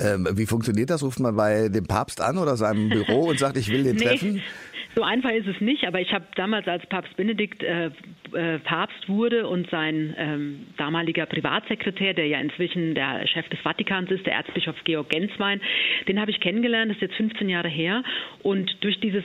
Ähm, 0.02 0.28
wie 0.32 0.46
funktioniert 0.46 0.90
das? 0.90 1.02
Ruft 1.02 1.20
man 1.20 1.36
bei 1.36 1.68
dem 1.68 1.86
Papst 1.86 2.20
an 2.20 2.38
oder 2.38 2.56
seinem 2.56 2.88
Büro 2.88 3.28
und 3.28 3.38
sagt, 3.38 3.56
ich 3.56 3.68
will 3.70 3.84
den 3.84 3.96
nee. 3.96 4.04
treffen? 4.04 4.42
So 4.94 5.02
einfach 5.02 5.30
ist 5.30 5.46
es 5.46 5.58
nicht, 5.60 5.86
aber 5.86 6.00
ich 6.00 6.12
habe 6.12 6.26
damals, 6.36 6.68
als 6.68 6.84
Papst 6.86 7.16
Benedikt 7.16 7.62
äh, 7.62 7.86
äh, 8.34 8.58
Papst 8.58 9.08
wurde 9.08 9.46
und 9.46 9.70
sein 9.70 10.14
ähm, 10.18 10.66
damaliger 10.76 11.24
Privatsekretär, 11.24 12.12
der 12.12 12.26
ja 12.26 12.38
inzwischen 12.40 12.94
der 12.94 13.26
Chef 13.26 13.48
des 13.48 13.58
Vatikans 13.60 14.10
ist, 14.10 14.26
der 14.26 14.34
Erzbischof 14.34 14.76
Georg 14.84 15.08
Genswein, 15.08 15.62
den 16.08 16.20
habe 16.20 16.30
ich 16.30 16.40
kennengelernt, 16.40 16.90
das 16.90 16.96
ist 16.96 17.02
jetzt 17.02 17.16
15 17.16 17.48
Jahre 17.48 17.68
her. 17.68 18.02
Und 18.42 18.70
durch 18.82 19.00
dieses 19.00 19.24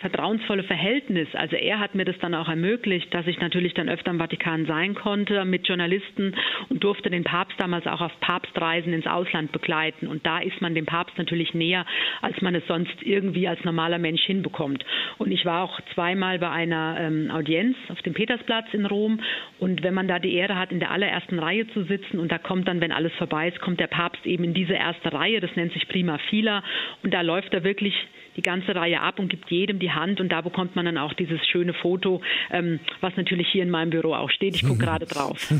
vertrauensvolle 0.00 0.62
Verhältnis. 0.62 1.28
Also 1.34 1.56
er 1.56 1.78
hat 1.78 1.94
mir 1.94 2.04
das 2.04 2.18
dann 2.18 2.34
auch 2.34 2.48
ermöglicht, 2.48 3.12
dass 3.14 3.26
ich 3.26 3.40
natürlich 3.40 3.74
dann 3.74 3.88
öfter 3.88 4.10
im 4.10 4.18
Vatikan 4.18 4.66
sein 4.66 4.94
konnte 4.94 5.44
mit 5.44 5.66
Journalisten 5.66 6.34
und 6.68 6.82
durfte 6.84 7.10
den 7.10 7.24
Papst 7.24 7.60
damals 7.60 7.86
auch 7.86 8.00
auf 8.00 8.12
Papstreisen 8.20 8.92
ins 8.92 9.06
Ausland 9.06 9.52
begleiten. 9.52 10.06
Und 10.06 10.26
da 10.26 10.38
ist 10.38 10.60
man 10.60 10.74
dem 10.74 10.86
Papst 10.86 11.16
natürlich 11.18 11.54
näher, 11.54 11.86
als 12.20 12.40
man 12.42 12.54
es 12.54 12.66
sonst 12.66 13.02
irgendwie 13.02 13.48
als 13.48 13.62
normaler 13.64 13.98
Mensch 13.98 14.22
hinbekommt. 14.22 14.84
Und 15.18 15.32
ich 15.32 15.44
war 15.44 15.62
auch 15.62 15.80
zweimal 15.94 16.38
bei 16.38 16.50
einer 16.50 16.96
ähm, 17.00 17.30
Audienz 17.30 17.76
auf 17.88 18.00
dem 18.02 18.14
Petersplatz 18.14 18.66
in 18.72 18.86
Rom. 18.86 19.20
Und 19.58 19.82
wenn 19.82 19.94
man 19.94 20.08
da 20.08 20.18
die 20.18 20.34
Ehre 20.34 20.58
hat, 20.58 20.72
in 20.72 20.80
der 20.80 20.90
allerersten 20.90 21.38
Reihe 21.38 21.66
zu 21.68 21.84
sitzen 21.84 22.18
und 22.18 22.30
da 22.30 22.38
kommt 22.38 22.68
dann, 22.68 22.80
wenn 22.80 22.92
alles 22.92 23.12
vorbei 23.14 23.48
ist, 23.48 23.60
kommt 23.60 23.80
der 23.80 23.86
Papst 23.86 24.24
eben 24.26 24.44
in 24.44 24.54
diese 24.54 24.74
erste 24.74 25.12
Reihe. 25.12 25.40
Das 25.40 25.54
nennt 25.56 25.72
sich 25.72 25.88
Prima 25.88 26.18
Fila. 26.28 26.62
Und 27.02 27.14
da 27.14 27.20
läuft 27.22 27.52
er 27.54 27.64
wirklich 27.64 27.94
die 28.36 28.42
ganze 28.42 28.74
Reihe 28.74 29.00
ab 29.00 29.18
und 29.18 29.28
gibt 29.28 29.50
jedem 29.50 29.78
die 29.78 29.90
Hand 29.90 30.20
und 30.20 30.30
da 30.30 30.40
bekommt 30.40 30.76
man 30.76 30.84
dann 30.84 30.98
auch 30.98 31.12
dieses 31.14 31.44
schöne 31.46 31.74
Foto, 31.74 32.20
ähm, 32.50 32.80
was 33.00 33.16
natürlich 33.16 33.48
hier 33.50 33.62
in 33.62 33.70
meinem 33.70 33.90
Büro 33.90 34.14
auch 34.14 34.30
steht. 34.30 34.54
Ich 34.54 34.62
gucke 34.62 34.78
gerade 34.84 35.06
drauf. 35.06 35.52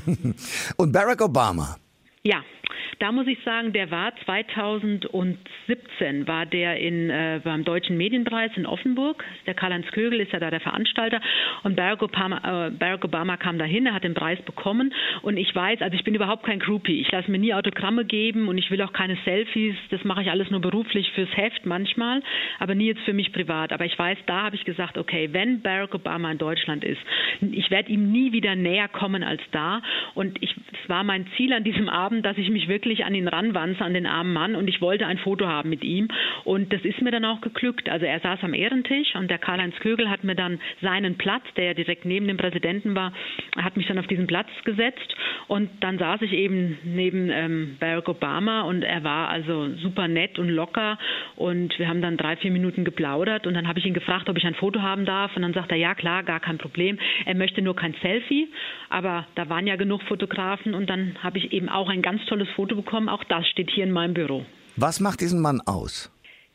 und 0.76 0.92
Barack 0.92 1.22
Obama. 1.22 1.76
Ja, 2.22 2.42
da 3.00 3.12
muss 3.12 3.26
ich 3.26 3.38
sagen, 3.44 3.72
der 3.72 3.90
war 3.90 4.12
2017 4.26 6.28
war 6.28 6.44
der 6.44 6.76
in, 6.76 7.08
äh, 7.08 7.40
beim 7.42 7.64
Deutschen 7.64 7.96
Medienpreis 7.96 8.50
in 8.56 8.66
Offenburg. 8.66 9.24
Der 9.46 9.54
Karl-Heinz 9.54 9.86
Kögel 9.92 10.20
ist 10.20 10.32
ja 10.32 10.38
da 10.38 10.50
der 10.50 10.60
Veranstalter 10.60 11.22
und 11.62 11.76
Barack 11.76 12.02
Obama, 12.02 12.66
äh, 12.66 12.70
Barack 12.70 13.02
Obama 13.02 13.38
kam 13.38 13.58
dahin, 13.58 13.86
er 13.86 13.94
hat 13.94 14.04
den 14.04 14.12
Preis 14.12 14.40
bekommen 14.42 14.92
und 15.22 15.38
ich 15.38 15.54
weiß, 15.54 15.80
also 15.80 15.96
ich 15.96 16.04
bin 16.04 16.14
überhaupt 16.14 16.44
kein 16.44 16.58
Groupie. 16.58 17.00
Ich 17.00 17.10
lasse 17.10 17.30
mir 17.30 17.38
nie 17.38 17.54
Autogramme 17.54 18.04
geben 18.04 18.48
und 18.48 18.58
ich 18.58 18.70
will 18.70 18.82
auch 18.82 18.92
keine 18.92 19.16
Selfies. 19.24 19.74
Das 19.88 20.04
mache 20.04 20.20
ich 20.20 20.30
alles 20.30 20.50
nur 20.50 20.60
beruflich 20.60 21.10
fürs 21.12 21.34
Heft 21.34 21.64
manchmal, 21.64 22.22
aber 22.58 22.74
nie 22.74 22.88
jetzt 22.88 23.02
für 23.02 23.14
mich 23.14 23.32
privat. 23.32 23.72
Aber 23.72 23.86
ich 23.86 23.98
weiß, 23.98 24.18
da 24.26 24.42
habe 24.42 24.56
ich 24.56 24.64
gesagt, 24.66 24.98
okay, 24.98 25.30
wenn 25.32 25.62
Barack 25.62 25.94
Obama 25.94 26.30
in 26.30 26.38
Deutschland 26.38 26.84
ist, 26.84 27.00
ich 27.40 27.70
werde 27.70 27.90
ihm 27.90 28.12
nie 28.12 28.32
wieder 28.32 28.56
näher 28.56 28.88
kommen 28.88 29.22
als 29.22 29.40
da 29.52 29.80
und 30.14 30.38
es 30.42 30.50
war 30.86 31.02
mein 31.02 31.26
Ziel 31.38 31.54
an 31.54 31.64
diesem 31.64 31.88
Abend, 31.88 32.26
dass 32.26 32.36
ich 32.36 32.50
mich 32.50 32.68
wirklich 32.68 32.89
wirklich 32.90 33.06
an 33.06 33.14
ihn 33.14 33.28
ranwanze, 33.28 33.84
an 33.84 33.94
den 33.94 34.06
armen 34.06 34.32
Mann. 34.32 34.56
Und 34.56 34.66
ich 34.66 34.80
wollte 34.80 35.06
ein 35.06 35.18
Foto 35.18 35.46
haben 35.46 35.70
mit 35.70 35.84
ihm. 35.84 36.08
Und 36.44 36.72
das 36.72 36.82
ist 36.82 37.00
mir 37.00 37.12
dann 37.12 37.24
auch 37.24 37.40
geglückt. 37.40 37.88
Also 37.88 38.04
er 38.04 38.18
saß 38.18 38.40
am 38.42 38.52
Ehrentisch 38.52 39.14
und 39.14 39.30
der 39.30 39.38
Karl-Heinz 39.38 39.76
Kögel 39.76 40.10
hat 40.10 40.24
mir 40.24 40.34
dann 40.34 40.58
seinen 40.82 41.16
Platz, 41.16 41.44
der 41.56 41.66
ja 41.66 41.74
direkt 41.74 42.04
neben 42.04 42.26
dem 42.26 42.36
Präsidenten 42.36 42.96
war, 42.96 43.12
hat 43.56 43.76
mich 43.76 43.86
dann 43.86 43.98
auf 43.98 44.08
diesen 44.08 44.26
Platz 44.26 44.48
gesetzt. 44.64 45.14
Und 45.46 45.70
dann 45.80 45.98
saß 45.98 46.22
ich 46.22 46.32
eben 46.32 46.78
neben 46.84 47.30
ähm, 47.30 47.76
Barack 47.78 48.08
Obama 48.08 48.62
und 48.62 48.82
er 48.82 49.04
war 49.04 49.28
also 49.28 49.72
super 49.76 50.08
nett 50.08 50.40
und 50.40 50.48
locker. 50.48 50.98
Und 51.36 51.78
wir 51.78 51.88
haben 51.88 52.02
dann 52.02 52.16
drei, 52.16 52.36
vier 52.36 52.50
Minuten 52.50 52.84
geplaudert. 52.84 53.46
Und 53.46 53.54
dann 53.54 53.68
habe 53.68 53.78
ich 53.78 53.86
ihn 53.86 53.94
gefragt, 53.94 54.28
ob 54.28 54.36
ich 54.36 54.46
ein 54.46 54.54
Foto 54.54 54.82
haben 54.82 55.04
darf. 55.04 55.36
Und 55.36 55.42
dann 55.42 55.54
sagt 55.54 55.70
er, 55.70 55.76
ja 55.76 55.94
klar, 55.94 56.24
gar 56.24 56.40
kein 56.40 56.58
Problem. 56.58 56.98
Er 57.24 57.36
möchte 57.36 57.62
nur 57.62 57.76
kein 57.76 57.94
Selfie. 58.02 58.48
Aber 58.88 59.26
da 59.36 59.48
waren 59.48 59.68
ja 59.68 59.76
genug 59.76 60.02
Fotografen. 60.02 60.74
Und 60.74 60.90
dann 60.90 61.14
habe 61.22 61.38
ich 61.38 61.52
eben 61.52 61.68
auch 61.68 61.88
ein 61.88 62.02
ganz 62.02 62.24
tolles 62.26 62.48
Foto 62.50 62.79
bekommen. 62.82 63.08
Auch 63.08 63.24
das 63.24 63.46
steht 63.48 63.70
hier 63.70 63.84
in 63.84 63.92
meinem 63.92 64.14
Büro. 64.14 64.44
Was 64.76 65.00
macht 65.00 65.20
diesen 65.20 65.40
Mann 65.40 65.60
aus? 65.66 66.10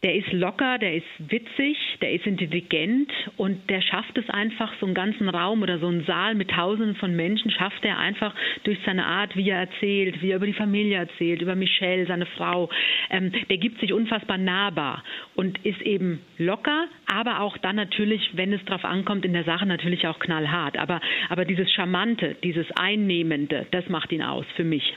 der 0.05 0.13
ist 0.13 0.31
locker, 0.33 0.77
der 0.77 0.97
ist 0.97 1.07
witzig, 1.17 1.77
der 1.99 2.11
ist 2.11 2.27
intelligent 2.27 3.11
und 3.37 3.67
der 3.71 3.81
schafft 3.81 4.15
es 4.19 4.29
einfach, 4.29 4.71
so 4.79 4.85
einen 4.85 4.93
ganzen 4.93 5.27
Raum 5.29 5.63
oder 5.63 5.79
so 5.79 5.87
einen 5.87 6.05
Saal 6.05 6.35
mit 6.35 6.51
Tausenden 6.51 6.95
von 6.95 7.15
Menschen, 7.15 7.49
schafft 7.49 7.83
er 7.83 7.97
einfach 7.97 8.31
durch 8.65 8.77
seine 8.85 9.03
Art, 9.03 9.35
wie 9.35 9.49
er 9.49 9.61
erzählt, 9.61 10.21
wie 10.21 10.29
er 10.29 10.35
über 10.35 10.45
die 10.45 10.53
Familie 10.53 10.97
erzählt, 10.97 11.41
über 11.41 11.55
Michelle, 11.55 12.05
seine 12.05 12.27
Frau. 12.27 12.69
Ähm, 13.09 13.31
der 13.49 13.57
gibt 13.57 13.79
sich 13.79 13.93
unfassbar 13.93 14.37
nahbar 14.37 15.03
und 15.33 15.57
ist 15.65 15.81
eben 15.81 16.21
locker, 16.37 16.85
aber 17.07 17.39
auch 17.39 17.57
dann 17.57 17.77
natürlich, 17.77 18.29
wenn 18.33 18.53
es 18.53 18.63
darauf 18.65 18.85
ankommt, 18.85 19.25
in 19.25 19.33
der 19.33 19.45
Sache 19.45 19.65
natürlich 19.65 20.05
auch 20.05 20.19
knallhart. 20.19 20.77
Aber, 20.77 21.01
aber 21.29 21.45
dieses 21.45 21.71
Charmante, 21.71 22.35
dieses 22.43 22.67
Einnehmende, 22.75 23.65
das 23.71 23.89
macht 23.89 24.11
ihn 24.11 24.21
aus 24.21 24.45
für 24.55 24.65
mich. 24.65 24.93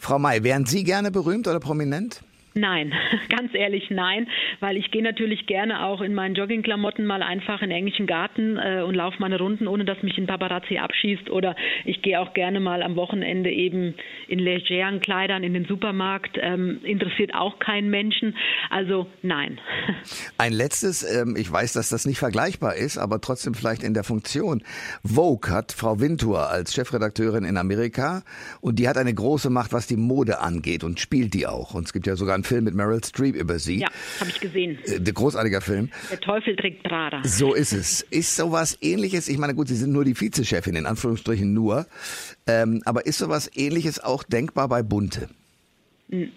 Frau 0.00 0.18
May, 0.18 0.44
wären 0.44 0.64
Sie 0.64 0.84
gerne 0.84 1.10
berühmt 1.10 1.48
oder 1.48 1.58
prominent? 1.58 2.22
Nein, 2.54 2.92
ganz 3.28 3.54
ehrlich 3.54 3.90
nein, 3.90 4.26
weil 4.60 4.76
ich 4.76 4.90
gehe 4.90 5.02
natürlich 5.02 5.46
gerne 5.46 5.84
auch 5.84 6.00
in 6.00 6.14
meinen 6.14 6.34
Joggingklamotten 6.34 7.06
mal 7.06 7.22
einfach 7.22 7.62
in 7.62 7.70
den 7.70 7.78
englischen 7.78 8.06
Garten 8.06 8.56
äh, 8.56 8.82
und 8.82 8.94
laufe 8.94 9.16
meine 9.20 9.38
Runden, 9.38 9.66
ohne 9.66 9.84
dass 9.84 10.02
mich 10.02 10.16
ein 10.18 10.26
Paparazzi 10.26 10.78
abschießt 10.78 11.30
oder 11.30 11.54
ich 11.84 12.02
gehe 12.02 12.20
auch 12.20 12.34
gerne 12.34 12.60
mal 12.60 12.82
am 12.82 12.96
Wochenende 12.96 13.50
eben 13.50 13.94
in 14.28 14.38
legeren 14.38 15.00
Kleidern 15.00 15.42
in 15.42 15.54
den 15.54 15.66
Supermarkt. 15.66 16.38
Ähm, 16.40 16.80
interessiert 16.84 17.34
auch 17.34 17.58
keinen 17.58 17.90
Menschen. 17.90 18.34
Also 18.70 19.06
nein. 19.22 19.60
Ein 20.38 20.52
letztes, 20.52 21.02
ähm, 21.02 21.36
ich 21.36 21.50
weiß, 21.50 21.74
dass 21.74 21.90
das 21.90 22.06
nicht 22.06 22.18
vergleichbar 22.18 22.76
ist, 22.76 22.98
aber 22.98 23.20
trotzdem 23.20 23.54
vielleicht 23.54 23.82
in 23.82 23.94
der 23.94 24.04
Funktion. 24.04 24.62
Vogue 25.04 25.50
hat 25.50 25.72
Frau 25.72 26.00
Wintour 26.00 26.48
als 26.48 26.74
Chefredakteurin 26.74 27.44
in 27.44 27.56
Amerika 27.56 28.22
und 28.60 28.78
die 28.78 28.88
hat 28.88 28.96
eine 28.96 29.12
große 29.12 29.50
Macht, 29.50 29.72
was 29.72 29.86
die 29.86 29.96
Mode 29.96 30.40
angeht 30.40 30.82
und 30.82 30.98
spielt 30.98 31.34
die 31.34 31.46
auch. 31.46 31.74
Und 31.74 31.86
es 31.86 31.92
gibt 31.92 32.06
ja 32.06 32.16
sogar 32.16 32.37
ein 32.38 32.44
Film 32.44 32.64
mit 32.64 32.74
Meryl 32.74 33.02
Streep 33.04 33.34
über 33.34 33.58
sie. 33.58 33.80
Ja, 33.80 33.88
habe 34.20 34.30
ich 34.30 34.40
gesehen. 34.40 34.78
Äh, 34.84 35.00
großartiger 35.12 35.60
Film. 35.60 35.90
Der 36.10 36.20
Teufel 36.20 36.56
trägt 36.56 36.82
Prada. 36.82 37.22
So 37.24 37.54
ist 37.54 37.72
es. 37.72 38.02
Ist 38.02 38.36
sowas 38.36 38.78
ähnliches, 38.80 39.28
ich 39.28 39.38
meine, 39.38 39.54
gut, 39.54 39.68
Sie 39.68 39.76
sind 39.76 39.92
nur 39.92 40.04
die 40.04 40.18
Vizechefin, 40.18 40.76
in 40.76 40.86
Anführungsstrichen 40.86 41.52
nur, 41.52 41.86
ähm, 42.46 42.82
aber 42.84 43.06
ist 43.06 43.18
sowas 43.18 43.50
ähnliches 43.54 44.00
auch 44.00 44.22
denkbar 44.22 44.68
bei 44.68 44.82
Bunte? 44.82 45.28
Hm. 46.10 46.30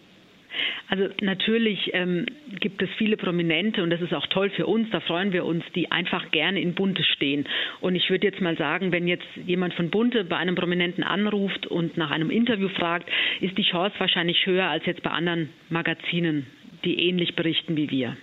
Also 0.90 1.08
natürlich 1.22 1.92
ähm, 1.94 2.26
gibt 2.60 2.82
es 2.82 2.90
viele 2.98 3.18
Prominente 3.18 3.84
und 3.84 3.90
das 3.90 4.02
ist 4.02 4.14
auch 4.14 4.28
toll 4.28 4.50
für 4.50 4.68
uns, 4.68 4.90
da 4.92 5.00
freuen 5.00 5.32
wir 5.32 5.46
uns, 5.46 5.64
die 5.76 5.92
einfach 5.92 6.32
gerne 6.32 6.62
in 6.62 6.74
Bunte 6.74 7.04
stehen. 7.04 7.48
Und 7.80 7.96
ich 7.96 8.10
würde 8.10 8.28
jetzt 8.28 8.42
mal 8.42 8.58
sagen, 8.58 8.92
wenn 8.92 9.08
jetzt 9.08 9.26
jemand 9.46 9.74
von 9.74 9.90
Bunte 9.90 10.24
bei 10.24 10.38
einem 10.38 10.56
Prominenten 10.56 11.04
anruft 11.04 11.68
und 11.68 11.98
nach 11.98 12.12
einem 12.12 12.30
Interview 12.30 12.70
fragt, 12.70 13.10
ist 13.40 13.58
die 13.58 13.64
Chance 13.64 13.96
wahrscheinlich 14.00 14.46
höher 14.46 14.66
als 14.66 14.86
jetzt 14.86 15.04
bei 15.04 15.12
anderen 15.12 15.50
Magazinen, 15.70 16.48
die 16.84 17.08
ähnlich 17.08 17.36
berichten 17.36 17.76
wie 17.78 17.90
wir. 17.90 18.18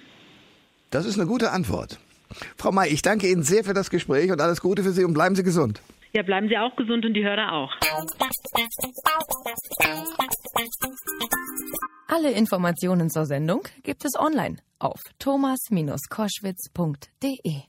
Das 0.90 1.06
ist 1.06 1.18
eine 1.18 1.28
gute 1.28 1.50
Antwort. 1.50 1.98
Frau 2.56 2.72
May, 2.72 2.88
ich 2.88 3.02
danke 3.02 3.30
Ihnen 3.30 3.42
sehr 3.42 3.64
für 3.64 3.74
das 3.74 3.90
Gespräch 3.90 4.30
und 4.30 4.40
alles 4.40 4.60
Gute 4.60 4.82
für 4.82 4.90
Sie 4.90 5.04
und 5.04 5.14
bleiben 5.14 5.34
Sie 5.34 5.42
gesund. 5.42 5.80
Ja, 6.12 6.22
bleiben 6.22 6.48
Sie 6.48 6.56
auch 6.56 6.76
gesund 6.76 7.04
und 7.04 7.14
die 7.14 7.24
Hörer 7.24 7.52
auch. 7.52 7.74
Alle 12.08 12.30
Informationen 12.32 13.10
zur 13.10 13.26
Sendung 13.26 13.62
gibt 13.82 14.04
es 14.04 14.18
online 14.18 14.56
auf 14.78 15.00
thomas-koschwitz.de. 15.18 17.67